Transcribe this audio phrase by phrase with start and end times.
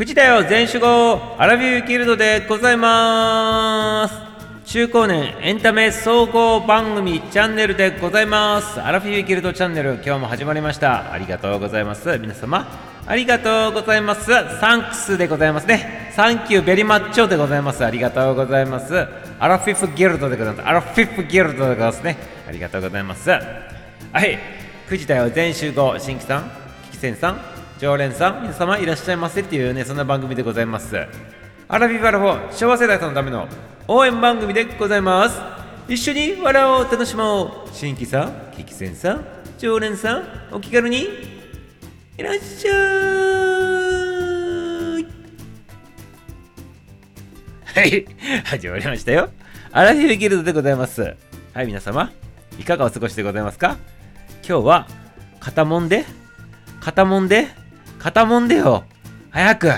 [0.00, 4.14] 藤田よ全集合アラビューギルドでございます。
[4.64, 8.80] 中高年エンタメ総合番組チャンネルでございます。
[8.80, 11.12] アラフィビギルドチャンネル今日も始まりました。
[11.12, 12.16] ありがとうございます。
[12.16, 12.66] 皆様
[13.06, 14.24] ありがとうございます。
[14.58, 16.10] サンクスでございますね。
[16.16, 17.84] サンキューベリマッチョでございます。
[17.84, 19.06] ありがとうございます。
[19.38, 20.66] アラフィフギルドでございます。
[20.66, 22.16] アラフィフギルドでございますね。
[22.48, 23.28] ありがとうございます。
[23.28, 23.38] は
[24.24, 24.38] い
[24.86, 26.50] 藤田よ全集合新規さん
[26.84, 27.59] キキセンさん。
[27.80, 31.06] 常連さん皆様いらっしゃいませっていうねそんな番組でございます。
[31.66, 33.48] アラビバラフォー昭和世代さんのための
[33.88, 35.40] 応援番組でございます。
[35.88, 37.70] 一緒に笑おう楽しもう。
[37.72, 39.24] 新規さんキキセンさん
[39.56, 41.08] 常連さんお気軽に
[42.18, 42.72] いらっしゃ
[44.98, 45.06] い。
[47.64, 48.06] はい
[48.44, 49.30] 始まりましたよ。
[49.72, 51.16] アラフィフギルドでございます。
[51.54, 52.12] はい皆様
[52.58, 53.78] いかがお過ごしでございますか？
[54.46, 54.86] 今日は
[55.40, 56.04] 肩もんで
[56.80, 57.58] 肩もんで
[58.00, 58.84] 肩もんでよ。
[59.30, 59.70] 早く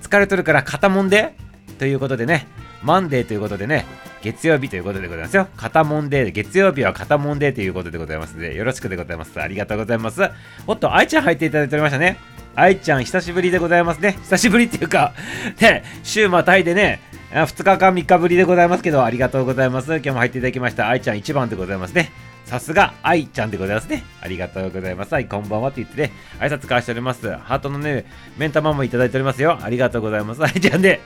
[0.00, 1.34] 疲れとるから肩もんで。
[1.78, 2.46] ということでね
[2.82, 3.84] マンデーということでね
[4.22, 5.48] 月曜日ということでございますよ。
[5.56, 9.40] 肩もんで月曜日は肩もんでということでございますのでよろしくでございます。
[9.40, 10.22] ありがとうございます。
[10.68, 12.18] おっと愛ちゃん入っていただいておりましたね。
[12.54, 14.12] 愛ちゃん久しぶりでございますね。
[14.12, 15.12] 久しぶりっていうか
[15.60, 17.00] ね週またいでね
[17.32, 19.88] 2日間3日ぶりでございますけどありがとうございます。
[19.96, 22.12] 今日も入っていただきました愛ちゃん1番でございますね。
[22.46, 24.04] さすが、愛ちゃんでございますね。
[24.20, 25.12] ありがとうございます。
[25.12, 27.28] はい、こんばんはって言ってね、挨拶交わしております。
[27.28, 28.06] ハートのね、
[28.38, 29.58] 目ん玉もいただいておりますよ。
[29.60, 30.44] ありがとうございます。
[30.44, 31.00] 愛ちゃんで、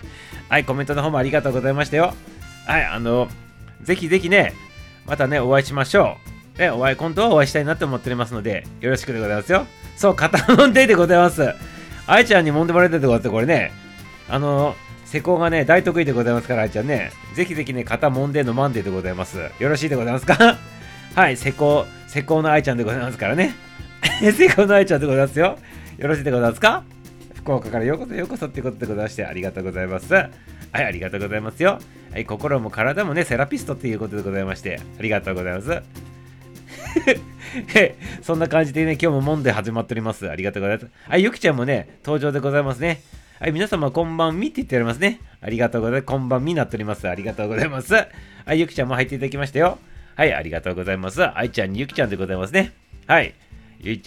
[0.50, 2.12] はい、コメントの方もありがとうございましたよ。
[2.66, 3.26] はい、あの、
[3.82, 4.52] ぜひぜひね、
[5.06, 6.18] またね、お会いしましょ
[6.56, 6.60] う。
[6.60, 9.66] ね、お会い、今度はお会いしたいなと思っておりますので、よろしくでございますよ。
[9.96, 11.54] そう、肩もんででございます。
[12.06, 13.30] 愛ちゃんに揉んでもらえたでございます。
[13.30, 13.72] これね、
[14.28, 19.38] あの、施工がね、大得意でございますから、愛ちゃんね、ぜひぜひね、肩もんでのマンデーでございます。
[19.58, 20.58] よろしいでございますか？
[21.14, 23.54] はい、施工、施工の愛ちゃんでございますからね。
[24.22, 25.58] 施工の愛ちゃんでございますよ。
[25.98, 26.84] よろしいでございますか？
[27.34, 30.14] 福岡からようこそようこそってことでございましてありがとうございます。
[30.14, 30.28] は
[30.74, 31.80] い、ありがとうございますよ。
[32.12, 35.82] はい、心も体もね、セラピストっていうことでございまして、ありがとうございます。
[38.22, 40.30] そんな感じでね、今日ももんで始まっております。
[40.30, 40.90] ありがとうございます。
[41.08, 43.02] はい、ゆきちゃんもね、登場でございますね。
[43.40, 45.18] はい、皆様こんばんみって言っておりますね。
[45.40, 46.06] ありがとうございます。
[46.06, 47.08] こんばんみになっております。
[47.08, 47.94] ありがとうございます。
[47.94, 48.06] は
[48.54, 49.78] い、ゆきちゃんも入っていただきましたよ。
[50.16, 51.22] はい、ありがとうございます。
[51.36, 52.72] 愛ちゃんにゆきちゃんでございますね。
[53.06, 53.34] はい。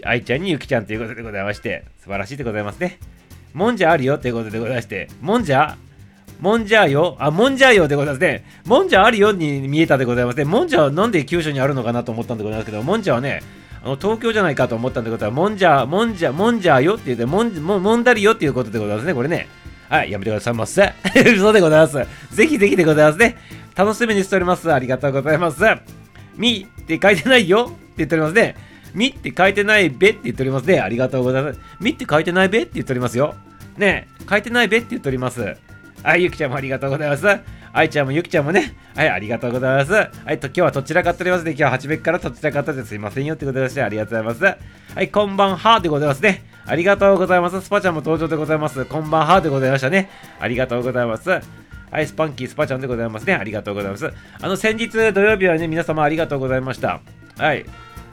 [0.03, 2.99] 愛ちゃんにゆきちゃんということでございまして、素晴らしいでございますね。
[3.53, 5.77] もんじゃあるよということでございまして、もんじゃ
[6.39, 8.43] もんじゃよあ、もんじゃよでございますね。
[8.65, 10.45] もんじゃあるよに見えたでございますね。
[10.45, 13.41] もんじゃはなんで九州にあるのかなと思ったんでございますけど、もんじゃはね、
[13.83, 15.39] あの東京じゃないかと思ったんでございます。
[15.39, 19.13] もんじゃ、もんじゃ、もんじゃよって言って、もん、ももんだりよっていうことでございますね。
[19.13, 19.47] これね。
[19.89, 20.93] はい、やめてくださいませ。
[21.35, 21.97] 嘘でございます。
[22.35, 23.37] ぜひぜひでございますね。
[23.75, 24.71] 楽しみにしております。
[24.71, 25.63] ありがとうございます。
[26.35, 28.55] みって書いてないよって言っておりますね。
[28.93, 30.79] みって書いてないべって言っておりますね。
[30.79, 31.59] ありがとうございます。
[31.79, 33.35] みって書いてないべって言っておりますよ。
[33.77, 35.55] ね書いてないべって言っております。
[36.03, 37.25] はい、ゆきちゃんもありがとうございます。
[37.75, 39.93] 愛ちゃんもゆきちゃんもね、はい、ありがとうございます。
[39.93, 41.51] はい、と今日はどちらかっておりますね。
[41.51, 44.95] 今日は8べからどちらかったですいませんよってことでして、ありがとうございます。
[44.95, 46.52] はい、こんばんはでございますね。
[46.65, 47.61] ありがとうございます。
[47.61, 48.85] スパちゃんも登場でございます。
[48.85, 50.09] こんばんはでございましたね。
[50.39, 51.29] ありがとうございます。
[51.29, 53.33] はい、スパンキースパちゃんでございますね。
[53.35, 54.11] ありがとうございます。
[54.41, 57.01] あの、先日土曜日はね、皆様ありがとうございました。
[57.37, 57.65] はい。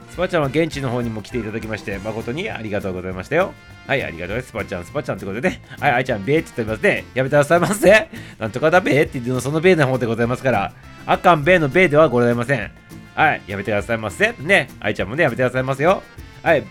[0.09, 3.53] スパちゃんは現地の方にも来ていただきまして、誠にありがとうございましたよ。
[3.87, 4.47] はい、ありがとうございます。
[4.49, 5.61] スパちゃん、スパちゃんってことでね。
[5.79, 7.05] はい、あいちゃん、べーって言っておりますね。
[7.13, 8.09] やめてくださいませ。
[8.37, 10.73] なんとかだべーって言うの、そのべーの方でございますから、
[11.05, 12.71] あかんべーのべーではございません。
[13.15, 14.33] はい、やめてくださいませ。
[14.39, 16.03] ね、あいちゃんもね、やめてくださいますよ。
[16.43, 16.63] はい、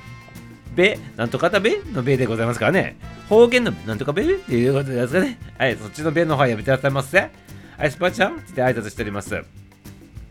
[0.75, 2.97] べ、なんとかだべのべでございますからね。
[3.29, 5.39] 方言のなんとかべっていうことですかね。
[5.59, 7.31] はい、そっちのべの方はやめてくださいませ。
[7.77, 9.43] はい、スパちゃんって挨拶しております。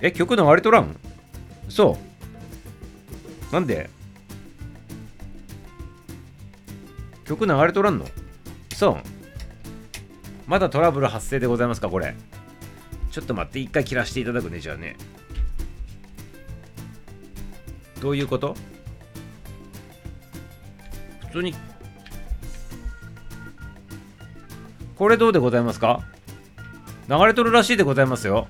[0.02, 0.96] え、曲流れとらん？
[1.68, 1.98] そ
[3.52, 3.90] うなんで？
[7.26, 8.06] 曲流れとらんの？
[8.76, 8.98] そう
[10.48, 12.16] まだトラブル発生でございますかこれ。
[13.12, 14.96] ちょっと待って、一回切らしていただくね、じゃあね。
[18.02, 18.56] どういうこと？
[21.30, 21.54] 普通に。
[24.96, 26.02] これどうでございますか？
[27.08, 28.48] 流れとるらしいでございますよ。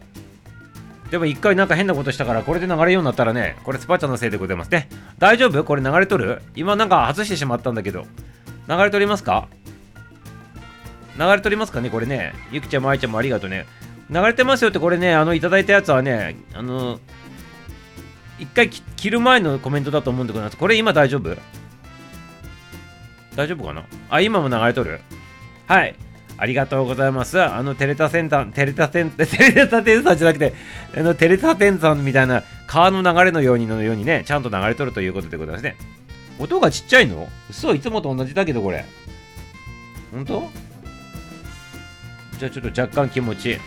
[1.12, 4.90] でも一回なんか変なことしたからこれで流れるようになったらね、これスパチャのせいでございますね。
[5.18, 5.64] 大丈夫？
[5.64, 6.42] これ流れとる？
[6.56, 8.06] 今なんか外してしまったんだけど。
[8.68, 9.48] 流れとりますか？
[11.18, 11.90] 流れとりますかね？
[11.90, 12.34] これね。
[12.52, 13.66] ゆきちゃんもあいちゃんもありがとうね。
[14.10, 17.00] 流れてますよってこれね、あの、いただいたやつはね、あの、
[18.40, 20.58] 一回切る前のコメントだと思うんでございます。
[20.58, 21.36] これ今大丈夫？
[23.40, 23.86] 大丈夫かな？
[24.10, 25.00] あ、今も流れとる？
[25.66, 25.96] はい。
[26.38, 27.42] ありがとうございます。
[27.42, 30.54] あの、テレタセンター、テレタセン、 テレタテンさんじゃなくて、
[30.94, 35.78] あの、テレタテンさんみたいな川の流れのようにのようにね、ちゃんと流れとるということでございますね。
[36.38, 37.30] 音がちっちゃいの？
[37.50, 38.84] 嘘いつもと同じだけど、これ。
[40.12, 40.50] ほんと
[42.40, 43.58] じゃあちょっと若干気持ちいい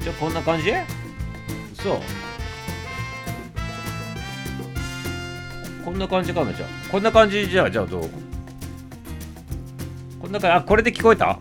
[0.00, 0.72] じゃあこんな感じ？
[1.74, 2.00] そう
[5.84, 8.10] こんな感じかなじゃあこんな感じじゃあじゃあどう？
[10.20, 11.38] こんな感じあこれで聞こえた？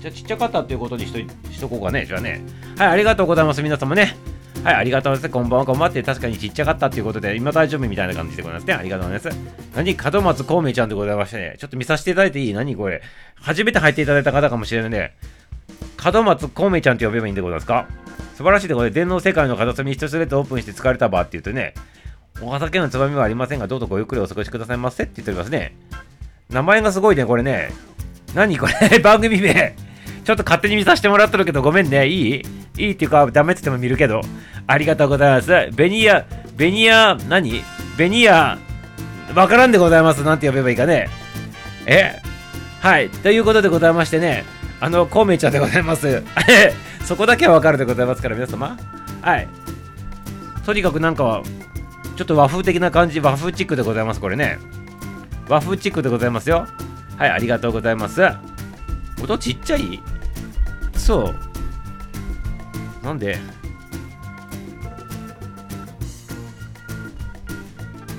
[0.00, 1.18] じゃあちっちゃかったっていうことにしと
[1.52, 2.44] しとこうかねじゃあね
[2.76, 4.16] はいありがとうございます皆様ね
[4.62, 5.32] はい、ありがとうございます。
[5.32, 8.74] こんばんは、こんばんはって、確かにちっちゃかったっていうことで、今大丈夫みたいな感じでございますね。
[8.74, 9.74] ありがとうございます。
[9.74, 9.96] 何？
[9.96, 12.52] 門松孔明ちゃんでございましてね、ちょっと見させていただいていい？
[12.54, 12.76] 何？
[12.76, 13.02] これ。
[13.34, 15.16] 初めて入っていただいた方かもしれないね。
[16.14, 17.88] 門松孔明ちゃんって呼べばいいんでございますか？
[18.36, 18.94] 素晴らしいでございます。
[18.94, 21.74] 電脳世界の片隅一つレッドオープンして疲れた場って言うとね、
[22.40, 25.76] お酒のつまみはありませんが、どうぞごゆっくりお過ごしくださいませって言っておりますね。
[26.50, 27.70] 名前がすごいね、これね。
[28.34, 28.98] 何これ？
[29.00, 29.74] 番組名。
[30.24, 32.06] ちょっと勝手に見させてもらってるけど、ごめんね。
[32.06, 32.42] いい？
[32.78, 34.20] いいっていうか、ダメって言っても見るけど。
[34.66, 35.70] ありがとうございます。
[35.74, 36.24] ベニヤ、
[36.56, 37.62] ベニヤ、何？
[37.96, 38.58] ベニヤ、
[39.34, 40.22] わからんでございます。
[40.22, 41.08] なんて呼べばいいかね。
[41.86, 42.20] え？
[42.80, 43.08] はい。
[43.10, 44.44] ということでございましてね、
[44.80, 46.22] あの、コウメちゃんでございます。
[47.04, 48.76] そこだけはわかるでございますから、皆様。
[49.20, 49.48] はい。
[50.64, 51.42] とにかくなんか、
[52.22, 54.60] ちょっと和風的な感じ、和風チックでございます、これね。
[55.48, 56.68] 和風チックでございますよ。
[57.18, 58.22] はい、ありがとうございます。
[59.20, 60.00] 音ちっちゃい？
[60.94, 61.34] そ
[63.02, 63.40] うなんで？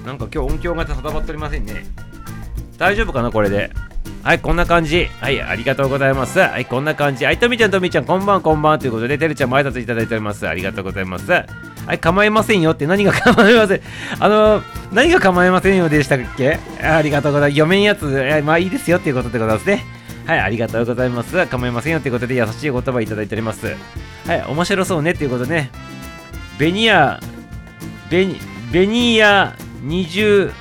[0.05, 1.85] なんか今日音響が定まっておりませんね
[2.77, 3.71] 大丈夫かなこれで？
[4.23, 5.09] はい、こんな感じ。
[5.19, 6.39] はい、ありがとうございます。
[6.39, 7.25] はい、こんな感じ。
[7.25, 10.47] はい、とみちゃん、とみちゃん、こんばん、こんばんということで、てるちゃんも挨拶いただいております。
[10.47, 11.29] ありがとうございます。
[11.29, 11.45] は
[11.91, 13.81] い、構いませんよって何が 構いません。
[14.19, 16.57] あのー、何が構いませんよでしたっけ？
[16.81, 17.59] ありがとうございます。
[17.59, 19.83] 読めんやつ、えまあいいですよっていうことでございますね。
[20.25, 21.45] はい、ありがとうございます。
[21.47, 23.75] 構いませんよということで優しい言葉いただいております。
[24.25, 25.69] はい、面白そうねっていうことね。
[26.57, 27.19] ベニヤ、
[28.09, 28.39] ベニ、
[28.71, 29.53] ベニヤ
[29.85, 30.51] 25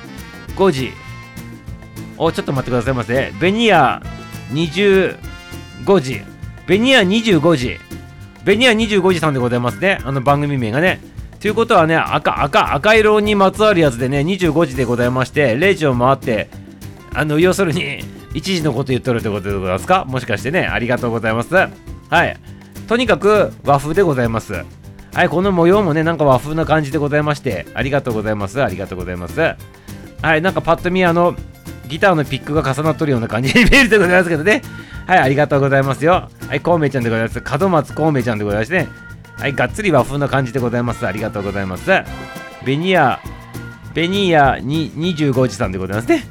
[0.69, 1.02] 時。
[2.23, 3.31] お、ちょっと待ってくださいませ。
[3.39, 4.01] ベニヤ
[4.51, 5.17] 25
[6.01, 6.21] 時。
[6.65, 7.79] ベニヤ25時。
[8.43, 9.99] ベニヤ25時さんでございますね。
[10.03, 10.99] あの番組名がね。
[11.39, 16.49] ということはね、赤、赤、赤色にまつわるやつでね、25時でございまして、0時を回って、
[17.13, 17.99] あの、要するに、
[18.33, 20.05] 一時のこと言っとるってことでございますか？
[20.05, 21.53] もしかしてね、ありがとうございます。
[21.53, 21.69] は
[22.25, 22.37] い。
[22.87, 24.53] とにかく和風でございます。
[25.13, 28.63] はい、この模様もね、なんか和風な感じでございまして、ありがとうございます。
[28.63, 29.39] ありがとうございます。
[29.39, 29.57] は
[30.37, 31.35] い、なんかパッと見、あの、
[31.93, 34.63] ギターのピックが重なっとるような感じに見えるでございますけどね。
[35.05, 36.29] はい、ありがとうございますよ。
[36.47, 37.59] はい、コウメちゃんでございます。
[37.59, 38.89] 門松コウメちゃんでございましてね。
[39.37, 41.05] はい、がっつり和風な感じでございます。
[41.05, 41.91] ありがとうございます。
[42.65, 43.19] ベニヤ、
[43.93, 46.23] ベニヤに25時さんでございますね。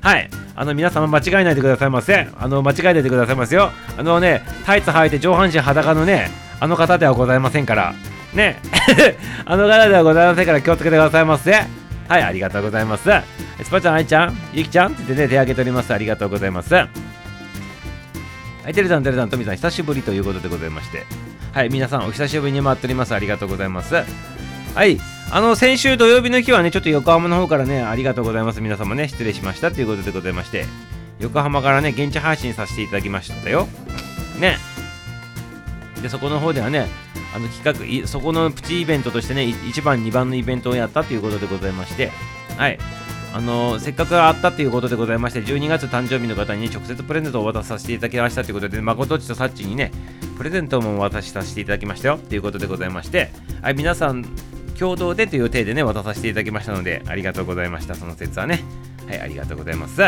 [0.00, 0.28] はい。
[0.56, 2.28] あの皆様間違えないでくださいませ。
[2.36, 3.70] あの間違えないでくださいますよ。
[3.96, 6.28] あのね、タイツ履いて上半身裸のね、
[6.58, 7.94] あの方ではございませんから。
[8.34, 8.56] ね。
[9.46, 11.83] あの方ではございませんから気をつけてくださいませ。
[12.08, 13.10] はい、ありがとうございます。
[13.62, 15.92] スパちゃん、あいちゃん、ゆきちゃんって言ってね、手挙げております。
[15.92, 16.74] ありがとうございます。
[16.74, 16.88] は
[18.66, 21.04] い、てるさん、てるさん、とみさん、久しぶりということでございまして。
[21.52, 23.14] はい、皆さん、お久しぶりに回っております。
[23.14, 23.94] ありがとうございます。
[23.94, 24.98] はい、
[25.30, 28.60] あの先週土曜日の日はね、ちょっと横浜の方からね、ありがとうございます。
[28.60, 30.66] 皆様ね、失礼しましたということでございまして、
[31.20, 33.68] 横浜からね、現地配信させていただきましたよ。
[34.40, 34.58] ね。
[36.02, 36.88] で、そこの方ではね、
[37.34, 42.12] あの企画、そこのプチイベントとしてね、1番、2番のイベントをやったということでございまして、
[42.56, 42.78] はい。
[43.32, 49.90] あの、せっかくあったということでございまして、12月誕生日の方に、直接プレゼントをお渡しさせていただきましたということで、誠っちとサッチにね、
[50.38, 53.30] プレゼントもお渡しさせていただきましたよということでございまして、
[53.60, 54.24] はい、皆さん、
[54.78, 57.96] 共同でという体でね、渡させていただきましたので、ありがとうございました。
[57.96, 58.62] その説はね。
[59.08, 60.00] はい、ありがとうございます。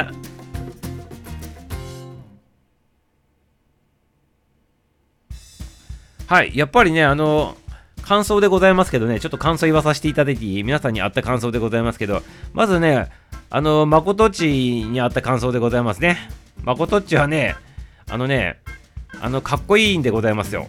[6.27, 7.57] はい、やっぱりね、あの、
[8.03, 13.09] 感想でございますけどね、ちょっと感想言わさせていただいて皆さんにあった感想でございますけど、まずね、
[13.51, 16.19] あの、まことちにあった感想でございますね。
[16.63, 17.57] まことちはね、
[18.09, 18.59] あのね、
[19.21, 20.67] あの、かっこいいんでございますよ。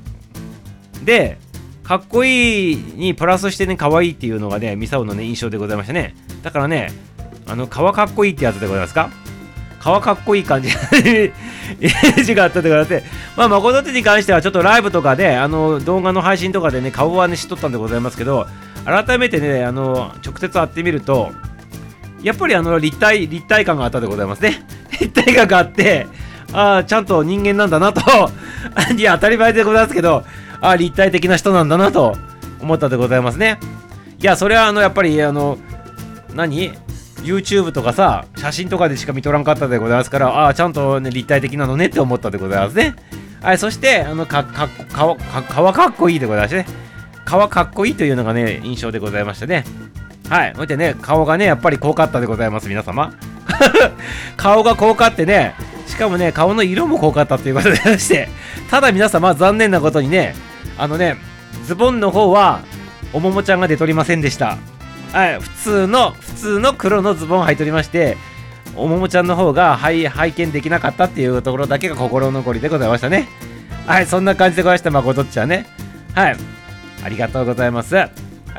[1.03, 1.37] で、
[1.83, 6.15] かっこいいにプラスしてね、可愛いっていうのがね、ミサオのね、印象でございましたね。
[6.43, 6.91] だからね、
[7.47, 9.09] あの、皮かっこいいってやつでございますか？
[9.99, 13.03] 皮かっこいい感じ、 イメージがあったでございまして、
[13.37, 18.47] まあ、誠手に関してはちょっとライブとかで、あの、動画の配信とかでね、顔はね、知っとったんでございますけど、
[18.85, 21.31] 改めてね、あの、直接会ってみると、
[22.21, 24.65] やっぱりあの、立体、立体感があったでございますね。
[24.99, 26.07] 立体感があって、
[26.53, 28.01] ああ、ちゃんと人間なんだなと
[28.97, 30.23] いや、当たり前でございますけど、
[30.59, 32.17] ああ立体的な人なんだなと
[32.59, 33.59] 思ったでございますね。
[34.19, 35.57] いや、それはあの、やっぱりあの、
[36.33, 36.71] 何？
[37.27, 42.95] YouTube とかさ、写真とかでしか見とらんかったでございますから、ああ、ちゃんと、ね、立体的なのねって思ったでございますね。
[43.41, 46.65] はい、そして、あの、か、か、か、か、かかっこいいでございましてね。
[47.25, 49.65] 顔かっこいいというのがね、印象でございましてね。
[50.29, 53.13] はい、そしてね、顔がね、やっぱり濃かったでございます、皆様。
[54.37, 55.53] 顔が濃かってね、
[55.87, 58.29] しかもね、顔の色も濃かったっていうことでして、
[58.69, 60.35] ただ皆様残念なことにね、
[60.77, 61.17] あのね、
[61.65, 62.61] ズボンの方は、
[63.13, 64.57] おももちゃんが出とりませんでした。
[65.11, 68.17] はい、普通の、普通の黒のズボン履いておりまして、
[68.75, 73.27] おももちゃんの方が拝拝見できなかったっていうところだけが心残りでございましたね。
[73.87, 75.65] はい、そんな感じでございました、まことっちゃんね。
[76.13, 76.37] はい、
[77.03, 77.95] ありがとうございます。
[77.95, 78.09] は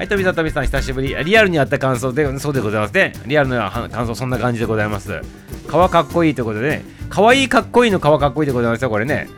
[0.00, 1.14] い、富里美さん、久しぶり。
[1.24, 3.12] リアルにあった感想で、そうでございますね。
[3.26, 5.20] リアルな感想、そんな感じでございます。
[5.66, 9.28] かわかっこいいということでね、かわいいかっこいいのかわかっこいいでございますよ、これね。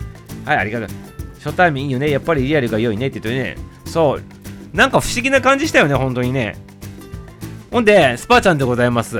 [0.44, 0.88] はい、ありがとう。
[1.42, 2.10] 初対面いいよね。
[2.10, 3.56] やっぱりリアルが良いねって言ってね。
[3.86, 4.22] そう。
[4.76, 6.56] なんか不思議な感じしたよね、本当にね。
[7.70, 9.18] ほんで、スパちゃんでございます。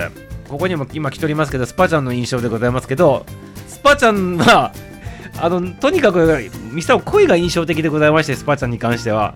[0.49, 3.25] ここにも今来ておりますけど、スパちゃんの印象でございますけど、
[3.69, 4.73] スパちゃんは、
[5.40, 9.35] あの、とにかく、ミサオ声が印象的でございまして、スパちゃんに関しては。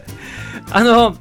[0.72, 1.16] あの、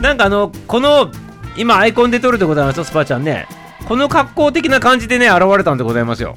[0.00, 1.10] なんかあの、この、
[1.56, 3.46] 今アイコンで撮るでございますよ、スパちゃんね。
[3.86, 6.36] この格好的な感じでね、現れたんでございますよ。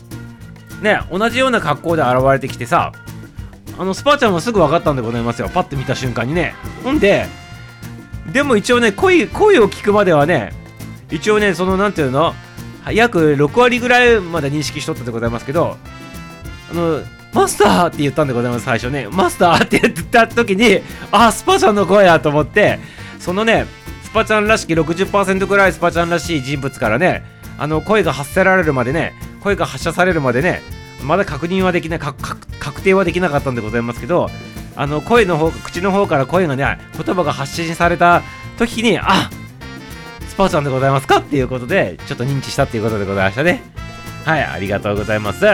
[0.81, 2.91] ね、同じような格好で現れてきてさ、
[3.77, 5.49] あの、スパちゃんもすぐ分かったんでございますよ。
[5.49, 6.53] パッと見た瞬間にね。
[6.83, 7.27] ほんで、
[8.27, 10.53] でも一応ね、声、声を聞くまではね、
[11.11, 12.33] 一応ね、その、なんていうの、
[12.91, 15.77] 約6割ぐらいまで認識しとったでございますけど、
[16.71, 17.01] あの、
[17.33, 19.07] マスターって言ったんでございます、最初ね。
[19.11, 22.79] マスターって言った時に、あ、スパちゃんの声やと思って、
[23.19, 23.65] そのね、
[24.03, 27.23] スパちゃんらしき60%ぐらいスパちゃんらしい人物からね、
[27.57, 30.61] あの、声が発せられるまでね、声が発射されるまでね、
[31.03, 34.29] まだ確認はできない、確定はできなかったんでございますけど、
[34.79, 36.63] あの、声の方、口の方から声がね、
[36.95, 38.23] 言葉が発信された
[38.57, 39.29] 時に、あ
[40.25, 43.61] スパちゃんでございますかっていうことで、ちょっと認知したっていうことでございましたね。
[44.23, 45.45] はい、ありがとうございます。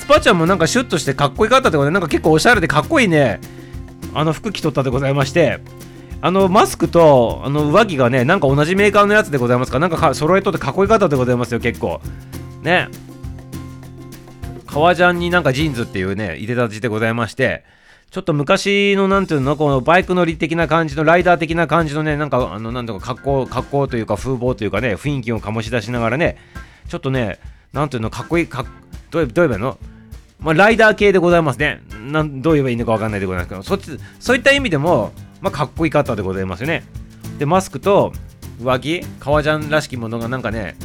[0.00, 3.40] スパちゃんもなんかシュッとしてかっこよかったってことで、なんか結構おしゃれでかっこいいね、
[4.12, 5.60] あの服着とったでございまして、
[6.20, 12.00] あのマスクとあの上着がね、なんか同じメーカーのやつでございますかなんかか揃えとってかっこよかったでございますよ、結構。
[12.62, 12.88] ね。
[14.72, 17.62] 革ジャンになんかジーンズっていうね、いでたちでございまして、
[18.10, 26.38] ちょっと昔のなんていうの、このバイク乗り的な感じの、ライダー的な感じのね、なんか、あの、なんとか格好、格好というか風貌というかね、雰囲気を醸し出しながらね、
[26.88, 27.38] ちょっとね、
[27.74, 28.64] なんていうの、かっこいい、か
[29.10, 29.78] どうどう言えばいいの？
[30.40, 31.82] まあ、ライダー系でございますね。
[32.10, 35.12] なんどう言えばいいのかわかんないでございますけど、そっち、そういった意味でも、
[35.42, 36.82] まあ、かっこいい方でございますよね。
[37.38, 38.12] で、マスクと
[38.58, 40.76] 上着、革ジャンらしきものがなんかね、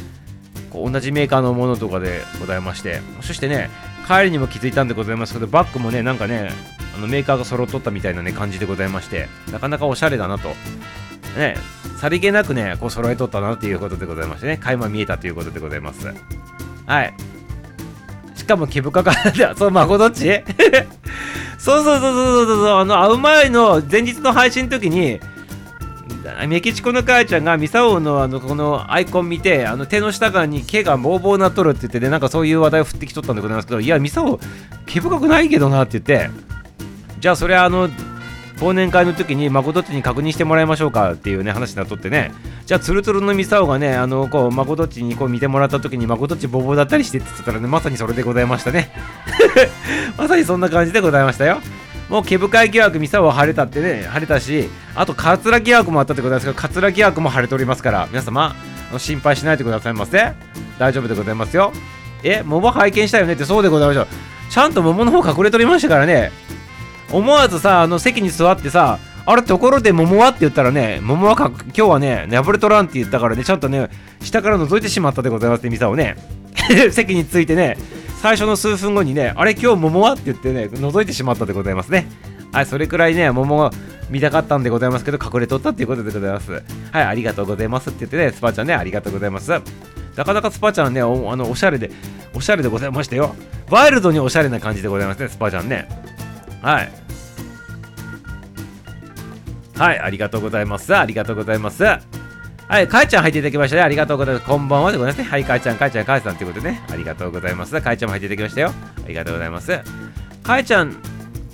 [0.70, 3.70] こう同じメーカーのものとかでございまして、そしてね、
[4.06, 6.50] 帰りにも気づいたんでございますけど、バッグもね、なんかね、
[6.96, 10.48] あのメーカーが揃っとったみたいなね、感じでございまして、なかなかおしゃれだなと。
[11.36, 11.56] ね、
[11.98, 16.06] さりげなくね、こう揃えとったなっていうことでございましてね、垣間見えたということでございます。
[16.86, 17.14] はい
[18.34, 18.44] し。
[18.44, 19.54] かも毛深かった。
[19.56, 20.24] そう、まこどっち？
[21.58, 25.20] そうそうそうそうそうそう、あの、会う前の前日の配信の時に、
[26.48, 34.38] メキシコの母ちゃんがミサオのあのこのアイコン見てあの手の下側に毛がボーボーなっとるって言ってねなんかそういう話題を振ってきとったんでございますけどいやミサオ
[34.86, 36.30] 毛深くないけどなって言って
[37.20, 37.88] じゃあそれあの
[38.58, 42.32] 忘年会の時に誠っちに確認してもらいましょうかっていうね話になっとってね。
[42.66, 48.90] じゃあツルツルのミサオがねあのこう誠っちにこう見てもらった時に誠っちボボだったりしてって言ったらねまさにそれでございましたね。
[50.18, 51.60] まさにそんな感じでございましたよ。
[52.08, 58.54] もう毛深い疑惑ミサオは晴れたってね晴れたしあとカツラ疑惑もあったってことですけどカツラ疑惑も晴れておりますから皆様
[58.96, 60.32] 心配しないでくださいませ。
[60.78, 61.72] 大丈夫でございますよ。
[62.22, 64.06] え桃拝見したよねってそうでございましょう。
[64.50, 66.32] ちゃんと桃の方隠れとりましたからね。
[67.12, 73.90] 思わずさ、あの席に座ってさ、あれ、ところで桃はって言ったらね、桃はか今日はね、ナブルトランって言ったからね、ちゃんとね、
[74.22, 76.16] 下から覗いてしまったでございますね、ミサをね。
[76.90, 77.76] 席についてね、
[78.20, 82.06] 最初の数分後にね、あれ、今日桃はって言ってね、覗いてしまったでございますね。
[82.52, 83.70] はい、それくらいね、桃が
[84.10, 86.52] 見たかったんでございますけど、隠れとったっていうことでございます。
[86.52, 86.62] はい、
[87.04, 89.50] ありがとうございますって言ってね、スパちゃんね、ありがとうございます。
[90.16, 91.90] なかなかスパちゃんね、おあのおしゃれで、
[92.34, 93.34] おしゃれでございましたよ。
[93.70, 95.88] ワイルドにおしゃれな感じでございますね、スパちゃんね。
[96.62, 96.90] はい。
[99.76, 100.96] はい、ありがとうございます。
[100.96, 102.17] ありがとうございます。
[102.68, 103.82] はい、かいちゃん入っていただきましたね。
[103.82, 104.46] ありがとうございます。
[104.46, 105.24] こんばんはでございますね。
[105.24, 106.82] はい、かいちゃん、かいちゃん、かいさんということでね。
[106.90, 107.80] ありがとうございます。
[107.80, 108.74] かいちゃんも入っていただきましたよ。
[109.04, 109.80] ありがとうございます。
[110.42, 110.94] かいちゃん、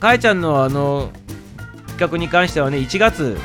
[0.00, 1.12] かいちゃんのあの、
[1.86, 3.38] 企画に関してはね、1月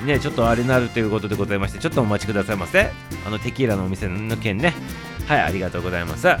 [0.00, 2.92] にね、ちょっとあれになるということでございまして、ちょっとお待ちくださいませ。
[3.26, 4.72] あの、テキーラのお店の件ね。
[5.26, 6.28] はい、ありがとうございます。
[6.28, 6.38] あ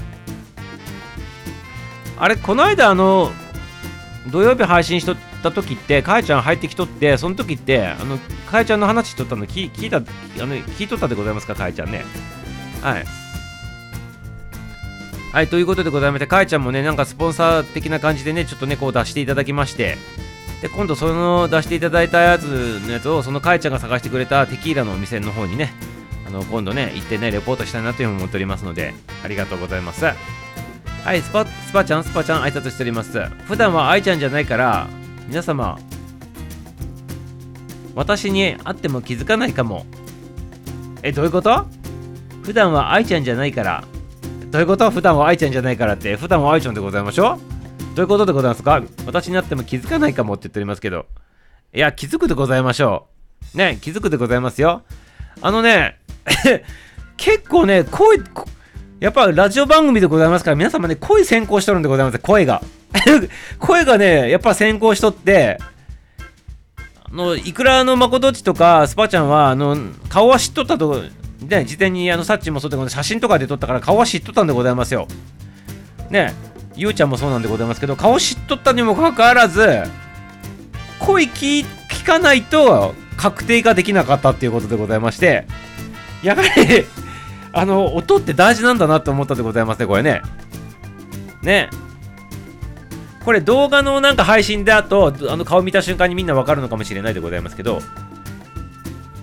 [2.28, 3.32] れ、この間、あの、
[4.30, 8.18] 土曜日配信しとった時って、かえちゃん入ってきとって、その時って、あの、
[8.50, 10.00] かえちゃんの話しとったの聞聞いた、あ
[10.46, 12.04] の、聞いとったでございますか、かえちゃんね。
[12.80, 13.04] はい。
[15.32, 19.98] はい、ということでございまして、かえちゃんもね、なんかスポンサー的な感じでね、ちょっとね、こう出していただきまして、
[20.60, 25.72] で、今度その出していただいたやつのやつを、そのかえちゃんが探してくれたテキーラのお店の方にね、
[26.26, 30.06] あの今度ね行ってねレポートしたいなというふうに思っておりますのでありがとうございます
[31.04, 33.20] はいスパスパちゃんスパちゃん挨拶しております。
[33.48, 34.86] 普段は愛ちゃんじゃないから
[35.26, 35.78] 皆様
[37.94, 39.84] 私に会っても気づかないかも。
[41.02, 41.66] えどういうこと？
[42.44, 43.84] 普段は愛ちゃんじゃないから。
[44.50, 44.90] どういうこと？
[44.90, 46.14] 普段は愛ちゃんじゃないからって。
[46.16, 47.96] 普段は愛ちゃんでございましょう？
[47.96, 48.80] どういうことでございますか？
[49.04, 51.06] 私になっても気づかないかもって言っておりますけど。
[51.74, 53.08] いや気づくでございましょ
[53.54, 53.58] う。
[53.58, 54.82] ね気づくでございますよ。
[55.40, 55.98] あのね
[57.18, 58.18] 結構ね声
[59.02, 62.62] やっぱラジオ番組でございますから皆様ね声先行しとるんでございます声が。
[63.58, 65.58] 声がねやっぱ先行しとって
[67.10, 69.76] あのいくらのまことっちとかスパちゃんはあの
[70.08, 71.02] 顔は知っとったと
[71.40, 75.08] ね事前にあのサッチもそうで写真とかで撮ったから顔は知っとったんでございますよ。
[76.08, 76.32] ね
[76.76, 79.82] ゆうちゃんもそうなんでございますけど顔知っとったにもかかわらず
[81.00, 85.44] 声聞聞かないと確定ができなかったっていうことでございまして
[86.22, 86.86] やはり
[87.52, 90.22] あの音って大事なんだなって思ったでございますねこれね。
[91.42, 91.70] ね。
[93.24, 97.80] これ動画のなんか配信であとあの顔見た瞬間にみんなわかるのかもしれないでございますけど。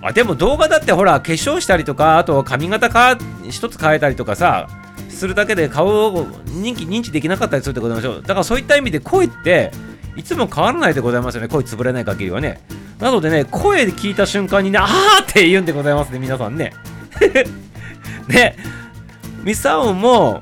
[0.02, 3.18] あでも動画だってほら化粧したりとかあと髪型か
[3.50, 4.66] 一つ変えたりとかさ
[5.10, 8.16] するだけで顔を認知認知できなかったりするってことでしょ。
[8.18, 9.70] うだからそういった意味で声って
[10.16, 11.48] いつも変わらないでございますよね。
[11.48, 12.62] 声潰れない限りはね。
[12.98, 16.72] なのでね声で聞いた瞬間にねあーって言うんでございますね皆さんね。
[18.28, 18.56] ね
[19.42, 20.40] ミサオも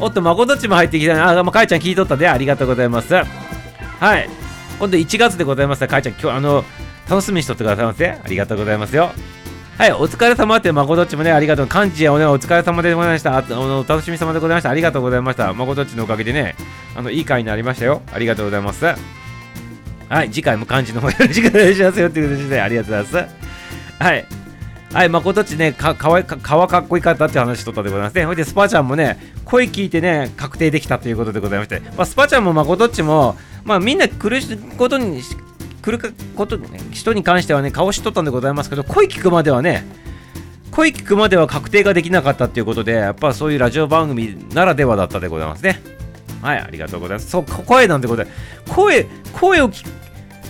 [0.00, 1.20] おっと、まことっちも入ってきたね。
[1.20, 3.14] あ、まあ、かいちゃん聞いとったで、ありがとうございます。
[3.14, 3.24] は
[4.18, 4.28] い。
[4.78, 5.86] 今度1月でございます。
[5.86, 6.64] かいちゃん、今日、あの、
[7.08, 8.10] 楽しみにしとってくださいませ。
[8.10, 9.12] ありがとうございますよ。
[9.78, 11.66] はい、お疲れ様って、まことっちもね、ありがとう。
[11.68, 13.36] 漢字やおね、お疲れ様でございました。
[13.38, 14.70] あの、お楽しみ様でございました。
[14.70, 15.52] ありがとうございました。
[15.52, 16.56] まことっちのおかげでね、
[16.96, 18.02] あの、いい回になりましたよ。
[18.12, 18.84] ありがとうございます。
[18.84, 24.02] はい、次回も漢字の方よろしくお願いしますよっていうことで、ありがとうございます。
[24.02, 24.43] はい。
[24.94, 28.26] はい、まことっちね、か、かわか、かわかっこいかったって話しとったでございますね。
[28.26, 34.40] ほいで、スパちゃんもね、声聞いてね、確定できたということでございまして、まあ、スパちゃんもまことっちも、まあ、みんな来る
[34.78, 35.20] ことに、
[35.82, 36.60] 来ること、
[36.92, 39.84] 人に関してはね、顔しとったんでございますけど、声聞くまではね、
[40.70, 45.82] 声聞くまでは確定ができなかったっていうことで、やっぱそういうラジオ番組ならではだったでございますね。
[46.40, 47.30] はい、ありがとうございます。
[47.30, 48.30] そう、声なんてことで、
[48.68, 49.84] 声、声を聞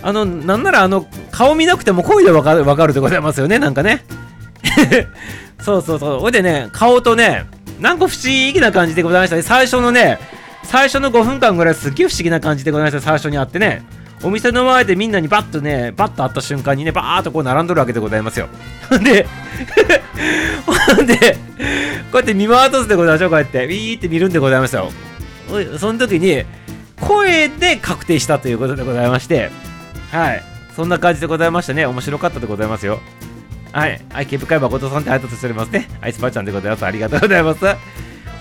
[0.02, 4.04] あの、なんならあの、顔見なくても声でわかる、わかるでございますよね、なんかね。
[5.60, 6.20] そうそうそう。
[6.20, 7.46] ほいでね、顔とね、
[7.80, 9.42] なんか不思議な感じでございましたね。
[9.42, 10.18] 最初のね、
[10.62, 13.00] 最初の5分間ぐらいすっげえ不思議な感じでございました。
[13.00, 13.82] 最初に会ってね。
[14.22, 18.48] お店の前でみんなにバッとね、バッと会った瞬間にね、バーっとこう並んどるわけでございますよ。
[18.88, 19.26] ほんで、
[20.96, 21.22] ほんで、こ
[22.14, 23.30] うやって見回すでございましょう。
[23.30, 24.90] こうやって、ウィーって見るんでございますよ。
[25.78, 26.44] その時に、
[27.00, 29.50] 声で確定したということでございまして、
[30.10, 30.42] はい。
[30.74, 31.84] そんな感じでございましたね。
[31.84, 33.00] 面白かったでございますよ。
[33.74, 34.00] はい。
[34.12, 35.88] 愛犬深い誠さんって挨拶しておりますね。
[36.00, 36.86] アイスパーちゃんでございます。
[36.86, 37.66] ありがとうございます。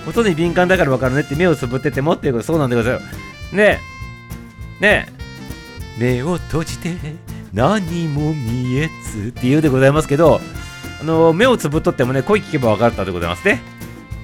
[0.08, 3.56] 音に敏感だから分かるねって目をつぶっててもっていうこと、そうなんでございます。
[3.56, 3.80] ね
[4.80, 4.84] え。
[4.84, 5.12] ねえ。
[5.98, 6.96] 目を閉じて
[7.52, 10.39] 何も見えずって言うでございますけど、
[11.02, 13.60] あの目をつぶっとってもね、声聞けば分かったでございますね。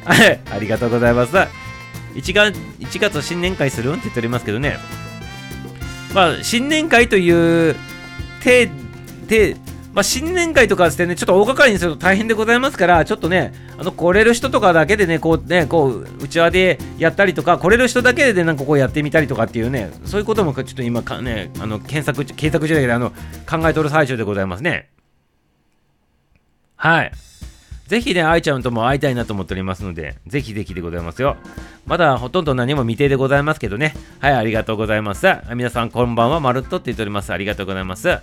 [0.06, 0.39] はい。
[0.52, 1.36] ありがとうございます。
[1.36, 4.78] 1月 ,1 月新年会するんって言っておりますけどね。
[6.13, 7.76] まあ、新年会という
[8.43, 8.69] 手、
[9.28, 9.56] 手、
[9.93, 23.12] まあ、新年会とかですね、ちょっと大掛かりにすると大変でございますから、ちょっとね、あの、来れる人とかだけでね、こうね、こう、うちわでやったりとか、来れる人だけでなんかこうやってみたりとかっていうね、そういうこともちょっと今かね、あの、検索、検索中だけど、あの、
[23.49, 24.89] 考えとる最中でございますね。
[26.75, 27.12] はい。
[27.88, 31.38] ぜひね、愛ちゃんとも会いたいなと思っておりますので、ぜひぜひでございますよ。
[31.88, 33.95] まだほとんど何も未定でございますけどね。
[34.19, 35.25] はい、ありがとうございます。
[35.56, 37.34] 皆さんこんばんは、まるっとって言っております。
[37.34, 38.19] ありがとうございます。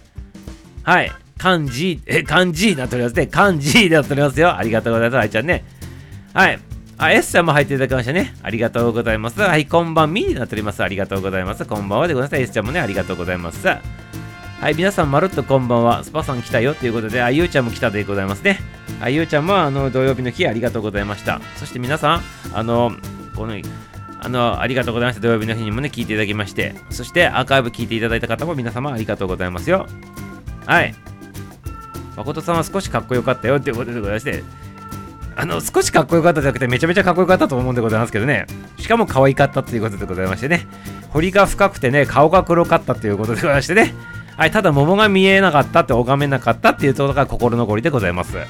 [0.84, 1.25] はい。
[1.38, 3.26] 漢字、え、漢字になっておりますね。
[3.26, 4.56] 漢字になっておりますよ。
[4.56, 5.20] ありがとうございます。
[5.20, 5.64] あいちゃんね。
[6.32, 6.58] はい。
[6.98, 8.34] あ、S さんも入っていただきましたね。
[8.42, 9.40] ありがとうございます。
[9.40, 10.82] はい、こんばんみになっております。
[10.82, 11.66] ありがとうございます。
[11.66, 12.42] こんばんはでございます。
[12.42, 13.66] S ちゃんもね、ありがとうございます。
[13.66, 13.80] は
[14.70, 16.02] い、皆さん、まるっとこんばんは。
[16.04, 18.58] スパさん来たよということで、あ、ゆうちゃんも来たでございますね。
[19.02, 21.42] あ、ゆうちゃんも、あの、土曜日の日ありがとうございました。
[21.56, 22.22] そして皆さん、
[22.54, 22.92] あの、
[23.34, 23.54] この、
[24.20, 25.20] あの、ありがとうございました。
[25.20, 29.86] 土曜日の日にもね、聞いていただきまして、そしてアーカイブ聞いていただいた方も皆様ありがとうございますよ。
[30.64, 30.94] はい。
[32.16, 34.42] 誠さんは少しかっこよかったよっていうことでございまして、
[35.36, 38.46] あの、少しかっこよかったじゃなくて、めちゃめちゃかっこよかったと思うんでございますけどね。
[38.78, 40.66] しかも可愛かったっていうことでございましてね。
[41.10, 43.94] 彫りが深くてね、顔が黒かったっていうことでございましてね。
[44.36, 48.36] はい、ただ桃が見えなかったって拝めなかったっていうところが心残りでございます。
[48.36, 48.46] はい、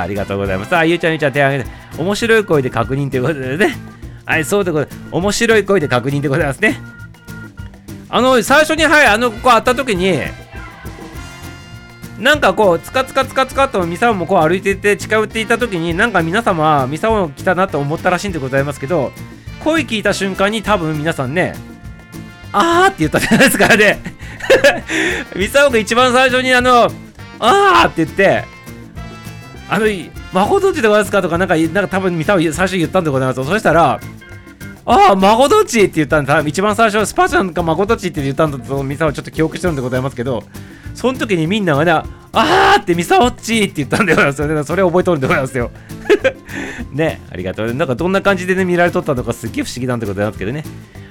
[0.00, 0.76] ありがとうございます。
[0.76, 3.76] あ、ゆうちゃんゆうちゃん手挙げて、面白い声で確認ということでね。
[4.26, 4.98] はい、そうでございます。
[5.12, 6.80] 面白い声で確認でございますね。
[8.08, 10.18] あの、最初に、はい、あの、ここ会った時に、
[12.18, 19.12] なんかこうつかつかつかつかとミサオもこう歩いてて近寄っていた時になんか皆様ミサオ来たなと思ったらしいんでございますけど
[19.62, 21.54] 声聞いた瞬間に多分皆さんね
[22.52, 23.98] あーって言ったじゃないですかね
[25.34, 26.84] ミサオが一番最初にあの
[27.40, 28.44] あーって言って
[29.68, 29.86] あの
[30.32, 33.44] 魔法どっちでございますかとかなんかなんか多分ミサオ最初に言ったんでございます。
[33.44, 33.98] そしたら
[34.86, 36.40] ああ、まごどっちって言ったんだ。
[36.40, 40.42] 一番最初は、スパちゃんがまごどっちって言ったんだと、ミサオちょっと記憶してるんでございますけど、
[40.94, 44.32] その時にみんながね、あーってミサオっちって言ったんだよね。
[44.32, 45.70] それそれ覚えとるんでございますよ。
[46.92, 47.72] ね、ありがとう。
[47.72, 50.64] なんかどんな感じでね、見られとったのかすっげえ不思議なんでございますけどね。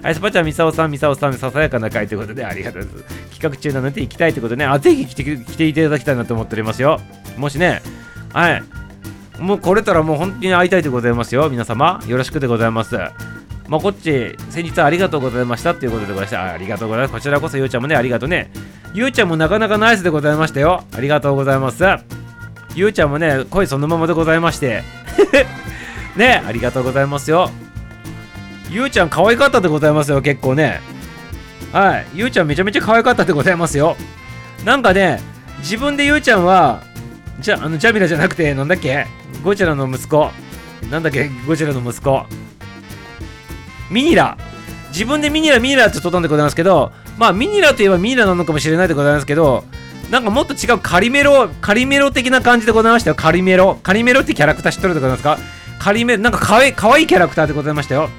[0.04, 3.16] はい、スパちゃん、ミサオさん、ミサオさん、ささやかな会ということで、ありがとうございます。
[3.32, 7.02] 企画中なので行きたいということでね、あ、ぜひ来て来ていただきたいなと思っておりますよ。
[7.38, 7.82] もしね、
[8.34, 8.64] はい。
[9.40, 11.50] もう来れたらもう本当に会いたいでございますよ。
[11.50, 12.98] 皆様、よろしくでございます。
[13.74, 16.54] まこっち、先日はありがとうございましたっていうことでございました。
[16.54, 17.14] ありがとうございます。
[17.14, 18.52] こちらこそ、ゆうちゃんもね、ありがとうね。
[18.94, 20.84] ゆうちゃんもなかなかナイスでございましたよ。
[20.96, 21.84] ありがとうございます。
[22.76, 24.84] ゆうちゃんもね、声そのままでございまして。
[26.16, 27.50] ね、ありがとうございますよ。
[28.70, 30.80] ゆうちゃん可愛かったでございますよ、結構ね。
[31.72, 32.06] はい。
[32.14, 33.98] ゆうちゃんめちゃめちゃ可愛かったでございますよ。
[34.64, 35.20] なんかね、
[35.60, 36.82] 自分でゆうちゃんは、
[37.40, 39.08] じゃ、あの、ジャミラじゃなくて、なんだっけ？
[39.44, 40.30] ゴチラの息子。
[40.92, 41.30] なんだっけ？
[41.48, 42.26] ゴチラの息子。
[43.94, 44.38] ミニラ。
[44.90, 49.64] 自分でミニラミニラって撮ったんでございますけどまあミニラといえばミニラなのかもしれないでございますけど
[50.12, 53.16] なんかもっと違うカリメロカリメロ的な感じでございましたよ。
[53.16, 53.80] カリメロ。
[53.82, 55.38] カリメロってキャラクター知ってるでございますか？
[55.80, 58.10] カリメロなんかかわいかわいいキャラクターでございましたよ。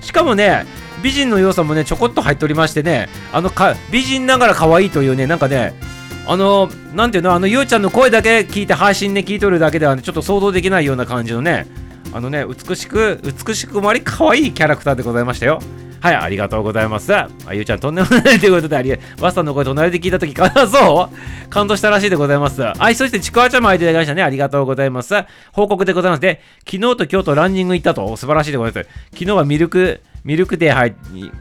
[0.00, 0.64] しかもね
[1.02, 5.74] 美人の要素もねちょこっと入っておりましてねあのか美人ながら可愛いというねなんかね
[6.26, 7.34] あのなんていうの？
[7.34, 11.66] あのゆうちゃんの声だけ聞いて配信ね聞いとるだけでは、ね、ちょっと想像できないような感じのね
[12.12, 15.60] あのね、美しく、美しくもあり、可愛いキャラクターでございましたよ。
[16.00, 17.12] はい、ありがとうございます。
[17.14, 22.62] あゆうちゃん、とんでもないということで、ありバスさんの声、隣で聞いたとき、かそう感動したらしいでございます。
[22.62, 24.22] はい、そして、ちくわちゃんも入っていただきましたね。
[24.22, 25.14] ありがとうございます。
[25.52, 26.20] 報告でございます。
[26.20, 28.88] で、昨日と今日とランニング行ったと、素晴らしいでございます。
[29.12, 31.32] 昨日はミルク、ミルクティー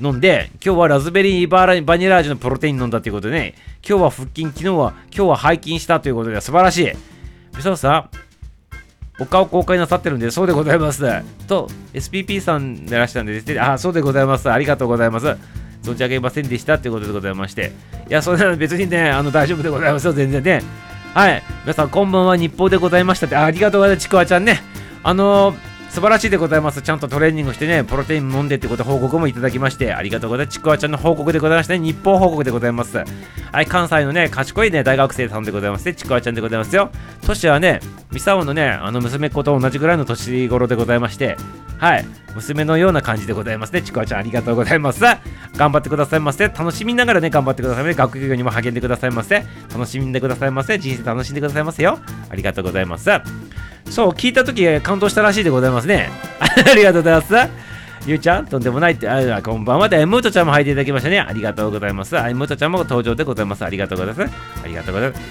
[0.00, 3.54] 飲んで、今日はラズベリーバーバニラ味のプロテイン飲んだということでね、
[3.86, 6.92] 今日は腹筋、昨日は、今日は背筋したということで、素晴らしい。
[7.60, 8.08] そうさ、
[9.18, 11.04] お顔公開なさってるんで、そうでございます。
[11.46, 14.50] と、SPP さんでらしたんでですね、あ、そうでございます。
[14.50, 15.36] ありがとうございます。
[15.82, 17.72] 存じ上げませんでしたということでございまして。
[18.08, 20.62] いや、それなの別にね、あの、大丈夫でございますよ、全然ね。
[21.14, 21.42] はい。
[21.62, 24.60] 皆さん、こんばんは、日報でございましたって、ありがとうございます、ちくわちゃんね。
[25.02, 26.82] あのー素晴らしいでございます。
[26.82, 30.58] ちゃんとトレーニングしてね、プロテイン飲んでってこと報告もいただきまして、ありがとうございます。
[30.58, 32.98] ちくわちゃんの報告でございまして、ね、日報報告でございます。
[33.52, 36.90] はい、関西のね、賢いね、大学生さんでございますね、ちくわちゃんでございますよ。
[37.24, 37.78] 年はね、
[38.10, 41.36] ミサオのね、あの娘っ子と同じぐらいの年頃でございまして、
[41.78, 42.04] はい、
[42.34, 43.80] 娘のような感じでございますね。
[43.82, 45.00] ちくわちゃん、ありがとうございます。
[45.56, 46.48] 頑張ってくださいませ。
[46.48, 47.94] 楽しみながらね、頑張ってくださいませ。
[47.94, 49.44] 学業にも励んでくださいませ。
[49.72, 50.76] 楽しんでくださいませ。
[50.76, 52.00] 人生楽しんでくださいませよ。
[52.30, 53.10] ありがとうございます。
[53.90, 56.10] そう、聞いたとき感動したらしいでございますね。
[56.40, 57.34] ありがとうございます。
[58.06, 59.88] ゆうちゃん、とんでもないって、あ、こんばんは。
[59.88, 61.20] で、ムートちゃんも入っていただきましたね。
[61.20, 62.18] ありがとうございます。
[62.18, 63.64] あ、ムートちゃんも登場でございます。
[63.64, 64.34] ありがとうございます。
[64.64, 65.22] ありがとうございます。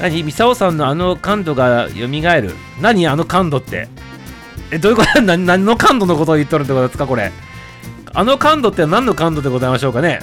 [0.00, 0.22] 何？
[0.24, 2.54] ミサオさんのあの感度が蘇る。
[2.80, 3.06] 何？
[3.06, 3.88] あの感度って。
[4.72, 5.20] え、どういうこと？
[5.22, 5.44] 何？
[5.46, 7.06] 何の感度のことを言っとるってことですか？
[7.06, 7.30] これ。
[8.14, 10.18] あの感度って何の感度でございましょうかね？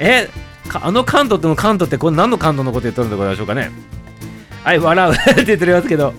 [0.00, 0.28] え
[0.74, 3.70] あの感度っての感度ってこれ何の感度のこと言っとるんでございましょうかね？
[4.64, 6.14] はい、笑う って言ってますけど。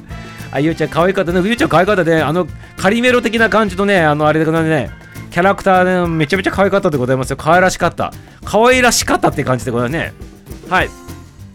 [0.51, 1.41] あ、ゆうちゃん可愛かったね。
[1.43, 2.21] ゆうちゃん可愛かったね。
[2.21, 2.47] あの、
[2.77, 4.89] カリメロ的な感じのね、あの、あれでね、
[5.31, 7.37] キャラクターね、めちゃめちゃ可愛かったでございますよ。
[7.37, 8.11] 可愛らしかった。
[8.43, 10.13] 可愛らしかったって感じでございますね。
[10.69, 10.89] はい。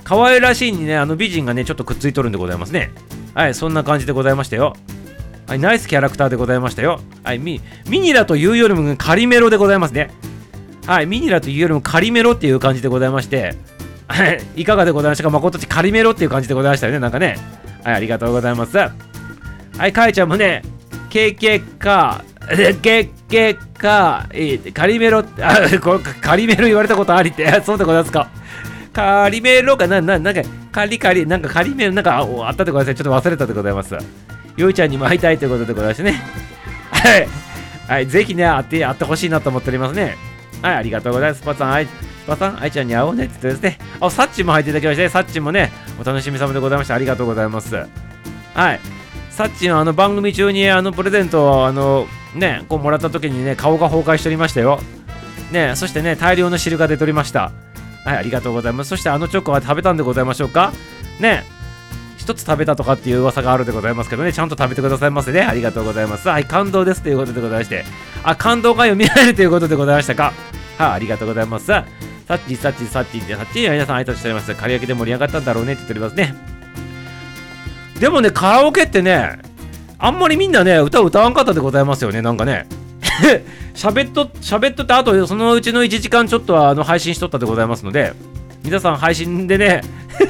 [0.05, 2.93] 可愛らしいにね、あの美人がね、ちょっとくっついとるんでございますね。
[3.35, 4.77] はい、そんな感じでございましたよ。
[5.49, 7.01] はい、ナイスキャラクターでございましたよ。
[7.25, 10.11] はい、ミミニラというよりもカリメロでございますね。
[10.87, 13.57] はい、ミニラというよりもカリメロっていう感じでございまして、
[14.57, 15.31] い、かがでございましたか？
[15.31, 17.37] 誠ちカリメロっていう感じでございましたよね、なんかね。
[17.83, 18.77] はい、ありがとうございます。
[18.77, 18.91] は
[19.87, 20.63] い、かいちゃんもね、
[21.11, 24.27] KK か、 KK か、
[24.75, 28.29] カリメロ、 あ、こカリメロ言われたことありって、 そうでございますか？
[28.93, 29.87] カリメロか？
[29.87, 33.03] な、な、なんか、カリカリ、なんかカリメロ、なんかあったでございます。
[33.03, 33.97] ちょっと忘れたでございます。
[34.57, 36.23] よいちゃんにも会いたいということでございますね。
[36.93, 37.29] はい。
[37.89, 40.17] はい、ぜひね、会って、会ってほしいなと思っておりますね。
[40.63, 41.43] はい、ありがとうございます。
[41.43, 41.89] パツさん、はい。
[42.27, 43.87] パさん、愛ちゃんに会おうねって言ってですね。
[44.01, 46.95] あ、サッチも入っていただきまして、サッチもね、お楽しみ様でございました。
[46.95, 47.75] ありがとうございます。
[48.55, 48.81] はい。
[49.31, 54.81] サッチのあの番組中にあのプレゼントをあのね、こうもらった時にね、顔が崩壊しておりましたよ。
[55.51, 57.53] ね、そしてね、大量の汁が出ておりました。
[58.05, 58.91] はい、ありがとうございます。
[58.91, 60.73] そしてあのチョコは食べたんでございましょうか
[61.21, 61.45] ね、
[62.17, 65.43] 一つ食べたとかっていう噂があるでございますけどね、ちゃんと食べてくださいませね。
[65.43, 66.29] ありがとうございます。
[66.29, 67.85] はい、感動ですということでございまして、
[68.23, 70.33] あ、感動が読みられるということでございましたか。
[70.79, 71.73] はい、あ、りがとうございます。
[72.27, 74.55] さっちさっちさっちってさっちに皆さん挨拶しております。
[74.55, 75.75] 刈り上げで盛り上がったんだろうね。
[75.75, 76.35] って言っておりますね。
[78.01, 79.39] でもねカラオケってね
[79.99, 82.23] あんまりみんなね歌歌わんかったでございますよね。
[82.23, 82.67] なんかね。
[83.75, 88.13] 喋っと喋っとってあとそのうちの1時間ちょっとはあの配信しとったでございますので
[88.65, 89.83] 皆さん配信でね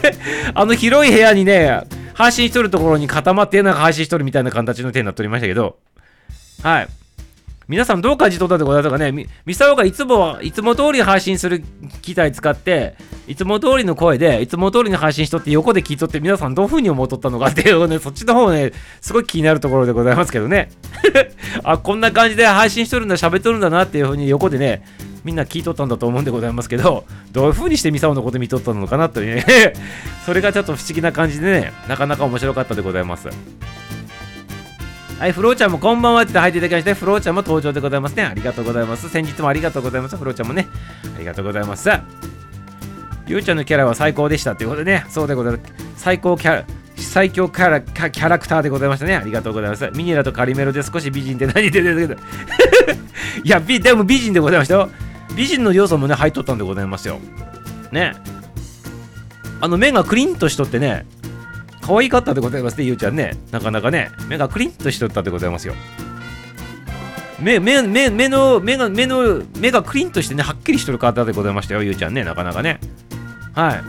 [0.54, 1.83] あの広い部屋にね
[2.14, 5.76] 配信しとるところに固まってなんか配信しとるみたいな形の手になっておりましたけど。
[6.62, 6.88] はい。
[7.66, 11.62] 皆さんどう感じ取ったでございますかねみ、みさおがいつも、いつも通り配信する
[12.03, 12.94] 機材使って、
[13.27, 20.68] いつも通りの声で、いつも通りの配信しとって横で聞いとって皆さんどういう風に思っとったのかっていうね、 そっちの方ね、すごい気になるところでございますけどね。
[21.64, 24.83] あ、こんな感じで配信しとるんだ、喋っとるんだなっていう風に横でね、
[25.24, 29.72] みんな聞いとったんだと思うんでございますけど、どういう風にしてミサオのこと見とったのかなというね
[30.27, 33.29] それがちょっと不思議な感じでね、なかなか面白かったでございます。
[35.18, 38.24] はい、フローちゃんもこんばんはって入っていただきまして、フローちゃんも登場でございますね。
[38.24, 39.09] ありがとうございます。
[39.09, 40.16] 先日もありがとうございます。
[40.16, 40.66] フローちゃんもね、
[41.14, 41.88] ありがとうございます。
[43.27, 45.72] ゆうちゃんのキャラは最高でしたということでね、そうでございます。
[45.96, 46.64] 最高キャラ、
[46.96, 49.14] 最強キャラキャラクターでございましたね。
[49.14, 49.88] ありがとうございます。
[49.94, 52.20] ミニラとカリメロで少し美人って何で出てるけど
[53.44, 54.90] いや、でも美人でございましたよ。
[55.37, 57.20] 美人の要素もね、入っとったんでございますよ。
[57.92, 58.14] ね。
[59.61, 61.07] あの目がクリンとしとってね、
[61.85, 63.37] 可愛かったでございますね、ゆうちゃんね。
[63.51, 65.75] なかなかね、目がクリンとしとったでございますよ。
[67.38, 72.81] 目、目、目、目の、目が、目の、目がクリンとしてね、はっきりしとる方でございましたよ、ゆうちゃんね、なかなかね。
[73.53, 73.83] はい。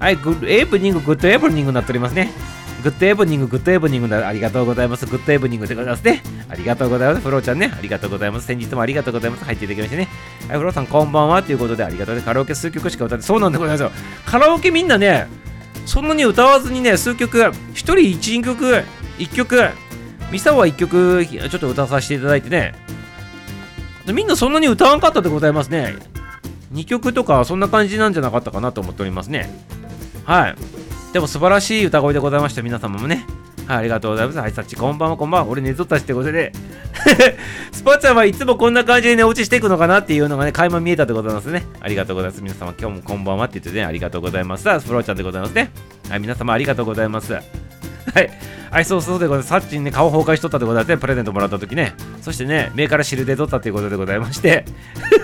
[0.00, 2.32] はい、 Good evening、Good evening になっておりますね。
[2.82, 4.26] Good evening、Good evening だ。
[4.26, 5.06] ありがとうございます。
[5.06, 6.20] Good evening でございますね。
[6.48, 7.22] ありがとうございます。
[7.22, 7.72] フローちゃんね。
[7.72, 8.46] ありがとうございます。
[8.46, 9.44] 先日もありがとうございます。
[9.44, 10.08] 入っていただきましてね。
[10.48, 11.44] はい、フローさんこんばんは。
[11.44, 13.92] ということで、ありがとうで、カラオケ数曲しか歌って、そうなんでございますよ。
[14.24, 15.28] カラオケみんなね、
[15.86, 18.84] そんなに歌わずにね、数曲、1人1曲、
[19.18, 19.70] 1曲、
[20.30, 22.74] ミサは1曲、ちょっと歌わさせていただいてね、
[24.12, 25.96] みんなそんなに歌わんかったでございますね。
[26.74, 29.48] 2曲とか、そんな感じなんじゃなかったかなと思っておりますね。
[30.24, 30.56] はい。
[31.12, 33.24] でも素晴らしい歌声でございました、皆様もね。
[33.68, 34.38] ありがとうございます。
[34.38, 35.50] はい、さっち、こんばんは、こんばんは。
[35.50, 36.52] 俺寝とったしってことで、
[37.72, 41.64] スポーツはいつもこんな感じで寝落ちしていくのかなっていうのがね、垣間見えたでございますね。
[41.80, 42.42] ありがとうございます。
[42.42, 44.62] 皆様、今日もこんばんはって言ってね、ありがとうございます。
[44.62, 45.70] スプローちゃんでございますね。
[46.08, 47.65] はい、皆様ありがとうございます。
[48.14, 48.30] はい。
[48.70, 49.48] はい、そうそうでございます。
[49.48, 50.98] さっちにね、顔崩壊しとったでございますね。
[50.98, 51.94] プレゼントもらった時ね。
[52.20, 54.64] そしてね、目から汁で取ったということでございまして。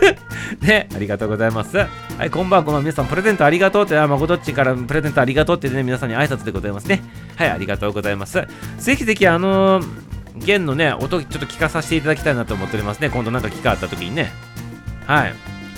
[0.60, 1.76] ね、ありがとうございます。
[1.76, 1.86] は
[2.24, 7.02] い、こんばんは、皆さん、プレゼントありがとうって、あ、まこどっちからプレゼントありがとうってね、皆さんに挨拶でございますね。
[7.36, 8.46] はい、ありがとうございます。
[8.78, 9.86] ぜひぜひ、あのー、
[10.36, 13.10] 弦のね、音ちょっと聞かさせていただきたいなと思っておりますね。
[13.10, 14.32] 今度なんか機会あった時にね。
[15.06, 15.34] はい。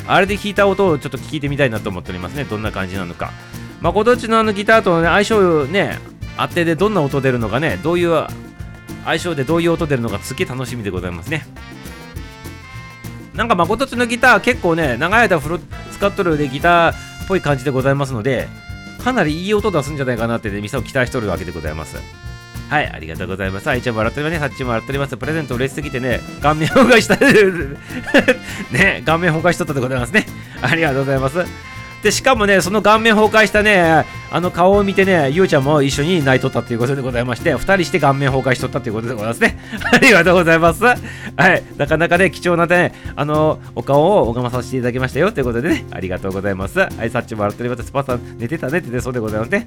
[0.07, 2.45] あれで弾いた音をちょっと聞いてみたいなと思っておりますね。
[2.45, 3.33] どんな感じなのか。
[3.81, 5.99] まこどっちのあのギターと、ね、相性ね、
[6.37, 8.27] 当てでどんな音出るのかね、どういう
[9.05, 11.47] 相性でどういう音出るのかすげえ楽しみでございますね。
[13.35, 15.59] なんか誠ちのギター結構ね、長い間フロ
[15.93, 16.95] 使っとるでギターっ
[17.29, 18.49] ぽい感じでございますので、
[19.03, 21.97] かなりいい音出すんじゃないかなってね、店を期待しとるわけでございます。
[22.71, 23.69] はい、ありがとうございます。
[23.69, 25.17] はい、一応笑ってるね、さっちも笑っております。
[25.17, 27.17] プレゼント嬉しすぎてね、顔面崩壊した
[28.73, 30.27] ね、顔面崩壊しとったでございますね。
[30.63, 31.74] ありがとうございます。
[32.05, 39.59] で、しかもね、その顔面崩壊したね、あの顔を見てね、ゆうちゃんも一緒に泣いとったということでございまして、二人して顔面崩壊しとったということでございますね。
[39.91, 40.85] ありがとうございます。
[40.85, 40.95] は
[41.49, 46.79] い、なかなかね、貴重なね、あの、お顔を拝まさせていただきましたよということでね、ありがとうございます。
[46.79, 47.85] はい、さっちも笑っております。
[47.85, 49.67] スパさん寝てたねってね、そうでございますね。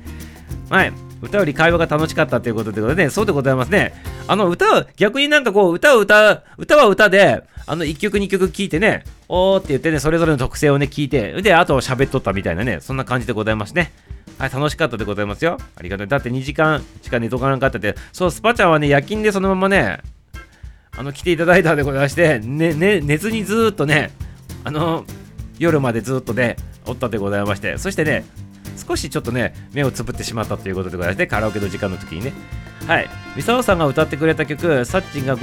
[0.70, 0.94] はい。
[1.24, 3.94] 歌より会話が楽しかったということでね、そうでございますね。
[4.28, 13.92] あの歌は、逆になんかこう、歌を歌う、歌は歌で、あの、1曲2曲聴いてね、おーって言ってね、それぞれの特性をね、聞いて、で、あと喋っとったみたいなね、そんな感じでございますね。
[14.38, 15.58] はい、楽しかったでございますよ。
[15.76, 16.08] ありがとう。
[16.08, 20.00] だって2時間しか寝とかなかったって、そう、スパちゃんはね、夜勤でそのままね、
[20.96, 24.12] あの、来ていただいたんでございまして、ね、ね、寝ずにずーっとね、
[24.64, 25.06] あの、
[25.60, 28.26] 夜までずっとね、おったでございまして、そしてね、
[28.88, 32.34] 少しちょっとね、目をつぶってしまったということでございまして、カラオケの時間の時にね。
[32.88, 33.10] はい。
[33.36, 35.36] ミサオさんが歌ってくれた曲、サッチンが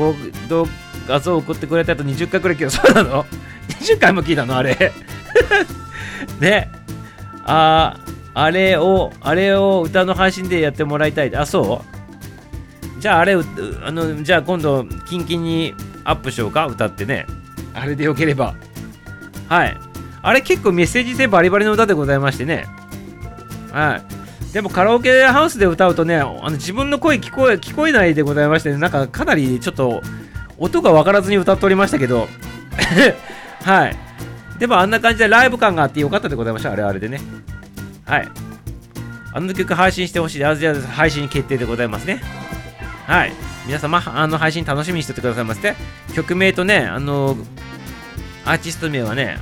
[1.06, 2.70] 画像を送ってくれたと20回くらい聞いた。
[2.70, 3.24] そうなの
[3.68, 4.56] ?20 回も聞いたの？
[4.56, 4.92] あれ。
[6.40, 6.70] ね。
[7.44, 7.98] あ
[8.32, 11.36] あれを、あれを歌の配信でやってもらいたい。
[11.36, 11.84] あ、そ
[12.98, 13.00] う？
[13.00, 13.38] じゃああれ、あ
[13.92, 16.66] の、じゃあ今度、キンキンにアップしようか？
[16.66, 17.26] 歌ってね。
[17.74, 18.54] あれでよければ。
[19.48, 19.76] はい。
[20.22, 22.66] あれ結構メッセージ性バリバリの歌でございましてね。
[23.70, 24.13] はい。
[24.54, 30.00] でもカラオケハウスで歌うとね、あの自分の声聞こえ聞こえないでございまして、ね、なんかかなりちょっと
[30.58, 32.28] 音が分からずに歌っておりましたけど、
[33.64, 33.96] はい。
[34.60, 37.20] でもあんな感じでライブ感があってよかったでございました、あれあれでね。
[38.04, 38.28] はい。
[39.32, 42.22] あの曲配信してほしいで、あじゃ配信決定でございますね。
[43.08, 43.32] はい。
[43.66, 45.74] 皆様、あの配信楽しみにしててくださいまして、
[46.14, 47.36] 曲名とね、あの、
[48.44, 49.36] アーティスト名はね、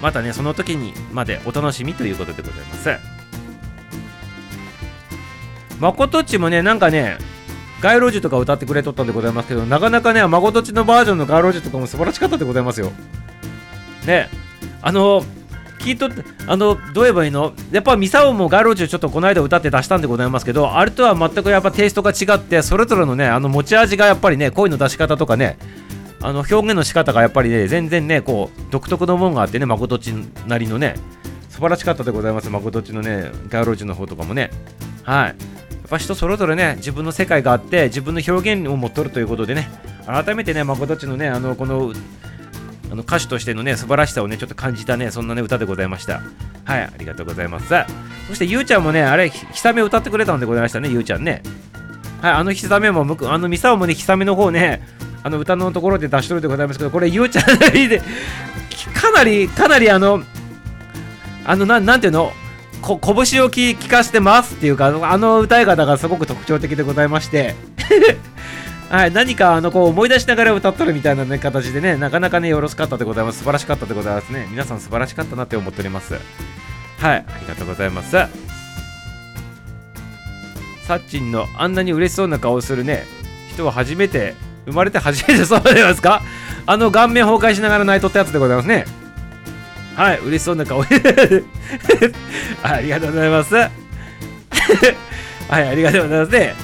[0.00, 3.15] またねその時にまでお楽しみということでございます
[5.80, 7.18] まことちもねなんかね
[7.80, 12.90] 街路樹とか歌ってくれとったんでございますけどなかなかねまことちのバージョンの街路樹とかも素晴らしかったでございますよ。
[14.06, 14.28] ね。
[14.82, 15.22] あの
[15.78, 17.52] 聞いとってあのどう言えばいいの？
[17.70, 25.58] やっぱミサオも街路樹ちょっとこの間歌って出したんでございますけどあれとは全くやっぱテイストが違ってそれぞれのねあの持ち味がやっぱりね声の出し方とかね
[26.22, 30.08] あの表現の仕方がやっぱりね全然ねこう独特のものがあってねまことっち
[30.46, 30.96] なりのね
[31.50, 34.50] 素晴らしかったでございますまことちのね街路樹の方とかもね。
[35.04, 35.36] はい。
[35.88, 39.68] ぱ人それぞれね自分の世界があって自分の表現を持っとるということでね
[40.06, 41.92] 改めてねまことっちのねあのこの
[42.90, 46.22] あの歌手としてのね素晴らしさをねちょっと感じたねそんなね歌でございました。
[46.64, 47.68] はいありがとうございます。
[48.28, 51.42] そしてゆうちゃんもねあれひさめ歌ってくれたんでございましたねゆうちゃんね。
[52.22, 54.86] はいあのひさめもむくあのミサオもねひさめの方ね
[55.22, 58.00] あの歌のところで出しとるでございますけどこれゆうちゃんで
[58.94, 60.22] かなりかなりあの
[61.44, 62.32] あのななんていうの？
[62.86, 67.56] こ拳をき聞かせてますっていうかあの歌い方がすごく特徴的でございまして
[68.88, 73.38] はい、何かあのこう思い出しながら歌っとるみたいな、ね、形でね、なかなかね、よろしかったでございます。
[73.38, 74.46] 素晴らしかったでございますね。
[74.48, 76.14] 皆さん素晴らしかったなって思っております。
[76.14, 76.22] はい、
[77.02, 78.12] ありがとうございます。
[80.86, 83.04] さっちんのあんなに嬉しそうな顔をするね、
[83.50, 86.22] 人は初めて、生まれて初めてそうでますか？
[86.66, 88.84] あの顔面崩壊しながら泣いとったやつでございますね。
[89.96, 90.82] はい、嬉しそうな顔。
[92.62, 93.54] ありがとうございます。
[95.48, 96.54] はい、ありがとうございますね。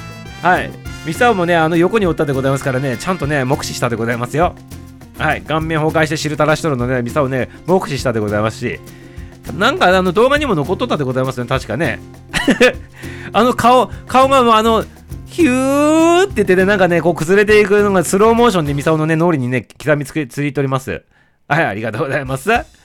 [0.43, 0.69] はい。
[1.05, 4.53] ミサオもね、あの横におったでございますからね、ちゃんとね、目視したでございますよ。
[5.17, 8.79] はい、顔面崩壊して汁垂らしとるの、ね、ミサオね、目視したでございますし、
[9.57, 11.99] なんかあの動画にも残っとったでございますね、確かね。
[13.33, 14.85] あの顔、顔がもうあの、
[15.25, 21.03] ヒューって言ってね、なんかね、こう崩れていくのがスローモーションでミサオのね、脳裏にね、刻みつけついております。
[21.47, 22.82] はい、ありがとうございます。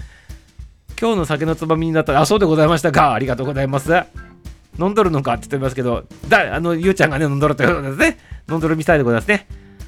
[1.01, 3.13] 今日の酒のつまみになったら、あ、そうでございましたか。
[3.13, 3.93] ありがとうございます。
[4.81, 8.19] 飲んどるのかって言ってますけど、だ、あの、ゆうちゃんがね、飲んどるということですね。
[8.51, 9.47] 飲んどるみたいでございますね。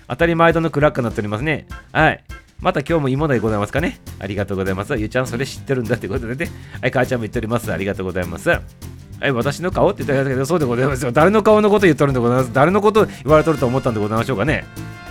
[0.08, 1.66] 当たり前とのクラックになっておりますね。
[1.92, 2.24] はい。
[2.60, 4.00] また今日も芋でございますかね。
[4.18, 4.96] ありがとうございます。
[4.96, 6.50] ゆうちゃん、それ知ってるんだってことでね。
[6.80, 7.72] はい、母ちゃんも言っております。
[7.72, 8.50] ありがとうございます。
[8.50, 8.60] は
[9.22, 11.12] い、私の顔って言ったんですけど、そうでございますよ。
[11.12, 12.52] 誰の顔のこと言っとるんでございます。
[12.52, 14.64] 誰のこと言われとると思ったんでございましょうかね。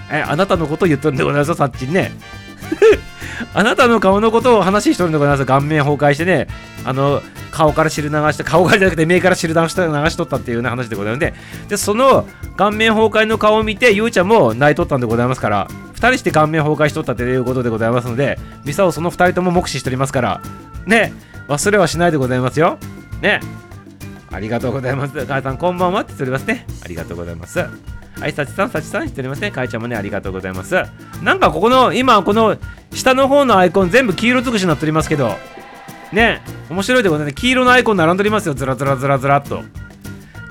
[0.08, 2.12] はい、あなたのこと言っとるんでございますよ、さっちんね。
[3.54, 5.46] あなたの顔のことを話しとるんでございます。
[5.46, 6.48] 顔面崩壊してね、
[6.86, 11.34] あの、顔から汁流して、顔からじゃなくて目から汁流して流しとったっていうような話でございますで、
[11.68, 12.28] で、その
[12.58, 20.42] 顔面崩壊の顔を見て、ゆうちゃんも泣いとったんでございますから、2人して顔面崩壊しとったということでございますので、ミサをその2人とも目視しておりますから、
[20.86, 21.14] ね、
[21.48, 22.78] 忘れはしないでございますよ。
[23.22, 23.40] ね。
[24.32, 25.26] ありがとうございます。
[25.26, 26.66] 母さん、こんばんはって言っておりますね。
[26.84, 27.66] ありがとうございます。
[28.20, 29.50] はい、さちさん、さちさん、知っておりますね。
[29.50, 30.76] かいちゃんもね、ありがとうございます。
[31.24, 32.58] なんかここの、今、この
[32.94, 35.38] 下の方のアイコン全部黄色尽くしになっておりますけど、
[36.12, 37.36] ね、面白いでございます。
[37.36, 38.54] 黄色のアイコン並んでおりますよ。
[38.54, 39.64] ずらずらずらずらっと。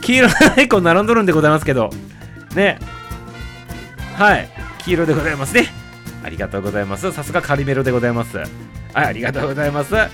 [0.01, 1.91] 黄色のアイコン並んどるんでございますけど、
[2.55, 2.79] ね。
[4.15, 4.49] はい、
[4.85, 5.67] 黄色でございますね。
[6.25, 7.13] ありがとうございます。
[7.13, 8.39] さすがカリメロでございます。
[8.39, 8.49] はい、
[8.95, 9.95] ありがとうございます。
[9.95, 10.09] は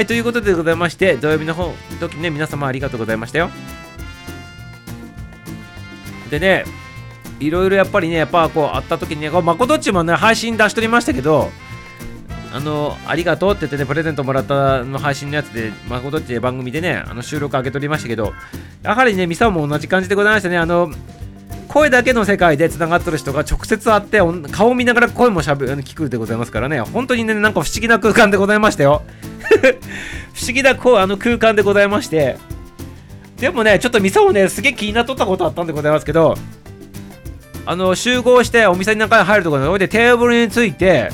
[0.00, 3.50] い、ということでございまして、土曜日の方、時ね、皆様ありがとうございましたよ。
[6.30, 6.64] でね、
[7.40, 11.50] いろいろやっぱりね、やっぱこう、あった時にね、こうまことっちもね、配信出しとりましたけど、
[12.52, 18.32] あの、ありがとうって言ってね、プレゼントもらったの配信のやつで、まことっち番組でね、あの収録上げとりましたけど、
[18.82, 20.90] やはりね、ミサも同じ感じでございましたね、あの、
[21.68, 24.20] 声だけの世界でつながってる人が直接会って
[24.50, 29.02] 顔を見ながら声もしゃべ聞くでございますからね本当にねなんか不思議な空間でございましたよ。
[30.32, 32.38] 不思議なこうあの空間でございまして。
[33.36, 36.34] でもねちょっと店もねすげえ気になっとったことあったんでございますけど
[37.70, 41.10] あの集合してお店の中に入るところでテーブルについて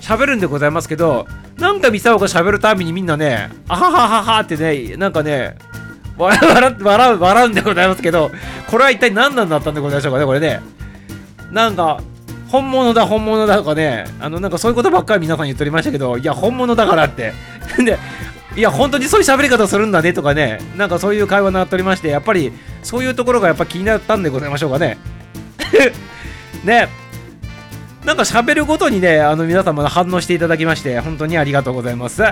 [0.00, 1.24] 喋るんでございますけど
[1.56, 5.56] なんかミサオが喋るたびにみんなねあははははってねなんかね
[6.16, 8.32] 笑笑笑う笑うんでございますけど
[8.68, 10.60] これは一体何なんだったんでございましょうかねこれね。
[11.52, 12.02] なんか
[12.48, 17.34] 本物だ本物だとかねあのなんかそういうことばっかり皆さん言っておりましたけどいや本物だからって。
[17.78, 17.96] で
[18.56, 22.50] いや本当にそういう喋り方するんだねとかねなんかそういう会話になっておりましてやっぱり
[22.82, 24.98] そういうところがやっぱ気になったんでございましょうかね。
[26.64, 26.88] ね
[28.04, 32.22] なんか喋るごとにね、あの皆様反応していただきまして、本当にありがとうございます。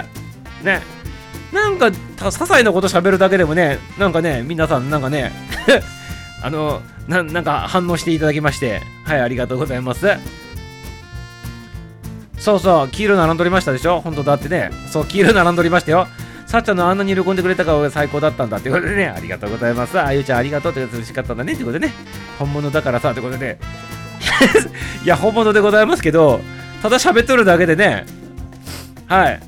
[0.63, 0.81] ね。
[1.53, 5.33] なんか、些細なこと喋るだけでもね、なんかね、皆さんなんかね、
[6.43, 10.07] あの、なんか反応していただきまして、はい、ありがとうございます。
[12.39, 14.01] そうそう、黄色並んどりましたでしょ？
[14.01, 16.07] 本当だってね、そう、黄色並んどりましたよ。
[16.57, 20.01] さっちゃんのあんなに喜んでくれた顔が最高だったんだってことでね、ありがとうございます。
[20.01, 21.93] あゆちゃんありがとうって嬉しかったんだねってことでね、
[22.39, 23.59] 本物だからさってことで、
[25.05, 26.41] いや、本物でございますけど、
[26.81, 28.07] ただ喋っとるだけでね、
[29.07, 29.41] はい。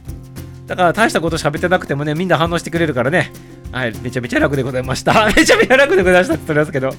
[0.67, 3.33] だから大したこと喋ってなくてもね、みんな反応してくれるからね。
[3.73, 5.29] はい、めちゃめちゃ楽でございました。
[5.35, 6.95] めちゃめちゃ楽でございましたって言ってますけど。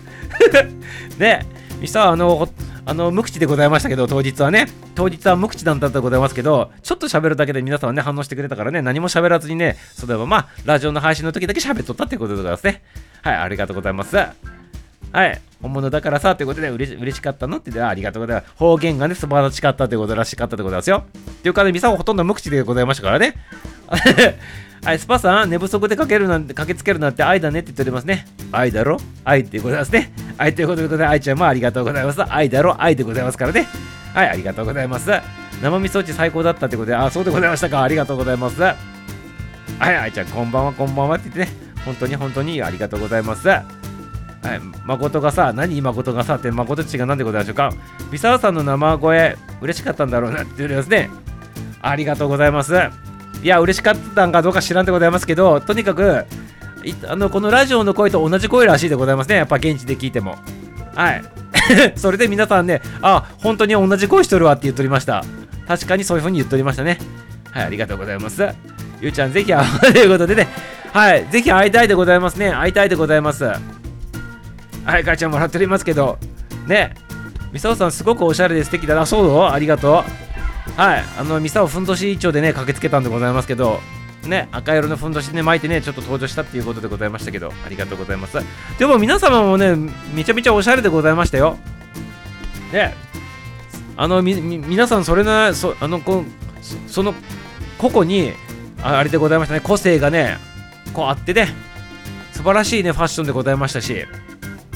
[1.24, 1.45] ね、
[1.82, 2.48] 実は、あの、
[2.86, 12.84] あの、無口でございましたけど、当日はね、当日は無口なんだったございますけど、ちょっと喋るだけで皆さんはね、反応してくれたからね、何も喋らずにね、そういえばまあ、ラジオの配信の時だけ喋っとったってことでございますね。
[13.22, 14.59] はい、ありがとうございます。
[15.12, 18.53] はい、本物だからさ、ということで、うれ嬉しかったのって言って、ありがとうございます。
[18.57, 21.03] 方言がね、素晴らしかったということらしかったでございますよ。
[21.07, 23.36] っていうかね、ミサオほとんど無口でございましたからね。
[24.86, 28.26] はい、スパさん、寝不足でかけるなんて、駆けつけるなんて愛だねって言っておりますね。
[28.51, 28.97] 愛だろ？
[29.26, 30.14] 愛ってございますね。
[30.38, 32.22] 愛ということで、愛ちゃんもありがとうございます。
[32.32, 32.82] 愛だろ？
[32.82, 33.68] 愛でございますからね。
[34.14, 35.12] はい、ありがとうございます。
[35.62, 37.82] 生味噌汁最高だったってことで、あ、そうでございましたか。
[37.82, 38.62] ありがとうございます。
[38.62, 38.76] は
[39.82, 41.57] い、愛ちゃん、こんばんは、こんばんはって言ってね。
[41.84, 43.49] 本当に本当にありがとうございます。
[44.44, 47.74] はい、誠がさ、何誠がさって、誠ちが何でございましょうか？
[48.12, 51.10] 三沢さんの生声、嬉しかったんだろうなって言ってますね。
[51.82, 52.74] ありがとうございます。
[53.44, 56.26] いや、嬉しかったんかどうか知らんでございますけど、とにかく、
[57.08, 59.36] あのこのラジオの声と同じ声らしいでございますね。
[59.36, 60.38] やっぱ現地で聞いても。
[60.96, 61.24] はい。
[61.96, 65.24] それで皆さんね、あ、本当に同じ声しとるわって言っておりました。
[65.68, 66.98] 確かにそういう風に言っておりましたね。
[67.52, 68.48] はい、ありがとうございます。
[69.02, 70.48] ゆうちゃん、ぜひ会おう、ということでね、
[70.94, 72.52] はい、ぜひ会いたいでございますね。
[72.52, 73.46] 会いたいでございます。
[74.86, 76.18] はい、かちゃんもらっておりますけど、
[76.68, 76.94] ね、
[77.52, 79.06] みさおさん、すごくおしゃれで素敵だな。
[79.06, 80.80] そうありがとう。
[80.80, 83.80] はい、あの、ミサオふんどし一丁でね、駆けつけたんでございますけど、
[84.24, 88.38] ね、赤色のふんどしね、巻いてね、ちょっと登場したっていうことでございましたけど、ありがとうございます。
[88.78, 89.76] でも皆様もね、
[90.14, 91.58] めちゃめちゃおしゃれでございましたよ。
[92.72, 92.96] ね、
[93.98, 96.24] あの、み、み皆さんそれな、そ、あの、こ
[96.62, 97.14] そその、
[97.78, 98.34] 個々に、
[98.82, 100.38] ああれでございましたね、個性がね、
[100.94, 101.50] こうあってね、
[102.32, 104.06] 素晴らしいね、ファッションでございましたし、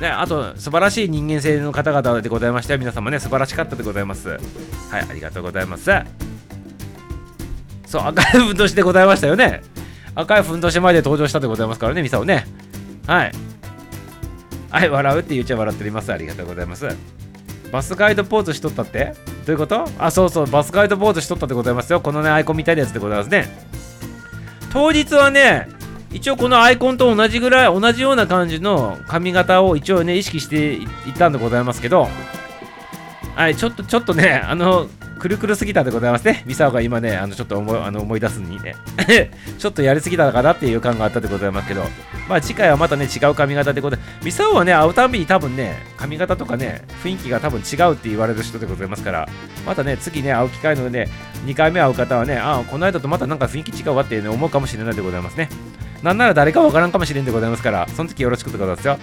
[0.03, 4.29] ね、あと、素晴らしい人間性の方々でございまして、皆様ね、素晴らしかったでございます。
[4.29, 4.39] はい、
[5.09, 5.89] ありがとうございます。
[7.87, 9.61] そう、赤いふんどしでございましたよね。
[10.13, 12.45] 赤いふんどし前で登場したでございますからね、ミサオね。
[13.07, 13.31] はい。
[14.69, 16.11] はい、笑うって言っちゃ笑っております。
[16.11, 16.85] ありがとうございます。
[17.71, 19.15] バスガイドポーズしとったって？
[19.45, 19.87] どういうこと？
[19.97, 22.01] あ、そうそう、バスガイドポーズしとったでございますよ。
[22.01, 23.47] このね、アイコンみたいなやつでございますね。
[24.73, 25.69] 当日はね、
[26.13, 30.87] 一応このアイコンと同じぐらい同じような感じの髪型を一応ね意識していっ
[31.17, 32.07] たんでございますけど
[33.35, 34.87] はいちょっとちょっとねあの
[35.23, 36.43] くるくるすぎたでございますね。
[36.45, 38.75] ミサオが今ね、あのちょっと思いあの思い出すにね
[39.57, 41.85] ちょっとやりすぎたかなっていう感があったでございますけど、
[42.27, 44.25] まあ次回はまたね、違う髪型でございます。
[44.25, 49.29] ミサオはね、会うたびに多分ね、髪型とかね、雰囲気が多分違うって言われる人でございますから、
[49.65, 51.07] またね、次ね、会う機会のね、
[51.45, 55.47] 2回目会う方はね、ああ、この間とまたなんか雰囲気違うわって、ね、思うかもしれないでございますね。
[56.03, 58.99] なんなら誰かわからんかもしれんでございますから、その時よろしくでございますよ。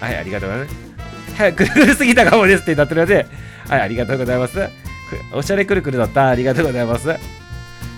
[0.00, 1.42] はい、ありがとうございます。
[1.42, 3.26] はい、くるくるすぎたかもですってなってるので、
[3.68, 4.68] はい、ありがとうございます。
[5.32, 6.28] おしゃれくるくるだった。
[6.28, 7.14] ありがとうございます。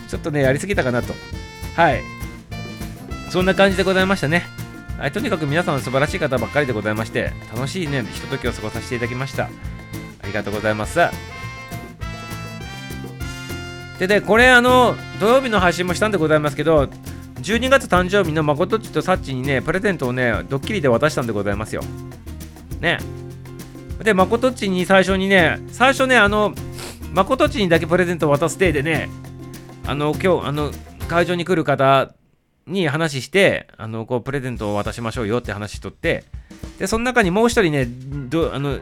[0.09, 1.15] ちょっとね、やりすぎたかなと。
[1.77, 2.03] はい。
[3.31, 4.47] そんな感じでございましたね。
[4.99, 9.45] はい、とにかく皆さん素晴らしい方ばっかりでございまして、楽しいね、ひとときを過ごさせていただきました。
[9.45, 9.49] あ
[10.27, 10.99] りがとうございます。
[13.99, 16.89] で、で、これ、あの、土曜日の配信もしたんでございますけど、
[17.43, 21.83] 12月誕生日のまことっちとさっちにね、プレゼントをね、ドッキリで渡したんでございますよ。
[22.81, 22.99] ね。
[24.03, 26.55] で、まことちに最初にね、最初ね、あの、
[27.13, 29.09] まことちにだけプレゼントを渡す体でね、
[29.87, 30.71] あの、今日、あの、
[31.09, 32.13] 会場に来る方
[32.67, 36.25] に話して、あの、こう、プレゼントを渡しましょうよって話しとって、
[36.79, 37.87] で、その中にもう一人ね、
[38.29, 38.79] どあの、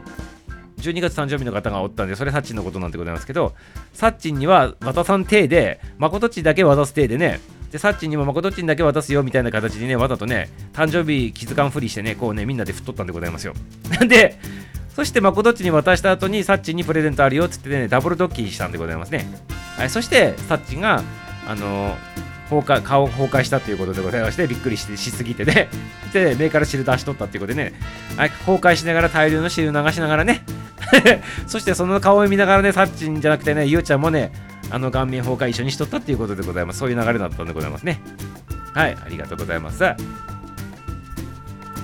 [0.78, 3.54] 12月誕生日の方がおったんで、それサッチンのことなんでございますけど、
[3.94, 7.40] サッチンには渡さん体で、まことちだけ渡す体でね、
[7.70, 13.54] で、サッチンにもまことっちにだけ渡すよみたいな形でね、わざとね、誕生日気づかんふりしてね、こうね、みんなで振っとったんでございますよ。
[14.08, 14.38] で、
[14.94, 19.26] そしてまことっちに渡した後に、サッチンにプレゼントあるよって言ってね、ダブルドッキリしたんでございますね。
[19.76, 21.02] はい、そして、サッチが、
[21.46, 21.96] あのー、
[22.48, 25.68] 崩壊顔崩壊したということでございまして、びっくりししすぎてね、
[26.12, 27.74] で、目から汁出しとったっていうことでね、
[28.16, 30.42] はい、崩壊しながら大量の汁流しながらね、
[31.46, 34.32] そしてその顔を見ながらね、サッチンじゃなくてね、ゆうちゃんもね、
[34.70, 36.78] あの顔面崩壊一緒にしとったっていうことでございます。
[36.78, 38.00] そういう流れだったんでございますね。
[38.74, 39.84] はい、ありがとうございます。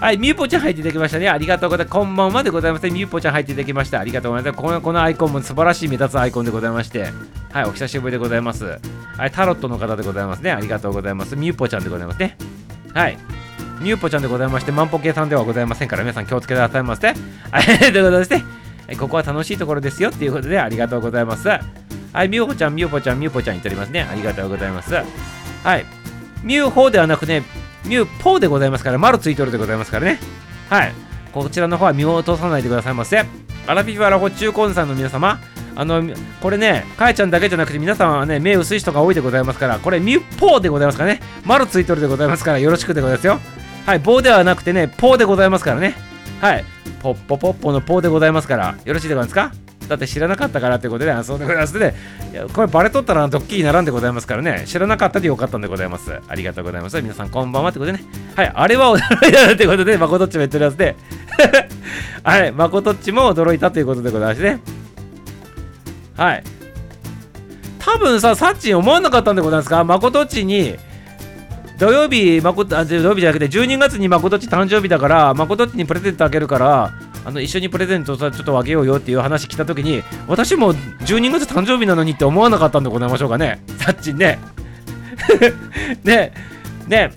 [0.03, 1.29] はい、みゆぽちゃん入っていただきましたね。
[1.29, 1.97] ありがとうございます。
[1.97, 2.91] こんばんはでございます。
[2.91, 4.01] みゆぽちゃん入っていただきました。
[4.01, 4.63] ありがとうございます。
[4.63, 7.07] このこのアイコンも素晴らしい目立つアイコンでございまして、
[7.53, 8.81] はい、お久しぶりでございます。
[9.17, 10.53] はい、タロットの方でございますね。
[10.53, 11.37] ありがとうございます。
[11.37, 12.37] みゆぽちゃんでございますね。
[12.95, 13.19] はい。
[13.81, 17.09] みゆぽちゃんでございまして、万歩計さんではございませんから、皆さん気をつけてくださいませ。
[17.51, 18.45] はい、ということですね。
[18.99, 21.49] ここは楽しいところですよっていうことで、ありがとうございます。
[21.49, 24.07] はい、みゆほちゃん、みゆぽちゃん、みゆぽちゃん言っておりますね。
[24.11, 24.95] ありがとうございます。
[24.95, 25.87] はい。
[26.43, 27.43] みゆほではなくね、
[27.85, 30.19] みゆぽでございますから、丸ついてるでございますからね。
[30.69, 30.93] はい。
[31.33, 33.25] こちらの方は見落とさないでくださいませ。
[33.67, 35.41] アラフィフアラフォ中高さんの皆様、
[35.75, 36.03] あの
[36.41, 43.41] これねかえちゃんだけじゃなくて皆さんはね目薄い人が多いでございますからこれミュッポーでございますからね丸ついとるでございますからよろしくでございますよ
[43.87, 45.95] はい棒ではなくてねポーでございますからね
[46.41, 46.65] はい
[47.01, 49.53] ポッポポッポのポーでございますからよろしいでございますか？
[49.89, 51.95] だって知らなかったからってことで、あそうでございますね。
[52.33, 54.63] いやこれバレとったらドッキリならんでございますからね。
[54.67, 56.19] 知らなかったでよかったんでございます。
[56.29, 57.03] ありがとうございます。
[57.03, 58.05] 皆さんこんばんはってことでね。
[58.37, 60.95] はい、あれは驚いたってことで、まことっちも言ってるやつで。
[62.23, 64.61] はい、まことっちも驚いたということでございますね。
[66.23, 66.45] はい。
[67.81, 69.83] 多分さ、サッチン思わなかったんでございますか？
[69.83, 70.77] まことっちに、
[71.79, 76.93] 土曜日、まこ、あ、土曜日じゃなくて、12月にまことっち誕生日だから、まことっちにプレゼントあげるから、
[77.25, 83.63] あの一緒にプレゼントをちょっとあげようよっていう話来た時に私も12月誕生日なのにって思わなかったんでございましょうかね？
[83.79, 84.39] サッチンね。
[86.03, 86.33] ね。
[86.89, 87.13] ね。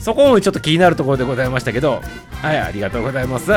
[0.00, 2.02] そこもちょっと気になるところでございましたけど。
[2.42, 3.52] はいありがとうございます。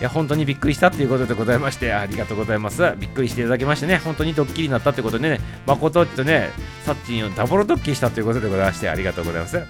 [0.00, 6.50] いや本当にびっくりしたっていうことでございましてありがとうございますびっくりしていただきましてね本当にドッキリになったってことでね誠とね
[6.84, 9.62] サッチンをダブルドッキリしたということでございましてありがとうございます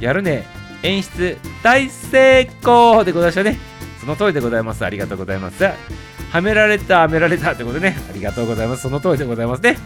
[0.00, 0.44] やるね
[0.82, 4.84] 演出大成功でございましたねその通りでございます。
[4.84, 5.64] ありがとうございます。
[5.64, 7.96] はめられた、はめられたってことね。
[8.08, 8.82] ありがとうございます。
[8.82, 9.76] その通りでございますね。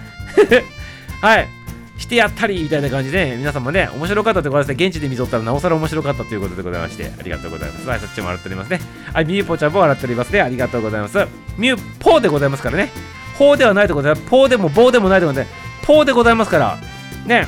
[1.21, 1.62] はい。
[2.03, 7.89] してやったりみたいな感じで、皆さんもね、面白かったってことで、現地で見とったらなおさら面白かったということでございまして、ありがとうございます。
[7.89, 8.81] はい、そっちも笑っておりますね。
[9.13, 10.43] はい、ミューポちゃんも笑っておりますね。
[10.43, 11.19] ありがとうございます。
[11.57, 12.91] ミューポーでございますからね。
[13.39, 15.47] ポーではないところで、ポーでも棒でもないところで、
[15.83, 16.79] ポーでございますから、
[17.27, 17.47] ね。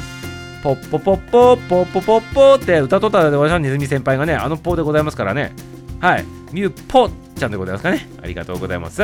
[0.62, 5.52] ポッポポッポポッポポッポって歌とったで私はネズミ先輩がね、あのポーでございますからね。
[6.00, 6.24] はい。
[6.52, 8.08] ミューポちゃんでございますかね。
[8.22, 9.02] ありがとうございます。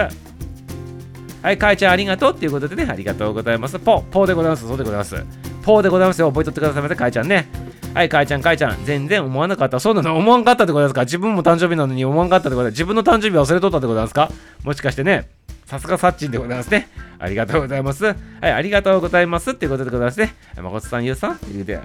[1.43, 3.79] はい、かえちゃんありがとうっていうことでね、ありがとうございます。
[3.79, 4.67] ポ、ポでございます。
[4.67, 5.17] そうでございます。
[5.63, 6.29] ポーでございますよ。
[6.29, 7.49] 覚えとってくださいませ、かえちゃんね。
[7.95, 9.81] はい、かえちゃん、かえちゃん、全然思わなかった。
[9.81, 11.03] そうなの、思わんかったってことですか？
[11.03, 14.31] 自分も誕生日なのに思わんかったってことで、自分の誕生日忘れとったってことですか？
[14.65, 15.29] もしかしてね、
[15.67, 16.89] さすがサッチンでございますね。
[17.19, 18.05] ありがとうございます。
[18.05, 18.17] はい、
[18.53, 20.35] ありがとうございますっていうことでございますね。
[20.57, 21.79] まこつさん、ゆうさんって言うて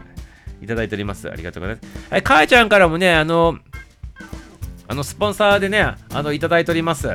[0.61, 1.29] いただいております。
[1.29, 2.11] ありがとうございます。
[2.11, 3.57] はい、かえちゃんからもね、あの、
[4.87, 7.07] あのスポンサーでね、あのいただいております。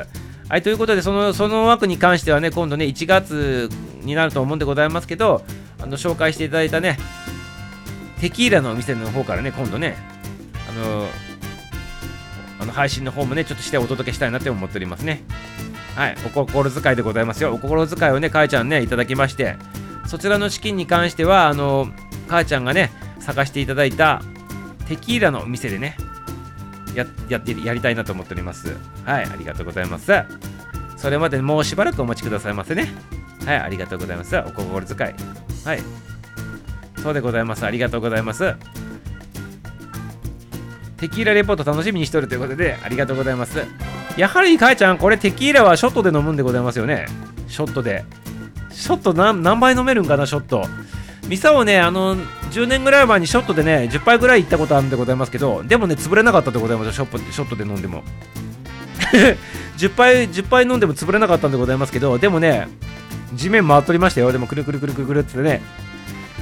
[0.50, 3.70] はい、ということでその、その枠に関してはね、今度ね、1月
[4.00, 5.44] になると思うんでございますけど、
[5.80, 6.98] あの紹介していただいたね、
[8.20, 9.96] テキーラのお店の方からね、今度ね、
[10.68, 11.06] あの
[12.58, 15.22] あの配信の方もね、ちょっとしてお届けしたいなって思っておりますね。
[15.94, 17.54] はい、お心遣いでございますよ。
[17.54, 19.54] お心遣いをね、かえちゃんね、いただきまして、
[20.08, 21.88] そちらの資金に関しては、あの、
[22.26, 22.90] かえちゃんがね、
[23.20, 24.20] 探していただいた
[24.88, 25.96] テキーラのお店でね、
[26.94, 28.76] ややってやりたいなと思っております。
[29.04, 30.12] はい、ありがとうございます。
[30.96, 32.92] それまでもうしばらくお待ちくださいませね。
[33.46, 34.36] はい、ありがとうございます。
[34.36, 35.14] お心遣い。
[35.66, 35.80] はい。
[37.02, 37.64] そうでございます。
[37.64, 38.54] ありがとうございます。
[40.98, 43.58] テキーラレポート楽しみにしとるということで、ありがとうございます。
[44.18, 47.06] やはり、かえちゃん、これテキーラはショットで飲むんでございますよね。
[47.48, 48.04] ショットで。
[48.70, 50.66] ショット何何杯飲めるんかな、ショット。
[51.30, 52.16] ミサをね、あの、
[52.50, 58.02] 10年ぐらい前にショットでね、10杯ぐらい行ったことあるんでございますけど、でもね、潰れなかったでございますショッショットで飲んでも。
[59.78, 62.66] 10杯、10杯飲んでも潰れなかったんでございますけど、でもね、
[63.32, 64.32] 地面回っとりましたよ。
[64.32, 65.62] でも、くるくるくるくるくるってね、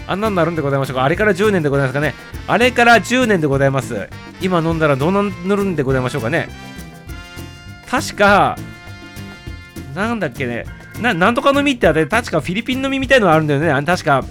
[0.07, 1.05] あんなんなるんでございましょうか？
[1.05, 2.15] あれから10年でございますかね？
[2.47, 4.09] あれから10年でございます。
[4.41, 5.21] 今飲んだらどうな
[5.55, 6.49] るんでございましょうかね？
[7.91, 8.57] 確か、
[9.95, 10.65] なんだっけね、
[11.03, 13.87] ななんとか飲みってあれ、確かフィリピン飲みみたいのがあるんだよね。
[13.87, 14.25] 確か、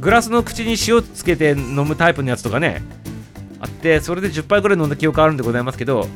[0.00, 2.82] グラスの口に塩つけて飲むタイプのやつとかね、
[3.60, 6.06] あって、それで10杯ぐらい飲んだ記憶あるんでございますけど、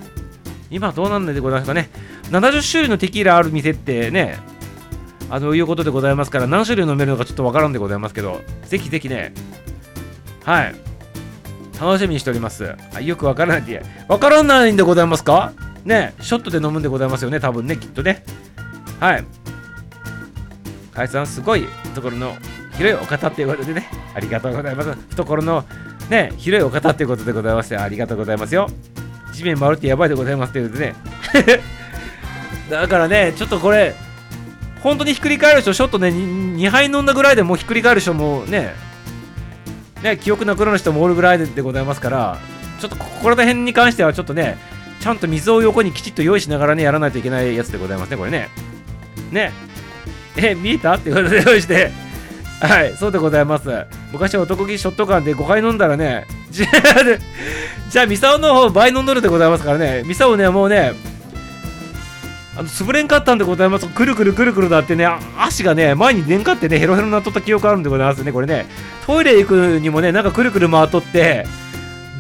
[0.71, 1.91] 今どうなんでございますかね。
[2.31, 4.39] 70種類のテキーラある店ってね、
[5.31, 9.33] あのいうことでございますから、何種類飲めるのかちょっとわからんでございますけど、ぜひぜひね、
[10.45, 10.75] はい、
[11.81, 12.77] 楽しみにしております。
[12.95, 15.53] あよくわからないって、わからないんでございますか？
[15.85, 18.25] ね、ショットで飲むんでございますよね、多分ね、きっとね。
[19.01, 19.25] はい。
[20.93, 21.65] 海さん、すごい
[21.95, 22.35] ところの
[22.81, 24.93] 広いお方っていうことでね、ありがとうございます。
[25.11, 25.67] 懐の
[26.09, 28.71] ね、広いお方っていうことでございまして、ありがとうございますよ。
[29.35, 30.95] 地面回るってやばいでございますっていうことでね。
[32.71, 33.95] だからね、ちょっとこれ、
[34.83, 38.75] 本当にひっくり返る人、ちょっとね2、杯飲んだぐらいでもうひっくり返る人もね、
[40.03, 42.39] ね、記憶なくなる人もおるぐらいでございますから、
[42.81, 44.57] ちょっとここら辺に関してはちょっとね、
[45.01, 48.49] ちゃんと水を横にきちっと用意しながらね、やらないといけないやつでございますね、これね。
[49.31, 49.53] ね。
[50.37, 50.95] え、見えた？
[50.95, 51.91] ってことで用意して、
[52.61, 53.87] はい、そうでございます。
[54.13, 60.93] 昔は男気ショットガンで5回飲んだらね、 じゃあ、ミサオの方倍飲んどるでございますからね、ミサオね、もうね、
[62.57, 63.87] あの潰れんかったんでございます。
[63.87, 65.09] くるくるくるくるだってね、
[65.39, 68.67] 足がね、前に出んかってね、ヘロヘロになっとった記憶あるんでございますね、これね。
[69.07, 71.47] トイレ行くにもね、なんかくるくる回っとって、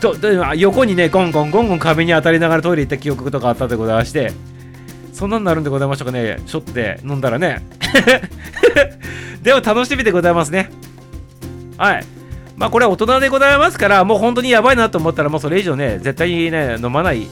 [0.00, 0.14] ど
[0.54, 4.32] 横にね、ゴンゴンゴンゴン壁に当たりながらトイレ行った記憶とかあったでございまして、
[5.12, 7.62] そんなんなるんでございましょうかね、しょって飲んだらね。
[9.42, 10.70] でも楽しみでございますね。
[11.76, 12.04] はい。
[12.56, 17.26] まあこれは大人でございますから、もう本当にやばいなと思ったら、もうそれ以上ね、絶対にね、飲まない。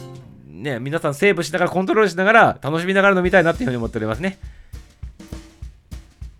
[0.47, 4.39] ね、皆さんセーブしながら、コントロールしながら、楽しみながら飲みたいなっていうふうに思っておりますね。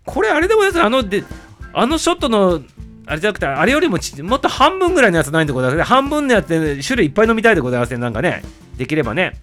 [0.05, 0.81] これあれでもです？
[0.81, 1.23] あの、で、
[1.71, 2.61] あのショットの、
[3.05, 5.83] あれじゃなくて、あれよりもちもっと半分ぐらいのやつないんでございますね。
[5.83, 7.97] 半分のやつで種類いっぱい飲みたいでございますね。
[7.99, 8.43] なんかね、
[8.77, 9.39] できればね。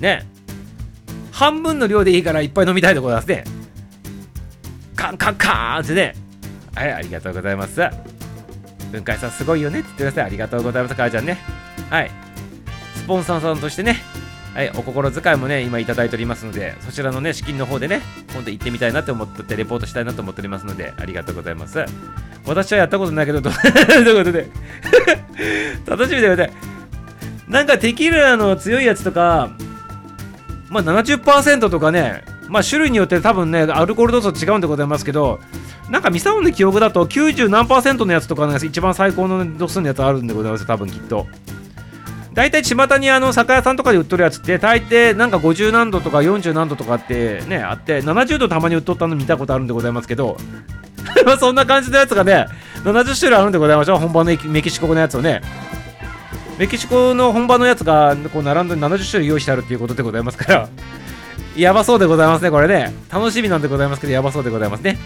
[0.00, 0.26] ね。
[1.32, 3.44] 半分の量でいいからいっぱい飲みたいでございますね。
[4.96, 6.14] カンカンカーンってね。
[6.74, 7.80] はい、ありがとうございます。
[8.90, 10.24] 文海さんすごいよねって言ってください。
[10.24, 11.38] ありがとうございます、母ちゃんね。
[11.90, 12.10] はい。
[12.94, 13.96] スポンサーさんとしてね、
[14.54, 18.00] はい、お心遣いもね、今いただいておりますので、そちらのね、資金の方でね、
[18.32, 21.84] 今度行ってみたいなって思って、レポートしたいなと思っておりますので、ありがとうございます。
[22.44, 24.48] 私はやったことないけど、 ということで
[25.86, 26.52] 楽しみでござい
[27.46, 29.50] なんかテキーラの強いやつとか、
[30.70, 35.40] まあ70%とかね、まあ種類によって多分ね、アルコール度数違うんでございますけど、
[35.90, 41.26] なんかミサオンの記憶だと90何パーセントのやつとか、ね、一番最高の度数のやつあるんでございます、多分きっと。
[42.38, 50.36] 大体巷にあの酒屋さんとかで売っとるやつって大抵なんか50何度とか40何度とかってねあって70度たまに売っとったの見たことあるんでございますけど
[51.40, 52.46] そんな感じのやつがね
[52.84, 55.40] 70種類あるんでございましょう本場のメキシコのやつをね
[56.58, 60.68] メキシコの本場のやつがこう並んで70種類用意してあるっていうことでございますから。
[61.56, 62.92] やばそうでございますねこれね。
[63.10, 64.98] 楽しみなんでございますけどやばそうでございますね。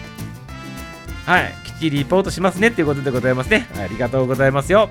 [1.25, 1.53] はい。
[1.63, 3.67] きっちりリポートしますねっていうことでございますね。
[3.77, 4.89] ありがとうございますよ。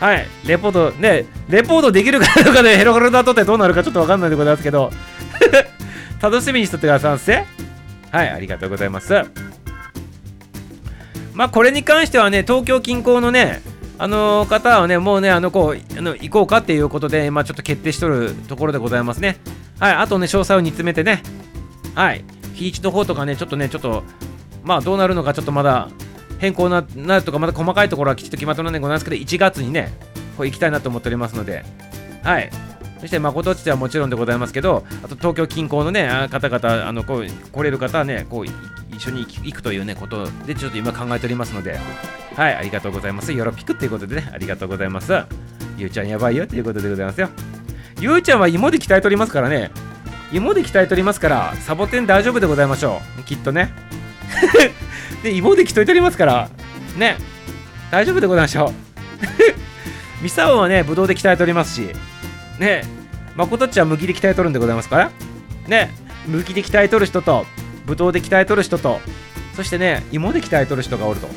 [0.00, 4.92] はい、レポート、ね、レポートできるかどうかで ヘロヘロだとってどうなるかちょっとわかんないでございますけど、
[6.20, 7.44] 楽しみにしとってくださいませ。
[8.10, 9.14] はい、ありがとうございます。
[11.32, 13.60] まあ、これに関してはね、東京近郊のね、
[13.98, 19.38] あの、方はね、もうね、あの、こう、あの行こうかっていうことで、まあ、ちょっと決定しとるところでございますね。
[19.78, 21.22] はい、あとね、詳細を煮詰めてね、
[21.94, 22.24] はい、
[22.54, 24.02] 日一の方とかね、ちょっとね、ちょっと、
[24.62, 25.88] まあ、どうなるのかちょっとまだ
[26.38, 29.92] 変更ななるとか、また細かいところはきちっと決まってないんでございますけど、1月にね、
[30.36, 31.64] こう行きたいなと思っておりますので、
[32.22, 32.50] はい。
[33.00, 38.46] そして、誠地ではもちろんでございますけど、あと東京近郊のね、方々、あのこう来れる方はね、こう
[38.96, 41.78] 一緒に行くというね、ことで、ちょっと今考えておりますので、
[42.34, 43.32] はい、ありがとうございます。
[43.32, 45.12] よろぴくっていうことでね、ありがとうございます。
[45.76, 47.28] ゆうちゃんやばいよっていうことでございますよ。
[48.00, 49.70] ゆうちゃんは芋で鍛えとりますからね、
[50.32, 53.22] 芋で鍛えとりますから、サボテン大丈夫でございましょう。
[53.22, 53.70] きっとね。
[55.22, 56.48] で、芋で着といておりますから、
[56.96, 57.16] ね、
[57.90, 58.72] 大丈夫でございましょう。
[60.22, 61.90] ミサオはね、ブドウで鍛えておりますし、
[62.58, 62.82] ね、
[63.34, 65.10] 誠っちは麦で鍛えとるんでございますから、
[65.68, 65.90] ね、
[66.26, 67.46] 麦で鍛えとる人と、
[67.86, 69.00] ブドウで鍛えとる人と、
[69.54, 71.28] そしてね、芋で鍛えとる人がおると。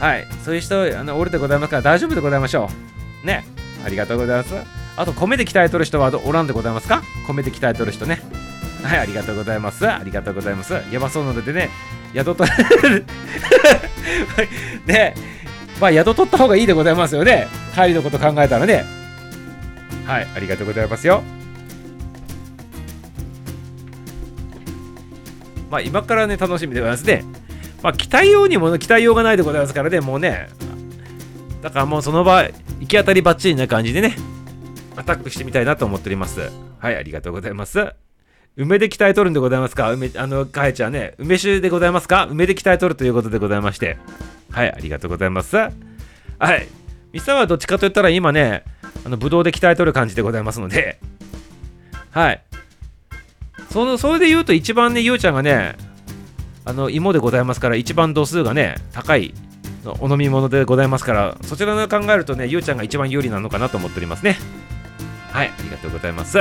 [0.00, 2.68] はい、そういう人あのおるでございますから大丈夫でございましょ
[3.22, 3.26] う。
[3.26, 3.44] ね、
[3.84, 4.54] ありがとうございます。
[4.96, 7.02] あと、米で鍛えとる人はおらんでございますか？
[7.26, 8.20] 米で鍛えとる人ね。
[8.82, 9.88] はい、ありがとうございます。
[9.88, 10.74] ありがとうございます。
[10.90, 11.70] やばそうなのでね、
[12.14, 12.44] 宿と
[14.86, 15.14] ね、
[15.80, 17.48] まあ宿取った方がいいでございますよね。
[17.74, 18.84] 帰りのこと考えたらね。
[20.06, 21.22] はい、ありがとうございますよ。
[25.74, 27.24] まあ今からね、楽しみでございますね。
[27.82, 30.48] まあ期待用にも期待用がないでございますからね、もうね。
[31.62, 32.52] だからもうその場、行
[32.86, 34.14] き当たりばっちりな感じでね、
[34.94, 36.48] アタックしてみたいなと思っております。
[36.78, 37.92] はい、ありがとうございます。
[38.56, 39.90] 梅で鍛えとるんでございますか？
[39.90, 42.28] 梅、あの、かえちゃんね、梅酒でございますか？
[42.30, 43.98] 梅で鍛えとるということでございまして。
[44.52, 45.56] はい、ありがとうございます。
[45.56, 45.70] は
[46.54, 46.68] い。
[47.10, 48.62] ミサはどっちかと言ったら今ね、
[49.04, 51.00] あの、ぶどうで鍛えとる感じでございますので、
[52.12, 52.40] はい。
[53.74, 55.74] その、それで言うと一番ね、ゆうちゃんがね、
[56.64, 59.34] あの、芋でございますから、一番度数がね、高い
[59.98, 64.38] お飲み物でございますから、そちらの考えるとね、ゆうちゃんが一番有利なのかなと思っておりますね。
[65.32, 66.38] はい、ありがとうございます。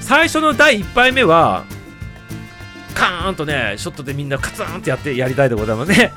[0.00, 1.64] 最初の第1杯目は
[2.94, 6.12] カーンとねショットでみんなカツンってやってやりたいでございますね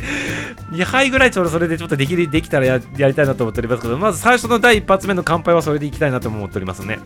[0.72, 7.00] 2杯ぐらいちょうどそれでちょっとできできたらややりたいなと思っておりますけどまず最初の第1発目の乾杯はそれでいきたいなと思っておりますね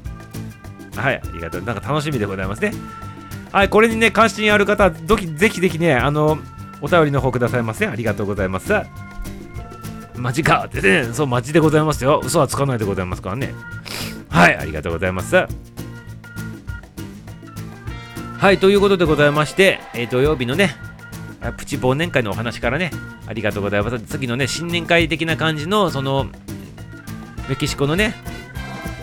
[0.96, 1.62] はいありがとう。
[1.62, 2.72] なんか楽しみでございますね。
[3.52, 6.38] はいこれにね関心ある方どきぜひぜひねあの
[6.82, 7.86] お便りの方くださいませ。
[7.86, 8.72] ありがとうございます。
[10.14, 10.64] マジか。
[10.66, 12.20] ってねそうマジでございますよ。
[12.24, 13.54] 嘘はつかないでございますからね。
[14.28, 15.46] はいありがとうございます。
[18.38, 20.76] はい、ということでございまして、えー、土曜日のね、
[21.56, 22.90] プチ忘年会のお話からね、
[23.26, 23.98] ありがとうございます。
[24.00, 26.26] 次のね、新年会的な感じの、その、
[27.48, 28.14] メキシコのね、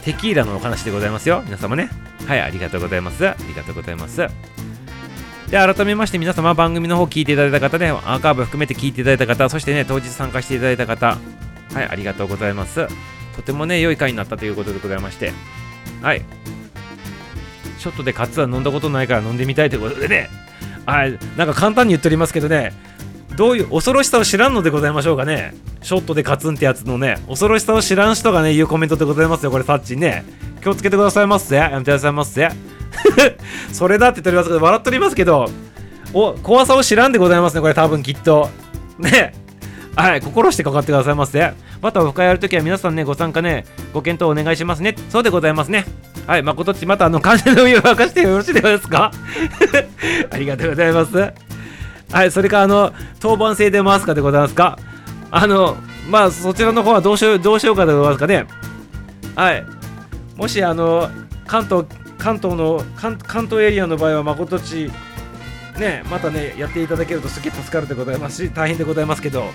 [0.04, 1.42] テキーラのお話でございますよ。
[1.46, 1.90] 皆様ね。
[2.28, 3.28] はい、ありがとうございます。
[3.28, 4.18] ありがとうございます。
[4.18, 4.28] で、
[5.52, 11.18] 改めまして皆様番組の方聞いていただいた方ね、アーカイブ含めて聞いていただいた方、そしてね、当日参加していただいた方、
[11.74, 12.88] はい、ありがとうございます。
[13.36, 15.32] とてもね、良い回になったということでございまして、
[16.02, 16.22] はい、
[17.84, 20.30] ショットでカツは飲んだことないから飲んでみたいということでね
[20.86, 22.72] はいなんか簡単に言っておりますけどね
[23.36, 25.54] どういう恐ろしさを知らんのでございましょうかね。
[25.82, 30.24] ショットでカツンってやつのね恐ろしさを知らん人がね言うコメントでございますよこれサッチンね。
[30.62, 31.56] 気をつけてくださいませ。
[31.56, 32.48] やめてくださいませ
[33.74, 34.50] それだって言っております。
[34.50, 35.50] けど笑っておりますけど
[36.14, 38.50] お怖さを知らんでございますねこれ多分きっと。
[39.00, 39.34] ね。
[39.96, 41.52] はい心してかかってくださいませ。
[41.82, 44.96] またオフ会やるときは皆さんねご参加ねご検討お願いしますね。
[45.10, 45.86] そうでございますね。
[46.28, 49.12] はい誠っちまたあの感謝の意を明かしてよろしいですか？
[50.32, 51.34] ありがとうございます。
[52.14, 54.78] はい、それからあの、当番制で回すかでございますか
[55.32, 55.76] あの、
[56.08, 58.46] まあ、そちらの方はどうしよう、どうしようかでございますかね。
[59.36, 59.66] はい。
[60.36, 61.10] もし、あの、
[61.48, 61.86] 関東、
[62.20, 64.92] 関東の、関関東エリアの場合は、誠ち、
[65.80, 69.46] ね、またね、やっていただけるとすげえ助かるでございますし、大変でございますけど、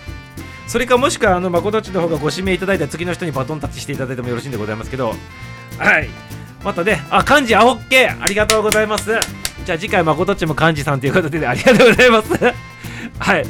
[0.66, 5.14] それかもしくは、あの、誠ちの方がご指名いただいた次の人にバトンタッチしていただいてもよろしいんでございますけど、
[5.78, 6.10] はい。
[6.64, 9.12] またね、あ、漢字、あ、オッケーありがとうございます。
[9.68, 12.32] じゃあ次回、まことちも幹事さんということで、ありがとうございます。
[13.20, 13.44] はい。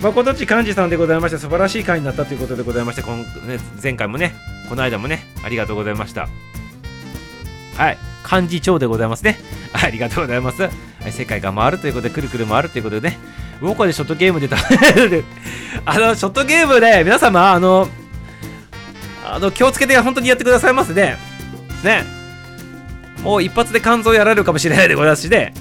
[0.00, 3.24] まことち幹事さんでございまして、素晴らしい回になったということでございまして、今ね、
[3.82, 4.32] 前回もね、
[4.68, 6.28] この間もね、ありがとうございました。
[7.76, 7.98] はい。
[8.30, 9.40] 幹事長でございますね。
[9.72, 10.62] ありがとうございます。
[10.62, 10.68] は
[11.04, 13.18] い、世界が回るということで、くるくる回るということでね、
[13.60, 14.58] ウォーカーでショットゲームでた
[15.84, 17.88] あの、ショットゲームで、皆様、あの、
[19.28, 21.18] あの、気をつけて本当にやってくださいますね。
[21.82, 22.15] ね。
[23.26, 25.52] もう一発で肝臓やられるかもしれないでございますしね、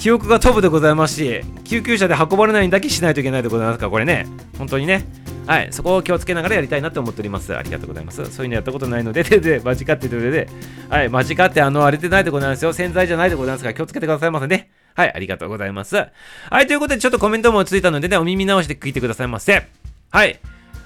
[0.00, 4.26] 記憶が飛ぶでございますし、救急車で運ばれないんだけしないといけないでございますから、これね、
[4.56, 5.04] 本当にね、
[5.46, 7.54] はい、そこを気をつけながらやりたいなと思っております。
[7.54, 8.24] ありがとうございます。
[8.32, 10.48] そういうのやったことないので、 で、で、間違ってる上で、
[10.88, 12.72] はい、間違ってあの、荒れてないでございますよ。
[12.72, 14.70] 洗剤じゃないでございますから気をつけてくださいませね。
[14.94, 15.96] はい、ありがとうございます。
[15.96, 19.66] はい、ということで、ちょっとコメントもついたのでね、お耳直して聞いてくださいませ。
[20.10, 20.40] はい。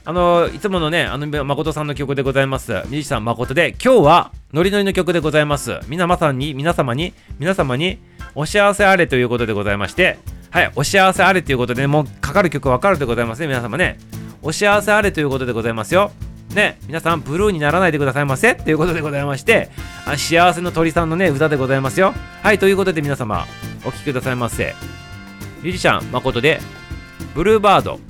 [0.09, 2.73] あのいつものね、あの、誠さんの曲でございます。
[2.73, 5.81] ミュージシャン誠で、今日は、ノリノリの曲でございます。
[5.87, 7.99] 皆まさに、皆様に、皆様に、
[8.35, 13.99] お幸せあれということでございまして、はい、お幸せあれということで、もうかかる曲わかるでございますね、皆様ね。
[14.41, 16.11] お幸せあれということでございますよ。
[16.55, 19.69] ね、皆さん、ブルーにならないでくださいませということでございまして、
[20.07, 22.15] あ幸せの鳥さんのね、歌でございますよ。
[22.43, 23.47] はい、ということで皆様、
[23.85, 24.75] お聴きくださいませ。
[25.59, 26.61] ミュージシャン、誠で、
[27.35, 28.01] ブルーバード。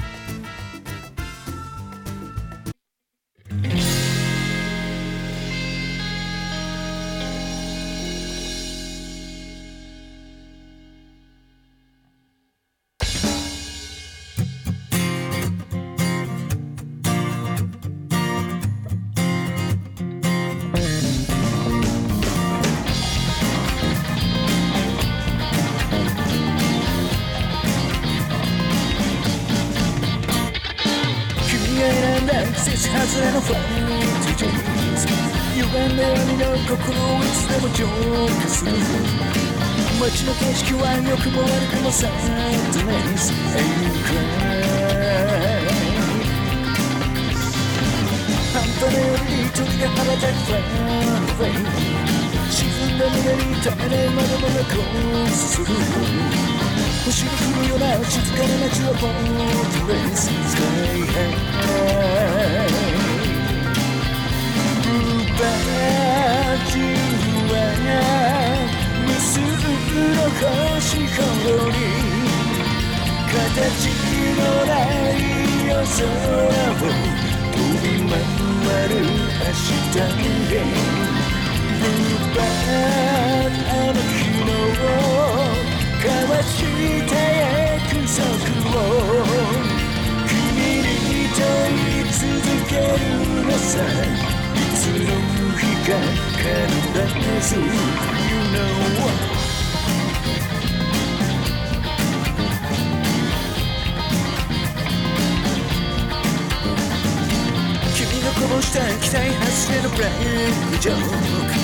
[108.59, 111.55] うした期待外れのブラインジョーク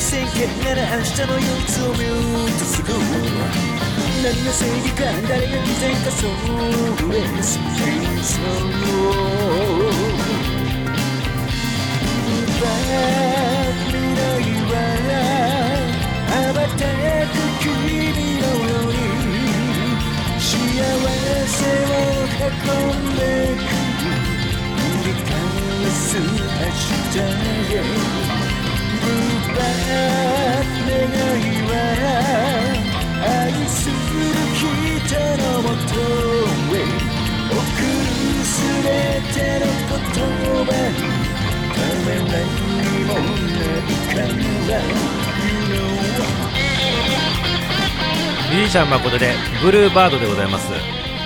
[0.00, 2.88] 宣言なら明日の憂鬱をミュートする
[4.22, 6.30] 何の正義か誰が偽善かそう
[7.12, 8.40] It's so
[16.52, 16.80] ばたく
[17.60, 17.68] 君
[18.40, 19.34] のように
[20.38, 20.46] 幸
[21.46, 22.46] せを
[22.84, 23.20] んで
[23.56, 23.81] く
[26.14, 26.42] You know
[48.50, 49.32] ミュージシャン誠で
[49.62, 50.70] ブルーバードでございます。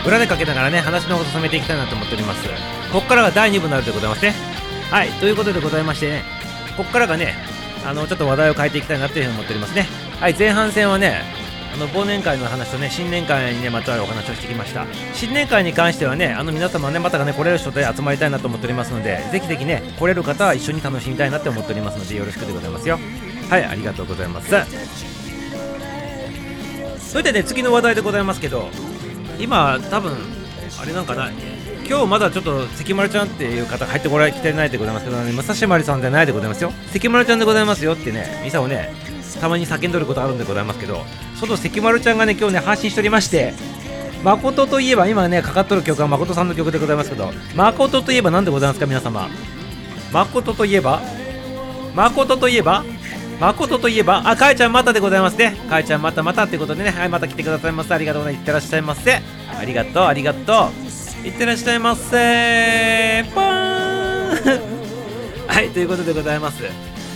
[0.06, 2.48] 裏でかけながらね話の方を進めていきたいなと思っております。
[2.92, 4.55] ここからが第2部になるでございますね。
[4.96, 6.22] はいということでございましてね
[6.74, 7.34] ここからがね
[7.84, 9.82] あのちょっと話題を変えていきたいなというふうに思っておりますね。
[10.18, 11.20] はい前半戦はね
[11.74, 14.86] あの忘年会の話とね新年会にねまつわるお話をしてきました。
[15.12, 22.98] 新年会に関してはねあの皆様ねまたがね来れる人で集まりたいなと思っておりますのでぜひぜひね来れる方は一緒に楽しみたいなって思っておりますのでよろしくでございますよ。
[23.50, 24.48] はいありがとうございます。
[26.98, 28.70] それでね次の話題でございますけど
[29.38, 30.16] 今多分
[30.80, 31.28] あれなんかな
[31.88, 38.92] 今日まだちょっと関丸ちゃんっていう方入ってこられきてないでございますけどね武蔵丸さんじゃないでございますよ関丸ちゃんでございますよってねミサをね
[39.40, 41.04] たまに叫んどることあるんでございますけど
[41.36, 43.54] その関丸ちゃんがね今日ね配信しておりまして
[44.24, 49.28] 誠といえば今ねかかっとる曲は誠さんの曲でございますけど誠といえば何でございますか皆様
[50.12, 51.00] 誠といえば
[51.94, 52.84] 誠といえば
[53.38, 55.56] 誠といえば、あ、かえちゃんまたでございますね。
[55.68, 57.94] かえちゃんまたまたってことでね、はい、また来てくださいませ。
[57.94, 58.40] ありがとうございます。
[58.40, 59.20] いってらっしゃいませ。
[59.58, 60.85] ありがとう、ありがとう。
[61.26, 62.16] いってらっしゃいませ。
[62.16, 63.24] ー
[65.48, 66.62] はい、ということでございます。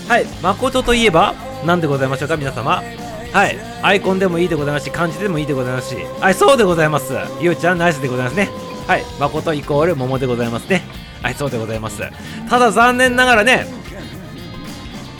[0.09, 2.83] はい、誠といえば、何でございましょうか、皆様。
[3.33, 7.13] はい、アイコンでもいいでございますし、漢字でもいいでございますし、はい、そうでございます。
[7.41, 8.49] ゆうちゃん、ナイスでございますね。
[8.89, 10.83] はい、誠イコール桃でございますね。
[11.23, 12.03] はい、そうでございます。
[12.49, 13.69] ただ残念ながらね、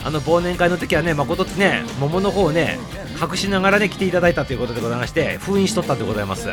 [0.03, 2.77] あの忘年会の時はね、誠ってね、桃の方をね、
[3.21, 6.49] 隠しながらね、来ていただいたということでございまして、封印しとったでございます。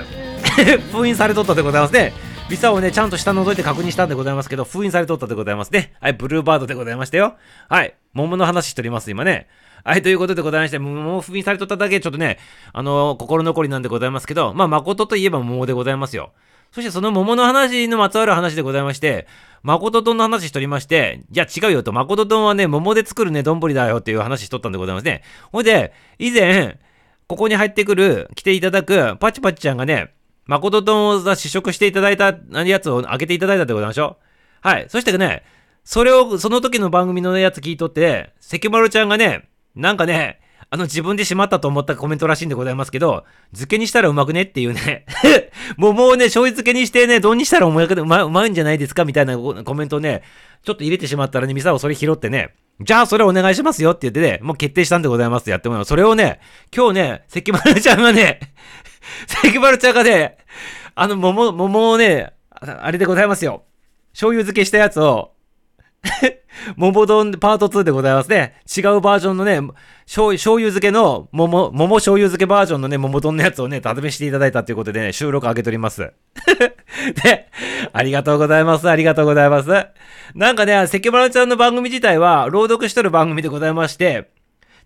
[0.93, 2.13] 封印されとったでございますね。
[2.49, 5.93] ビザをね、ちゃんと下覗いて確認したんでございますけど、封印されとったでございますね。
[6.01, 7.37] はい、ブルーバードでございましたよ。
[7.69, 9.49] はい、桃の話しております、今ね。
[9.85, 12.39] はい、ということでございまして、桃を封印されとっただけ、ちょっとね、
[12.73, 16.33] あのー、心残りなんでございますけど、まあ、誠といえば桃でございますよ。
[16.73, 19.27] そしてその桃の話のまつわる話でございまして、
[19.63, 25.23] 誠丼の話しとりまして、いや違うよと、誠丼はね、桃で作るね、丼だよっていう話しとったんでございますね。
[25.53, 26.79] ほいで、以前、
[27.27, 30.15] ここに入ってくる、来ていただく、パチパチちゃんがね、
[30.49, 32.35] 誠丼を試食していただいた
[32.65, 34.17] やつを開けていただいたでございましょ？
[34.65, 34.69] う。
[34.69, 34.87] はい。
[34.89, 35.45] そしてね、
[35.85, 40.41] それを、その時の番組のやつ聞いとって、関丸ちゃんがね、なんかね、
[40.71, 45.07] あの自分でしまったと思ったコメントらしいんでございますけど、漬けにしたらうまくねっていうね
[45.79, 50.23] もうもうね、醤油漬けにしてね、丼にしたらうまうまうまいんじゃないですかみたいなコメントをね、
[50.63, 55.85] ちょっと入れてしまったらね、ミサをそれ拾ってね、じゃあそれお願いしますよって言ってね、もう決定したんでございますやってもらう。
[55.85, 56.41] それをね、
[56.75, 58.41] 今日ね、関丸ちゃんがね、
[59.27, 60.39] 関丸ちゃんがね、
[60.95, 63.65] あの桃、桃をね、あれでございますよ。
[64.13, 65.33] 醤油漬けしたやつを、
[66.77, 68.55] 桃丼パート2でございますね。
[68.67, 69.61] 違うバージョンのね、
[70.07, 76.13] 醤油漬けの桃、桃醤油漬けバージョンのね、桃丼のやつをね、食べしていただいたということでね、収録上げております。
[77.23, 77.49] で、
[77.93, 78.89] ありがとうございます。
[78.89, 79.71] ありがとうございます。
[80.35, 84.31] なんかね、関丸ちゃんの番組自体は、朗読しとる番組でございまして、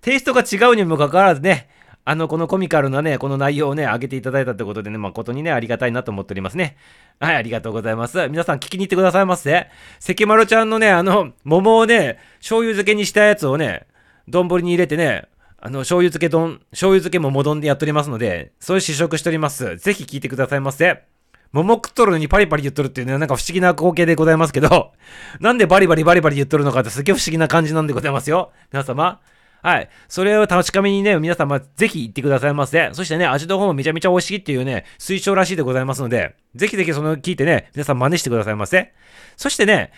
[0.01, 1.69] テイストが違うにもかかわらずね、
[2.05, 6.77] あの、このコミカルなね、この内容をね、上げていただいたってことでね、誠にね、ありがたいなと思っておりますね。
[7.21, 8.29] はい、ありがとうございます。
[8.29, 9.69] 皆さん聞きに行ってくださいませ。
[10.01, 13.87] 関丸ちゃんのね、あの、桃をね、醤油漬けにしたやつをね、
[14.29, 15.29] 丼に入れてね、
[15.59, 19.77] あの、醤油漬け丼、醤油漬け桃丼でやっておりますので、そういう試食しております。
[19.77, 21.05] ぜひ聞いてくださいませ。
[21.53, 24.93] 桃食っとるのにパリパリ言っとるっていうね、なんか不思議な光景でございますけど、
[25.39, 28.51] なんでバリバリバリバリ言っとるのかってすげえ不思議な感じなんでございますよ。
[28.73, 29.21] 皆様。
[29.63, 29.89] はい。
[30.09, 32.91] それを確かめにね、皆様ぜひ行ってくださいませ。
[32.93, 38.93] そしてね、味の方もめちゃめちゃ美味しいっていうね、推奨らしいでございますので、ぜひぜひその聞いてね、皆さん真似してくださいませ。
[39.37, 39.93] そしてね、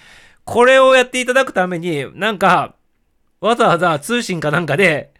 [0.44, 2.74] これをやっていただくために、なんか、
[3.40, 5.14] わざわざ通信かなんかで、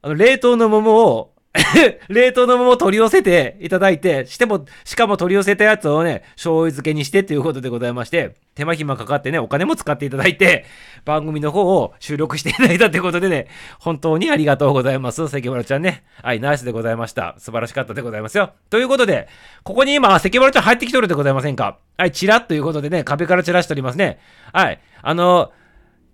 [0.00, 1.34] あの、冷凍の桃を
[2.08, 10.64] 冷凍の桃を取り寄せていただいて、しても、しかも取り寄せたやつをね、醤油漬けにしてということでございまして、手間暇かかってね、お金も使っていただいて、
[11.04, 13.48] 番組の方を収録していただいたということでね、
[13.80, 15.28] 本当にありがとうございます。
[15.28, 16.04] 関村ちゃんね。
[16.22, 17.34] はい、ナイスでございました。
[17.38, 18.52] 素晴らしかったでございますよ。
[18.68, 19.26] ということで、
[19.64, 21.78] ここに今、関村ちゃん入ってきとるでございませんか？
[21.98, 24.20] はい、チラッということでね、壁から散らしておりますね。
[24.52, 25.50] はい、あの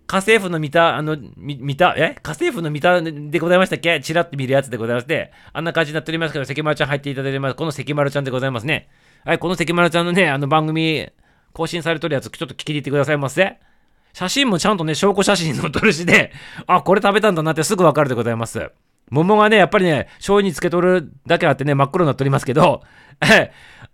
[0.06, 2.16] 家政婦の見た、あの、見た、え？
[2.22, 4.00] 家政婦の見たでございましたっけ？
[4.00, 7.54] チラッと見るやつでございまして、あんな感じになっておりますけど、関丸ちゃん入っていただいてます。
[7.54, 8.88] この関丸ちゃんでございますね。
[9.24, 11.08] はい、この関丸ちゃんのね、あの番組、
[11.52, 13.58] 更新されとるやつ、ちょっと聞きに行ってくださいませ。
[14.12, 16.32] 写真もちゃんとね、証拠写真載っとるしで、
[16.66, 18.70] あ、これ食べたんだなってすぐわかるでございます。
[19.10, 22.82] 桃がね、やっぱりね、醤油につけとるだけあってね、真っ黒になっておりますけど、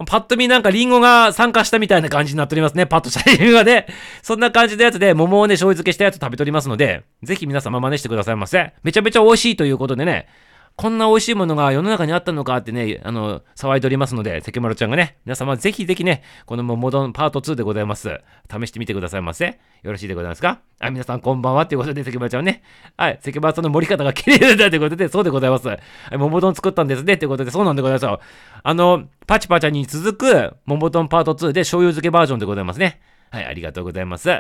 [0.07, 2.87] パッと見なんかリンゴが酸化したみたいな感じになっておりますね。
[2.87, 3.87] パッと写真がね。
[4.23, 8.73] そんな感じのやつで、桃をね、醤油漬けしたやつ食べておりますので、ぜひ皆様真似してくださいませ。
[8.83, 10.29] めちゃめちゃ美味しいということでね、
[10.75, 18.21] こんな美味しいものが世の中にあったのかってね、あの、騒いでおりますので、関丸ちゃんがね、皆様ぜひぜひね、この桃丼パート2でございます。
[18.51, 19.59] 試してみてくださいませ。
[19.83, 20.61] よろしいでございますか？
[20.81, 22.63] あ、皆さんこんばんはということで、関丸ちゃんね、
[22.97, 25.69] はい、関丸さんの盛り方が綺麗だということで、そうでございます。
[25.69, 28.21] はい、桃丼作ったんですねということで、そうなんでございますよ。
[28.63, 33.01] あの、パチパチャに続く桃丼パート2で醤油漬けバージョンでございますね。
[33.31, 34.31] はい、ありがとうございます。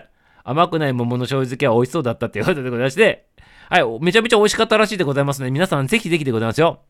[0.45, 3.27] 甘くない桃の醤油漬けは美味しそうだったということでございまして、
[3.69, 6.81] はい、めちゃめちゃ美味しかったらしいでございますので、皆さんぜひぜひでございますよ。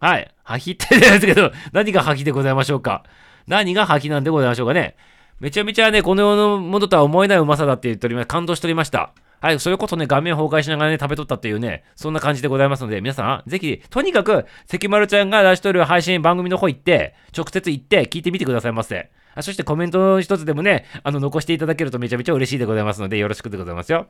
[0.00, 0.28] はい。
[0.42, 3.04] ハヒってですけど、 何がハヒでございましょうか？
[3.46, 4.96] 何がハヒなんでございましょうかね？
[5.38, 8.26] めちゃめちゃね、この世のものとは思えないうまさだって言っております。
[8.26, 9.12] 感動しておりました。
[9.40, 19.10] はい、それこそね、画面崩壊しながらね、食べとったっていうね、そんな感じでございますので、皆さん、ぜひ、とにかく、関丸ちゃんが出しとる配信番組の方行って、直接行って聞いてみてくださいませ。
[19.34, 24.06] あそしてコメントの一つでもね、あの、残していただけるとめちゃめちゃ嬉しいでございますので、よろしくでございますよ。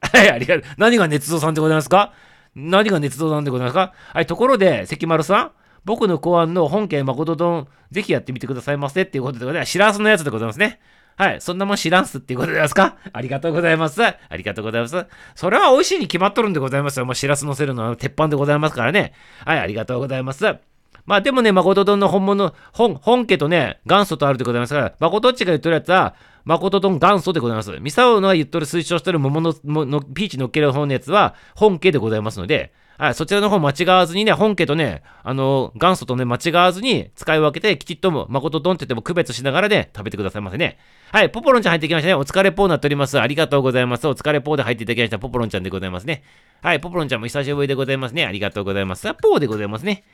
[0.00, 0.64] はい、ありがとう。
[0.76, 2.12] 何が捏造さんでございますか？
[2.54, 3.92] 何が捏造なんでございますか？
[4.12, 5.52] はい、ところで、関丸さん、
[5.84, 9.70] 僕の考案の本家誠丼、ぜひやってみてくださいませっていうことでございます。
[9.70, 10.80] しらすのやつでございますね。
[11.16, 11.40] はい。
[11.40, 12.96] そんなもん知らんすっていうことでますか？
[13.12, 14.02] ありがとうございます。
[14.04, 15.06] ありがとうございます。
[15.34, 17.06] それは美味しいに決まっとるんでございますよ。
[17.06, 19.14] もうしらす乗せるのは鉄板でございますからね。
[19.44, 19.58] はい。
[19.60, 20.75] ありがとうございます。
[21.06, 27.70] まあでもね、誠丼の本物、本、本家とね、元祖とあるでございますから、誠っちが言っとるやつは、誠丼元祖でございます。
[27.80, 40.78] ミサオのが言っとる推奨してる桃ののピーチ乗っける方のやつは本家でございますので、はい、そちらの方間違わずにね、本家とね、あの、元祖とね、間違わずに使い分けて、きちっとも、誠丼って言っても区別しながらね、食べてくださいませね。
[41.12, 42.14] はい、ポポロンちゃん入ってきましたね。
[42.14, 43.20] お疲れぽーなっております。
[43.20, 44.08] ありがとうございます。
[44.08, 45.18] お疲れぽーで入っていただきました。
[45.18, 46.22] ポポロンちゃんでございますね。
[46.62, 48.24] はい、ポポロンちゃんも久しぶりでございますね。
[48.24, 49.12] ありがとうございます。
[49.14, 50.04] ポーでございますね。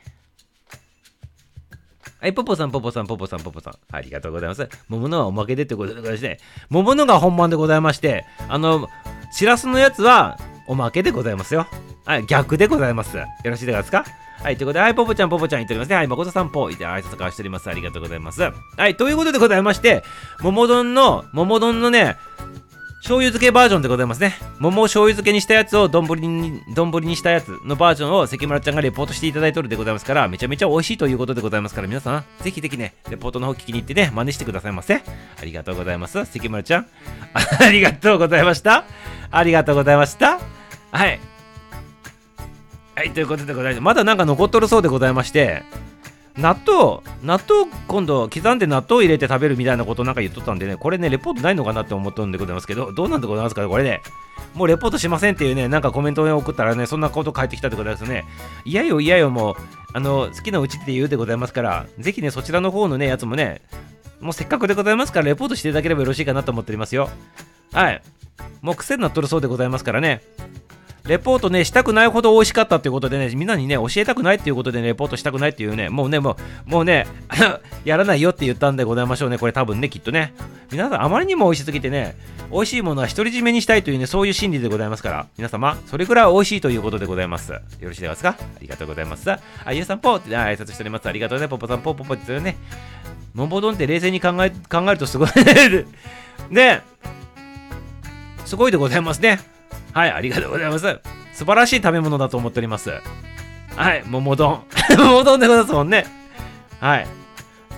[2.23, 3.73] はい、ポポさん、ポポさん、ポポさん、ポポさん。
[3.91, 4.69] ありがとうございます。
[4.87, 8.87] 桃のはおまけでってことでございまして、桃のが本番でございまして、あの、
[9.33, 11.67] しらすのやつはおまけでございますよ。
[12.05, 13.17] はい、逆でございます。
[13.17, 14.05] よろしいですか？
[14.41, 15.97] はい、ということで、はい、ポポちゃん、ポポちゃん言っておりますね。
[15.97, 17.69] はい、誠さんぽ、いて挨拶交わしております。
[17.69, 18.41] ありがとうございます。
[18.41, 18.53] は
[18.87, 20.01] い、ということでございまして、
[20.39, 22.15] 桃丼の、桃丼のね、
[23.03, 24.33] 醤油漬けバージョンでございますね。
[24.59, 34.95] 桃を醤油漬けにしたやつを丼に、丼にしたやつのバージョンを関村ちゃんがレポートしていただいてるでございますから、めちゃめちゃ美味しいということでございますから、皆さん、ぜひぜひね、レポートの方聞きに行ってね、真似してくださいませ。
[34.95, 35.01] あ
[35.43, 36.25] りがとうございます。
[36.25, 36.87] 関村ちゃん。
[37.59, 38.85] ありがとうございました。
[39.31, 40.39] ありがとうございました。
[40.91, 41.19] はい。
[42.95, 43.81] はい、ということでございます。
[43.81, 45.63] まだなんか残っとるそうでございまして、
[46.37, 54.01] 納豆、納豆今度刻んで納豆入れて食べるみたいなことなんか言っとったんでね、これね、レポートないのかなって思っとるんでございますけど、どうなんでございますかね、これね。
[54.55, 58.25] もうレポートしませんっていうね、なんかコメントを送ったらね、そんなこと返ってきたってことですね。
[58.65, 59.55] 嫌よ嫌よ、もう、
[59.93, 63.61] あの、好きなうちって言うでございますから、ぜひね、そちらの方のね、やつもね、
[64.19, 67.09] もうせっかくでございますから、レポートしていただければよろしいかなと思っておりますよ。
[67.73, 68.01] はい。
[68.61, 70.21] もう癖になっとるそうでございますからね。
[71.05, 77.05] レポートね、したくないほど美味しかったっていうことでね、みんなにね、教えたくないっていうことで、ね、レポートしたくないっていうね、もうね、もう、もうね、
[77.83, 80.33] やらないよって言ったんでございましょうね、これ多分ね、きっとね。
[80.71, 82.15] 皆さん、あまりにも美味しすぎてね、
[82.49, 87.51] 美味しいものは独り占めにしたいというね、そういう心理でございますから、皆様、それくらい美味しいということでございます。
[87.51, 88.29] よろしいですか？
[88.39, 89.29] ありがとうございます。
[89.29, 89.39] あ、
[89.73, 91.09] ゆうさんぽって挨拶しております。
[91.09, 92.55] ありがとうね、ポポさんぽぽぽってね。
[93.33, 95.29] 桃丼って冷静に考え考えるとすごい
[96.49, 96.81] ね、
[98.45, 99.52] すごいでございますね。
[99.93, 100.99] はい、ありがとうございます。
[101.33, 102.91] 素晴らしい食べ物だと思っております。
[103.75, 104.63] はい、桃丼。
[104.97, 106.05] 桃丼でございますもんね。
[106.79, 107.07] はい。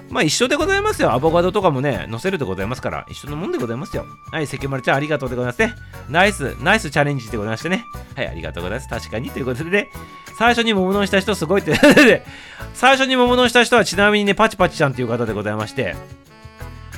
[0.09, 1.11] まあ一緒でございますよ。
[1.13, 4.05] アボカドとかもね、乗せるでございますから、一緒のもんでございますよ。
[4.31, 5.73] はい、関丸ちゃんありがとうでございますね。
[6.09, 7.85] ナイス、ナイスチャレンジでございましてね。
[8.15, 8.89] はい、ありがとうございます。
[8.89, 9.29] 確かに。
[9.29, 9.89] ということでね、
[10.37, 11.73] 最初に桃丼した人すごいって
[12.73, 15.95] 最初に桃丼した人はちなみにね、パチパチちゃんという方でございまして、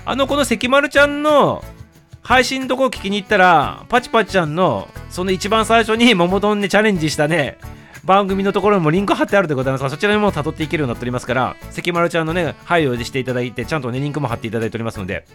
[0.06, 1.64] あの、この関丸ちゃんの
[2.28, 7.58] 配信のとこ聞きに行ったら、パチパチちゃんの、その一番最初に桃丼でチャレンジしたね、
[8.04, 15.26] 番組のところにもリンク貼ってあるでございますが、そちらにも辿っていけるようになっておりますから、関丸ちゃんのね、配慮していただいて、ちゃんとね、リンクも貼っていただいておりますので、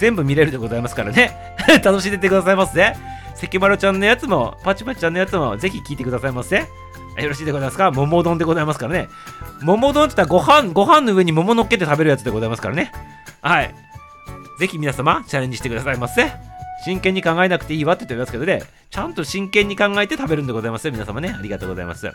[0.00, 1.36] 全部見れるでございますからね、
[1.84, 2.92] 楽しんでてくださいませ。
[3.36, 6.56] 関丸ちゃんのやつも、パチパチちゃんのやつも、ぜひ聞いてくださいませ。
[6.56, 6.66] よ
[7.28, 7.92] ろしいでございますか？
[7.92, 9.08] 桃丼でございますからね。
[9.62, 12.90] 桃丼って言ったらご飯、ご飯の上に桃乗っけて食べるやつでございますからね。
[13.40, 13.74] はい。
[14.58, 16.32] ぜひ皆様、チャレンジしてくださいませ。
[16.84, 21.34] 真剣に考えなくていいわって言っておりますけどね、ちゃんと真剣に考えて食べるんでございますよ、皆様ね。
[21.36, 22.10] ありがとうございます。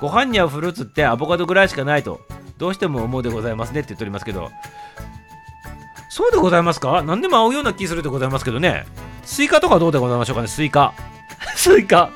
[0.00, 2.20] ご飯に合うフルーツってアボカドぐらいしかないと、
[2.58, 4.50] どうしても思うでございますねって言っておりますけど、
[6.10, 7.02] そうでございますか？
[7.02, 8.84] 何でも合うような気するでございますけどね。
[9.24, 10.92] スイカとかどうでございましょうかね、スイカ。
[11.56, 12.10] スイカ。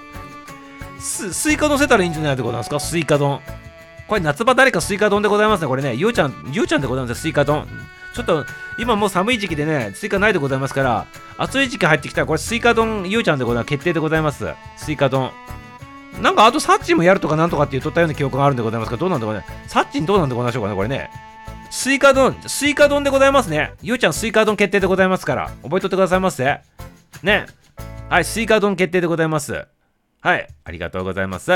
[0.98, 2.80] ススイカ乗せたらいいんじゃないでございますか？
[2.80, 3.40] スイカ丼。
[4.08, 5.68] これ夏場誰かスイカ丼でございますね。
[5.68, 7.66] これね、ゆうちゃん、ゆうちゃんでございますよ、スイカ丼。
[8.14, 8.44] ちょっと
[8.78, 11.06] 今もう寒い時期でね、スイカないでございますから、
[11.38, 13.68] 暑い時期入ってきたら、これスイカ丼ゆうちゃんでございます。
[13.68, 14.46] 決定でございます。
[14.76, 15.30] スイカ丼。
[16.20, 19.68] なんかあとサッチンもやるとかなんとかって言っとったような記憶があるんでございますが、どうなんでございますか？
[19.68, 21.10] サッチンどうなんでございましょうかね、これね。
[21.70, 23.74] スイカ丼、スイカ丼でございますね。
[23.80, 26.60] ゆうちゃん、スイカ丼決定でございますから、覚えとってくださいませ。
[27.22, 27.46] ね。
[28.08, 29.66] はい、スイカ丼決定でございます。
[30.20, 31.52] はい、ありがとうございます。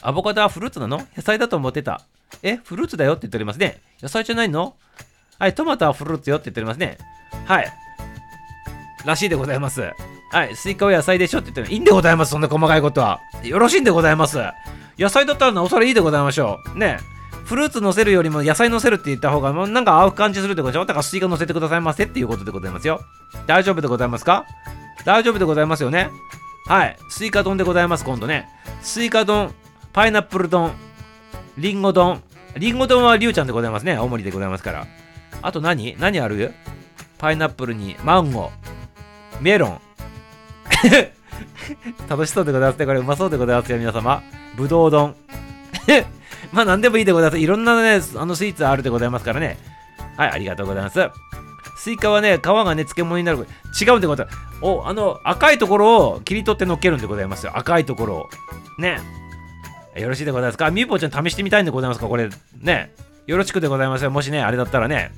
[0.00, 1.06] アボカドはフルーツなの？
[1.14, 2.00] 野菜だと思ってた。
[2.42, 3.80] え、フルーツだよって言っておりますね。
[4.02, 4.74] 野菜じゃないの？
[5.38, 6.98] はい、トマトはフルーツよって言っておりますね。
[7.46, 7.72] はい。
[9.04, 9.92] らしいでございます。
[10.32, 13.20] はい、スイカは野菜でしょって言ってもいいんでございます、そんな細かいことは。
[13.44, 14.38] よろしいんでございます。
[14.98, 16.78] 野菜だったらなおさらいいでございましょう。
[16.78, 16.98] ね
[17.44, 20.84] フルーツ乗せるよりも野菜乗せるって言った方がなんか合う感じするってことでしょ？
[20.84, 23.00] だからスイカ乗せてくださいませっていうことでございますよ。
[23.46, 24.44] 大丈夫でございますか？
[25.04, 26.10] 大丈夫でございますよね
[26.66, 26.96] はい。
[27.08, 28.48] スイカ丼でございます、今度ね。
[28.82, 29.54] スイカ丼、
[29.92, 30.72] パイナップル丼、
[31.58, 32.22] リンゴ丼。
[32.56, 33.94] リンゴ丼はりゅうちゃんでございますね。
[33.94, 34.86] 青森でございますから。
[35.42, 35.96] あと何？
[35.98, 36.54] 何ある？
[37.18, 39.80] パイナップルにマンゴー、メロン。
[42.08, 42.86] 楽しそうでございますね。
[42.86, 44.22] これうまそうでございますよ、皆様。
[44.56, 45.14] ぶどう丼。
[46.52, 47.38] まあ何でもいいでございます。
[47.40, 49.58] いろんなね、あのスイーツあるでございますからね。
[50.16, 51.10] はい、ありがとうございます。
[51.78, 53.46] スイカはね、皮がね、漬物になる。
[53.80, 54.38] 違うんでございます。
[54.62, 57.52] お、あの、赤いところを切り取って乗っけるんでございますよ。
[57.56, 58.28] 赤いところを。
[58.78, 58.98] ね。
[59.98, 60.70] よろしいでございますか？
[60.70, 62.06] みーぽちゃん試してみたいんでございますか？
[62.06, 62.28] これ。
[62.60, 62.92] ね。
[63.26, 64.10] よろしくでございますよ。
[64.10, 65.10] もしね、あれだったらね。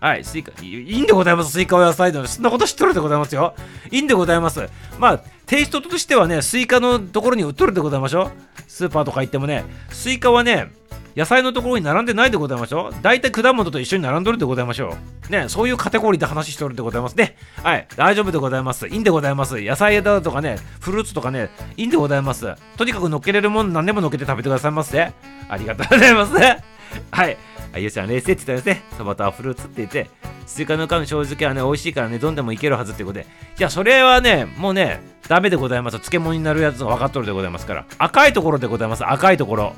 [0.00, 1.52] はい、スイカ、いいんでございます？
[1.52, 2.26] スイカは野菜の。
[2.26, 3.54] そんなこと知っとるでございますよ。
[3.90, 4.68] いいんでございます。
[4.98, 8.30] まあ、テイストとしてはね、スイカのところに売っとるでございましょう
[8.66, 10.72] スーパーとか行ってもね、スイカはね、
[11.16, 14.96] 野菜のところに並んでないでございましょう大体果物と一緒に並んどるでございましょ
[15.28, 17.36] うね、そういうカテゴリーで話しておるでございますね。
[17.62, 18.86] はい、大丈夫でございます。
[18.88, 19.60] いいんでございます。
[19.60, 22.54] 野菜だとかね、フルーツとかね、いいんでございます。
[22.76, 25.12] とにかく乗っけれるもん何でも乗っけて食べてくださいませ。
[25.48, 26.34] ありがとうございます。
[26.34, 27.36] はい。
[27.74, 28.84] あゆうちゃん冷静って言ったんですね。
[28.98, 30.10] トマトはフルーツって言って、
[30.46, 33.26] スイカの缶の正直はね、美味しいからね、丼でもいけるはずってことで。
[33.58, 35.98] いや、それはね、もうね、ダメでございます。
[35.98, 37.86] 漬物になるやつが分かっとるでございますから。
[37.96, 39.10] 赤いところでございます。
[39.10, 39.74] 赤いところ。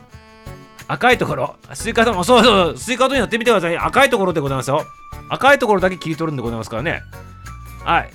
[0.86, 3.76] 赤いところ、スイカ丼、そうそう、スイカ丼やってみてください。
[3.76, 4.84] 赤いところでございますよ。
[5.28, 7.02] 赤いところだけ切り取るんでございますからね。
[7.84, 8.10] はい。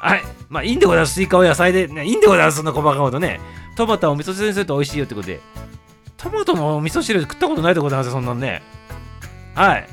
[0.00, 0.22] はい。
[0.48, 1.14] まあ、いいんでございます。
[1.14, 2.56] スイカを野菜で、ね、いいんでございます。
[2.56, 3.40] そんな細かいことね。
[3.76, 5.40] トマトをお味噌汁にすると美味しいよってことで。
[6.16, 8.62] トマトのお味噌汁食ったことないでございますそんなんね。
[9.54, 9.88] はい。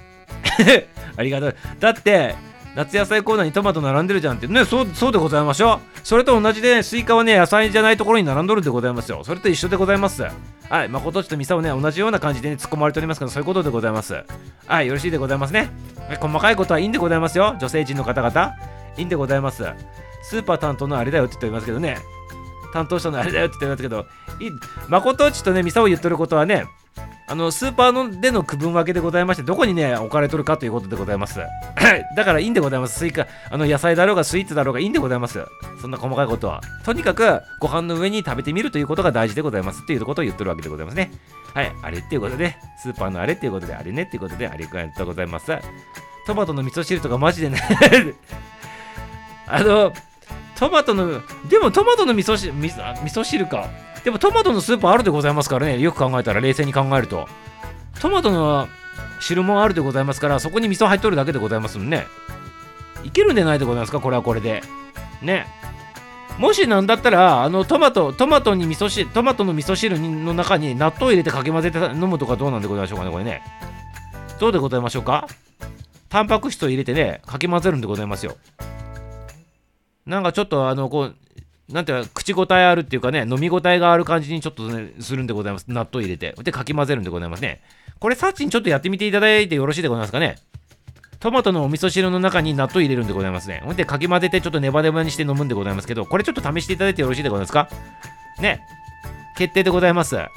[1.17, 1.55] ありがとう。
[1.79, 2.35] だって、
[2.75, 4.47] 夏野菜コーナーにトマト並んでるじゃんって。
[4.47, 5.79] ねそうそうでございましょう。
[6.03, 9.23] それと同じでスイカはね野菜じゃないところに並んどるでございますよ。
[9.23, 10.23] それと一緒でございます。
[10.23, 14.23] はい誠ちとミサをね同じような感じで、ね、突っ込まれておりますからそういうことでございます。
[14.67, 15.69] はいよろしいでございますね。
[16.19, 17.55] 細かいことはいいんでございますよ。
[17.59, 18.53] 女性陣の方々。
[18.97, 19.63] いいんでございます。
[20.23, 21.97] スーパー担当のあれだよって言っておりますけどね。
[22.71, 24.07] 担当者のあれだよって言っております
[24.39, 24.55] けど
[24.87, 26.65] 誠ちとねミサを言ってることはね
[27.27, 31.39] あのスーパーのでの区分分けでございましてどこにね置かれとるかということでございます。
[32.15, 32.99] だからいいんでございます。
[32.99, 35.45] スイカあの野菜だろうがスイーツだろうがいいんでございます。
[35.81, 41.11] そんな細かいことはとにかくご飯の上に食べてみるということが大事でございますっていうことを言ってるわけでございますね。
[41.53, 41.71] はい。
[41.81, 42.57] あれっていうことで。
[42.81, 45.51] スーパーのあれっていうことであれねっていうことでありがとうございます。
[46.25, 47.59] トマトの味噌汁とかマジでね。
[49.47, 49.93] あの
[50.61, 53.67] トマトのでもトマトの味噌汁味噌汁か
[54.03, 55.79] でもトマトのスープあるでございますからね。
[55.79, 57.27] よく考えたら、冷静に考えると。
[57.99, 58.67] トマトの
[59.19, 62.05] 汁もあるでございますから、そこに味噌入っとるだけでございますもんね。
[63.03, 63.99] いけるんでないでございますか？
[63.99, 64.61] これはこれで。
[65.23, 65.47] ね。
[66.37, 73.41] もしなんだったら、あのトマト、トマトに味噌汁、トマトの味噌汁の中に納豆入れてかき混ぜて飲むとかどうなんでございましょうかね、これね。
[74.39, 75.27] どうでございましょうか？
[76.09, 78.37] タンパク質を入れてね、かき混ぜるんでございますよ。
[80.11, 81.15] なんかちょっとあの、こう、
[81.73, 85.65] なんていうか、口応えあるっていうかね、飲み応えがある感じにちょっとね、するんでございます。
[85.69, 86.35] 納豆入れて。
[86.43, 87.61] で、かき混ぜるんでございますね。
[87.99, 90.35] これ、サーチンちょっとやってみていただいてよろしいでございますかね。
[91.21, 93.61] トマトのお味噌汁の中に納豆入れるんでございますね。
[93.63, 97.69] ほんで、かき混ぜてちょっとネバネバにして飲むんでございますけど、これちょっと試していただいてよろしいでございますか？
[98.41, 98.59] ね。
[99.37, 100.15] 決定でございます。
[100.15, 100.29] はい。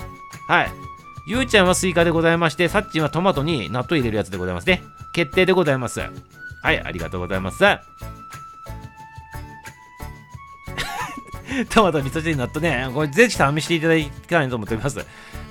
[1.26, 4.82] ゆうちゃんはスイカでございまして、サッチンはトマトに納豆入れるやつでございますね。
[5.14, 6.00] 決定でございます。
[6.00, 7.64] はい、ありがとうございます。
[11.70, 15.04] トマト味噌汁に納豆ね、これぜひ試していただきたいと思っております。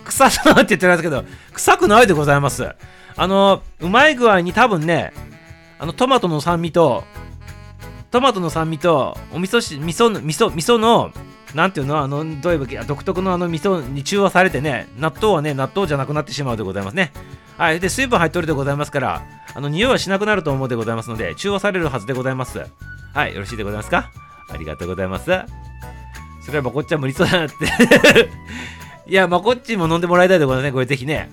[0.06, 1.24] 臭そうって言ってますけど、
[1.54, 2.68] 臭くないでございます。
[3.16, 5.14] あの、うまい具合に多分ね、
[5.80, 7.04] あのトマトの酸味と、
[8.12, 11.12] トマトの酸味と、お味噌し、味噌の、味噌、味噌の、
[11.54, 17.12] なんていうのあの、どういうわけ独特のあの味噌に中和されてね、納豆はね、納豆じゃなくなってしまうでございますね。
[17.58, 17.80] はい。
[17.80, 19.22] で、水分入っとるでございますから、
[19.54, 22.66] あの、匂いはしなくなると思うでございますので、中和されるはずでございます。
[23.14, 23.34] はい。
[23.34, 24.10] よろしいでございますか？
[24.50, 25.32] ありがとうございます。
[26.46, 27.56] それはまこっちゃん無理そうだなって
[29.08, 30.72] いや、まこっちも飲んでもらいたいでございますね。
[30.74, 31.32] これぜひね。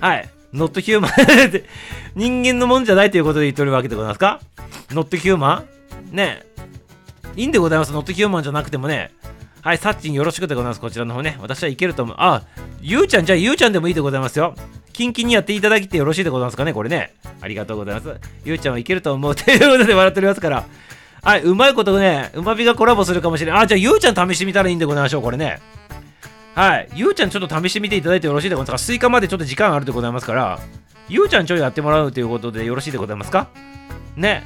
[0.00, 0.28] はい。
[0.52, 1.64] ノットヒューマンって
[2.14, 4.40] 人間のもんじゃないということで言っておるわけでございますか？
[4.90, 5.64] ノットヒューマ
[6.12, 6.42] ンね
[7.36, 7.92] いいんでございます？
[7.92, 9.10] ノットヒューマンじゃなくてもね。
[9.62, 10.80] はい、サッチンよろしくでございます。
[10.80, 11.38] こちらの方ね。
[11.40, 12.16] 私はいけると思う。
[12.18, 12.42] あ、
[12.80, 14.54] ゆうちゃん、じゃあゆうちゃんでもいいでございますよ。
[14.92, 17.14] キンキンにやっていただきてよろしいでございますかね、これね。
[17.40, 18.14] ありがとうございます。
[18.44, 19.34] ゆうちゃんはいけると思う。
[19.36, 20.64] ということで笑っておりますから。
[21.22, 23.62] はい、うまいことね、うまみがコラボするかもしれない。
[23.62, 25.60] あ、じゃあゆうちゃん試してみたらいいんでございましょう、これね。
[26.56, 28.86] はい、ゆうちゃんちょっと試してみていただいてよろしいでございますか？
[28.86, 30.58] スイカまでちょっと時間あるでございますから、
[31.08, 33.48] ゆうちゃんちょいやってもらうということでよろしいでございますか？
[34.16, 34.42] ね。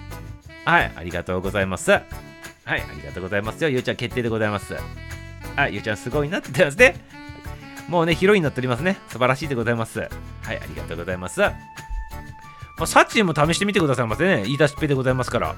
[0.66, 1.90] はい、ありがとうございます。
[1.90, 2.02] はい、
[2.66, 3.70] ありがとうございますよ。
[3.70, 4.76] ゆうちゃん決定でございます。
[5.56, 6.96] はい、ゆうちゃんすごいなって言ってますね。
[7.88, 8.98] もうね、ヒロインになっておりますね。
[9.08, 10.00] 素晴らしいでございます。
[10.00, 10.10] はい、
[10.44, 11.40] ありがとうございます。
[11.40, 11.52] ま
[12.80, 14.42] あ、サチも試してみてくださいませね。
[14.42, 15.54] 言い出しっぺでございますから。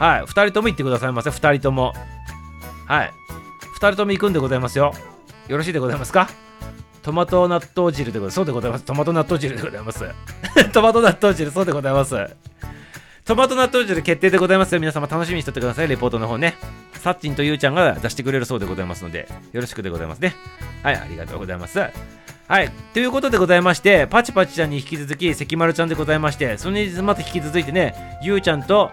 [0.00, 1.28] はい、2人とも行ってくださいませ。
[1.28, 1.92] 2人とも。
[2.86, 3.12] はい、
[3.78, 4.94] 2人とも行くんでございますよ。
[5.46, 6.28] よろしいでございますか？
[7.02, 8.34] トマト納豆汁でございます。
[8.34, 8.84] そうでございます。
[8.84, 10.04] トマト納豆汁でございます。
[10.72, 12.16] トマト納豆汁、そうでございます。
[13.26, 14.80] トマト納豆汁決定でございますよ。
[14.80, 15.88] 皆様楽しみにしておいてください。
[15.88, 16.56] レポートの方ね。
[16.94, 20.34] サッチンとゆうちゃんが出してくれるそうでございますので、よろしくでございますね。
[20.82, 21.78] はい、ありがとうございます。
[22.48, 28.90] はい、ということでございまして、パチパチちゃんに引き続き、関丸ちゃんでございまして、それにまた引き続いてね、ゆうちゃんと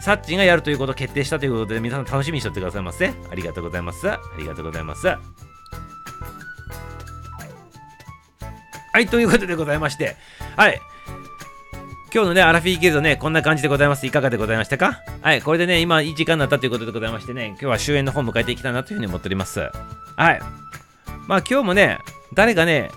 [0.00, 3.08] サッチンがやるということを決定したということで、皆さん楽しみにしておいてくださいませ。
[3.08, 4.08] ありがとうございます。
[4.08, 5.06] ありがとうございます。
[5.08, 5.18] は
[9.00, 10.16] い、ということでございまして、
[10.56, 10.80] はい。
[12.14, 14.06] 今日のね、アラフィーゲルドね、こんな感じでございます。
[14.06, 15.00] いかがでございましたか？
[15.20, 19.60] はい、これでね、今いい時間になったということでございましてね、今日は終演の方を迎えていきたいなというふうに思っております。
[19.60, 20.40] はい。
[21.26, 21.98] まあ今日もね、
[22.32, 22.90] 誰がね、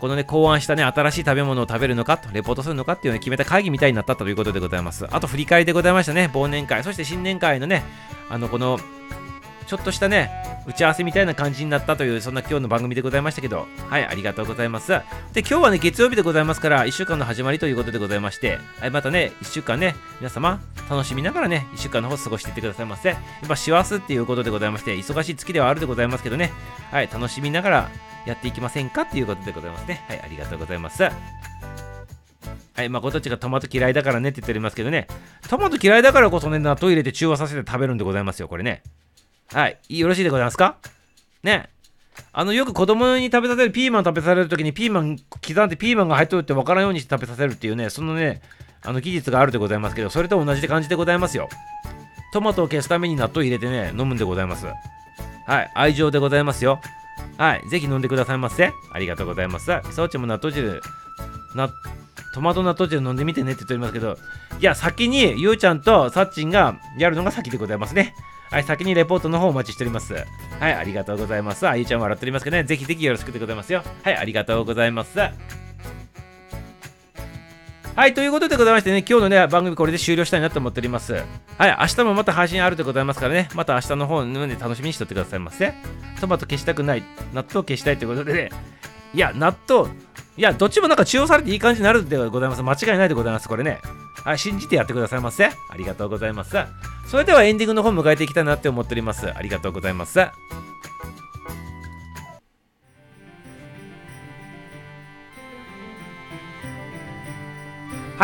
[0.00, 5.06] このね、考案したね、新しい食べ物を食べるのかと、レポートするのかっていうのを、決めた会議みたいになったということでございます。
[5.10, 7.84] あと振り返りでございましたね、忘年会、そして新年会のね、
[8.30, 8.78] あの、この、
[9.70, 10.32] ちょっとしたね、
[10.66, 14.88] 打ち合わせみたいな感じになったという、そんな今日の番組でございましたけど、はい、ありがとうございます。
[14.88, 20.60] で、今日はね、月曜日でございますから、1週間の始まりということでございまして、はい、またね、1週間ね、皆様、
[20.90, 23.14] 楽しみながらね、1週間の方過ごしていってくださいませ。
[23.44, 26.50] 今、師走っていうことでございまして、忙しい月ではあるでございますけどね、
[26.90, 27.90] はい、楽しみながら
[28.26, 30.04] やっていきませんかっていうことでございますね。
[30.08, 31.04] はい、ありがとうございます。
[31.04, 31.12] は
[32.82, 35.06] い、まこっちがトマト嫌いだからねって言っておりますけどね、
[35.48, 38.82] トマト嫌いだからこそね、納豆入れて中和させて食べるんでございますよ、これね。
[39.52, 39.78] はい。
[39.88, 40.76] よろしいでございますか？
[41.42, 41.68] ね。
[42.32, 48.42] あの、よく子供に食べさせる、ピーマン食べさせるときにピーマン刻んでピーマンが入っとるって分からんようにして食べさせるっていうね、そのね、
[48.82, 51.48] あの技術があるでございますけど、それと同じで感じでございますよ。
[52.32, 54.66] トマトを消すために納豆入れてね、飲むんでございます。
[54.66, 55.70] はい。
[55.74, 56.80] 愛情でございますよ。
[57.36, 57.68] はい。
[57.68, 58.70] ぜひ飲んでくださいませ。
[58.92, 59.66] ありがとうございます。
[59.90, 60.80] そうちも納豆汁、
[61.56, 61.68] な、
[62.34, 64.16] トマト納豆汁飲んでみてねって言っておりますけど、
[64.60, 68.14] いや、先にゆうちゃんとさっちんがやるのが先でございますね。
[68.50, 70.12] はい、先にレポートの方お待ちしております。
[70.12, 71.68] はい、ありがとうございます。
[71.68, 73.84] あゆちゃん笑っておりますけどね、ぜひぜひよろしくでございますよ。
[74.02, 75.18] はい、ありがとうございます。
[77.96, 81.12] はい、ということでございましてね、今日のね、番組これで終了したいなと思っております。
[81.12, 85.72] はい、明日もまた配信あるでございますからね、また明日の方のね、楽しみにしておいてくださいませ。
[86.20, 88.50] トマト消したくない、納豆消したいということでね、
[89.14, 89.90] いや、納豆、
[90.40, 92.62] いや、どっちもなんか中央されていい感じになるでございます。
[92.62, 93.82] 間違いないでございます、これね。
[94.24, 95.44] はい、信じてやってくださいませ。
[95.44, 96.56] ありがとうございます。
[97.08, 99.30] それではエンディングの方迎えていきたいなって思っております。
[99.30, 100.18] ありがとうございます。
[100.18, 100.30] は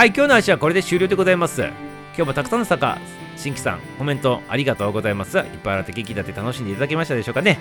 [0.03, 1.65] い、今日の話はこれで終了でございます。
[1.65, 1.75] 今
[2.15, 2.97] 日もたくさんの坂、
[3.37, 5.37] 新規さん、コメントありがとうございます。
[5.37, 7.59] いっぱい洗って元気だって楽しんでいただけましたでしょうかね。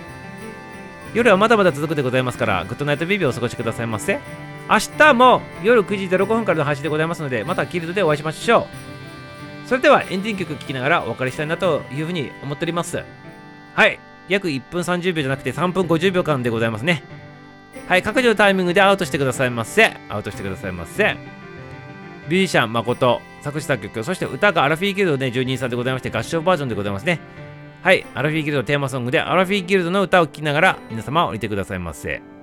[1.12, 4.18] 夜はまだまだ続くでございますから、グッドナイトビビをお過ごしくださいませ。
[4.68, 8.66] 明日も夜9時05分からの配信でございますので、またキルドでお会いしましょ
[9.64, 9.68] う。
[9.68, 13.02] それではエンディング曲聴きながらお別れしたいなというふうに思っております。
[13.74, 13.98] はい。
[14.28, 17.04] 約1分30秒じゃなくて3分50秒間でございますね。
[17.88, 18.02] はい。
[18.02, 19.92] 各自のタイミングでアウトしてくださいませ。
[20.08, 21.14] アウトしてくださいませ。
[22.28, 27.20] ミュージシャン誠、作詞作曲、そして歌がアラフィーギルドね、12人さんでございまして、合唱バージョンでございますね。
[27.82, 28.04] はい。
[28.14, 32.35] アラフィーギルドテーマソングで、アラフィーギルドの歌を聴きながら、皆様降りてくださいませ。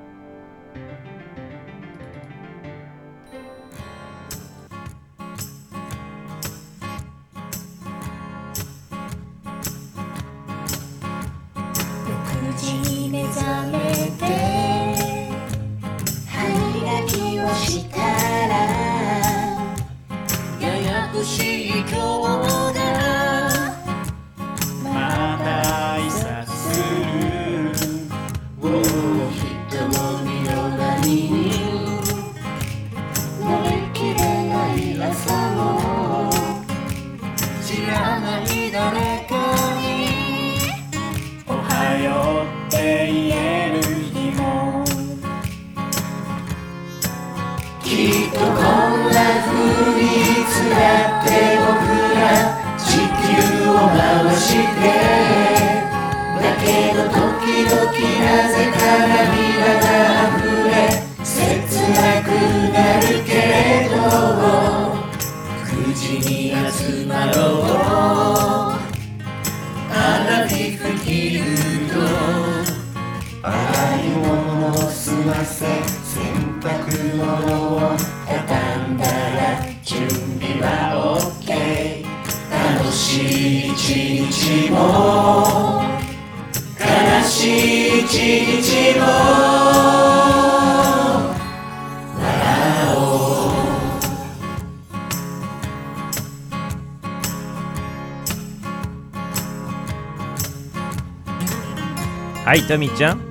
[102.73, 103.21] トミちゃん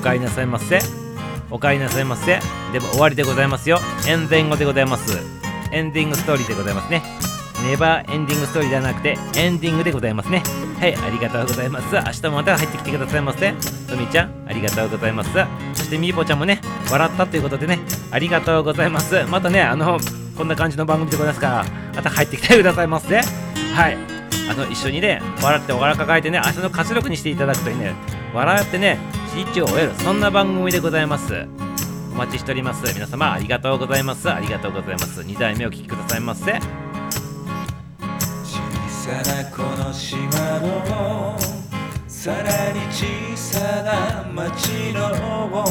[0.00, 0.78] お帰りなさいませ。
[1.50, 2.38] お帰りなさいませ。
[2.72, 3.80] でも終わりでございますよ。
[4.06, 5.18] エンディングでございます。
[5.72, 7.02] エンディングストーリーでございますね。
[7.68, 10.44] ネバーエンディングストーリーではなくてエンディングでございますね。
[10.78, 11.96] はいありがとうございます。
[11.96, 13.54] 明日もまた入ってきてくださいませ。
[13.88, 15.30] トミちゃんありがとうございます。
[15.74, 17.80] そしてみーぽちゃんもね笑ったということでね
[18.12, 19.24] ありがとうございます。
[19.24, 19.98] またねあの
[20.36, 21.64] こんな感じの番組でございますから
[21.96, 23.16] また入ってきてくださいませ。
[23.16, 23.22] は
[23.88, 23.98] い。
[24.48, 27.96] あの一緒にね笑ってお腹抱えてね明日の活力にしていただくといいね
[28.36, 28.98] 笑ってね
[29.34, 29.94] 一を終える。
[29.94, 31.46] そんな番組でございます。
[32.12, 32.92] お待ちしております。
[32.92, 34.30] 皆様ありがとうございます。
[34.30, 35.22] ありがとうございます。
[35.22, 36.52] 2代目お聴きくださいませ。
[36.52, 36.60] 小
[38.90, 40.20] さなこの島
[40.60, 41.38] の
[42.06, 43.06] さらに小
[43.36, 45.64] さな町の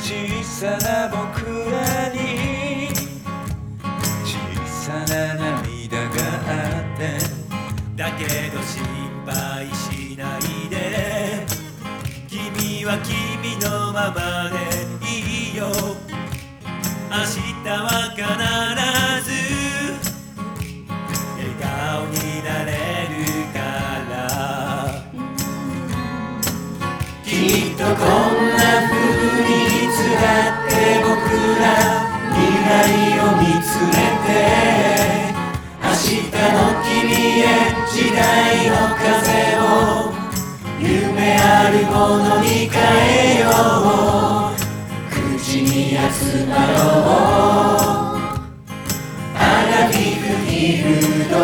[0.00, 2.88] 小さな僕らに
[4.24, 6.04] 小さな涙が
[6.48, 7.02] あって
[7.94, 8.84] だけど心
[9.26, 9.85] 配しな
[13.02, 14.56] 君のままで
[15.06, 15.66] いいよ。
[17.10, 18.22] 明日は必
[19.24, 19.30] ず
[21.36, 21.64] 笑顔
[22.08, 22.14] に
[22.44, 22.70] なれ
[23.10, 23.14] る
[23.52, 23.56] か
[24.10, 24.14] ら。
[27.24, 27.96] きっとこん
[28.56, 28.94] な風
[29.44, 30.24] にいつら
[30.64, 30.70] って
[31.02, 31.14] 僕
[31.60, 31.64] ら
[32.32, 32.70] 未来
[33.20, 33.94] を見つめ
[34.26, 34.28] て
[35.82, 36.88] 明日の君
[37.40, 37.44] へ
[37.92, 38.18] 時代
[38.70, 39.04] の風
[39.60, 40.15] を
[40.78, 42.76] 夢あるものに変
[43.38, 44.54] えよう
[45.10, 47.96] 口に集まろう
[49.34, 49.38] ア
[49.70, 50.86] ラフィフギル
[51.30, 51.34] ド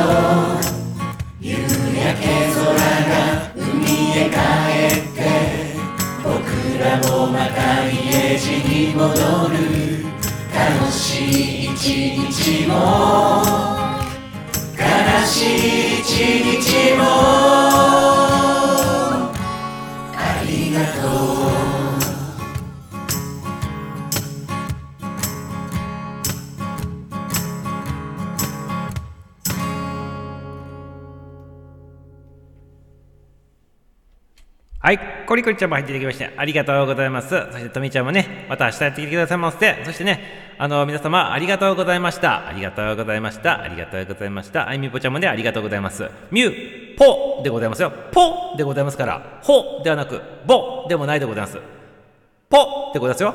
[1.40, 2.60] 夕焼け空
[3.08, 3.12] が
[3.56, 3.64] 海
[4.12, 4.36] へ帰
[4.98, 5.18] って
[6.22, 6.28] 僕
[6.78, 9.08] らもまた家路に戻
[9.48, 9.54] る
[10.54, 11.76] 楽しい一
[12.28, 12.72] 日も
[14.76, 14.82] 悲
[15.26, 16.04] しい一
[16.60, 18.21] 日も
[21.02, 21.41] り
[34.82, 34.98] はい、
[35.28, 37.28] コリコリちゃんも入っていただきまして、ありがとうございます。
[37.28, 39.80] そして、とみちゃんもね、また明日やってきてくださいませ。
[39.84, 42.48] そしてね、あの、皆様、ありがとうございました。
[42.48, 43.62] ありがとうございました。
[43.62, 44.68] ありがとうございました。
[44.68, 46.10] あいみぽちゃんもね、ありがとうございます。
[46.32, 47.92] ミュー、ポでございますよ。
[48.10, 51.58] ポでございますから、ホではなく、ボでもないでございます。
[52.50, 53.34] ポでございますよ。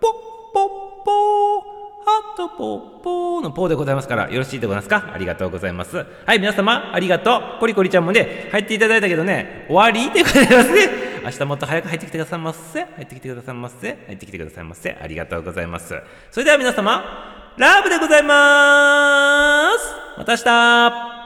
[0.00, 0.12] ポ、
[0.54, 0.68] ポ、
[1.04, 1.77] ポハ
[2.10, 5.12] あとぽっぽーのぽーでございますから、よろしいでございますか？
[5.12, 6.06] ありがとうございます。
[6.24, 7.60] はい、皆様、ありがとう。
[7.60, 10.88] コリコリちゃんもね、入っていただいたけどね、終わりでございますね。
[11.22, 12.80] 明日もっと早く入ってきてくださいませ。
[12.80, 13.98] 入ってきてくださいませ。
[14.06, 14.98] 入ってきてくださいませ。
[15.00, 15.94] ありがとうございます。
[16.30, 19.94] それでは皆様、ラブでございます。
[20.16, 21.17] また明日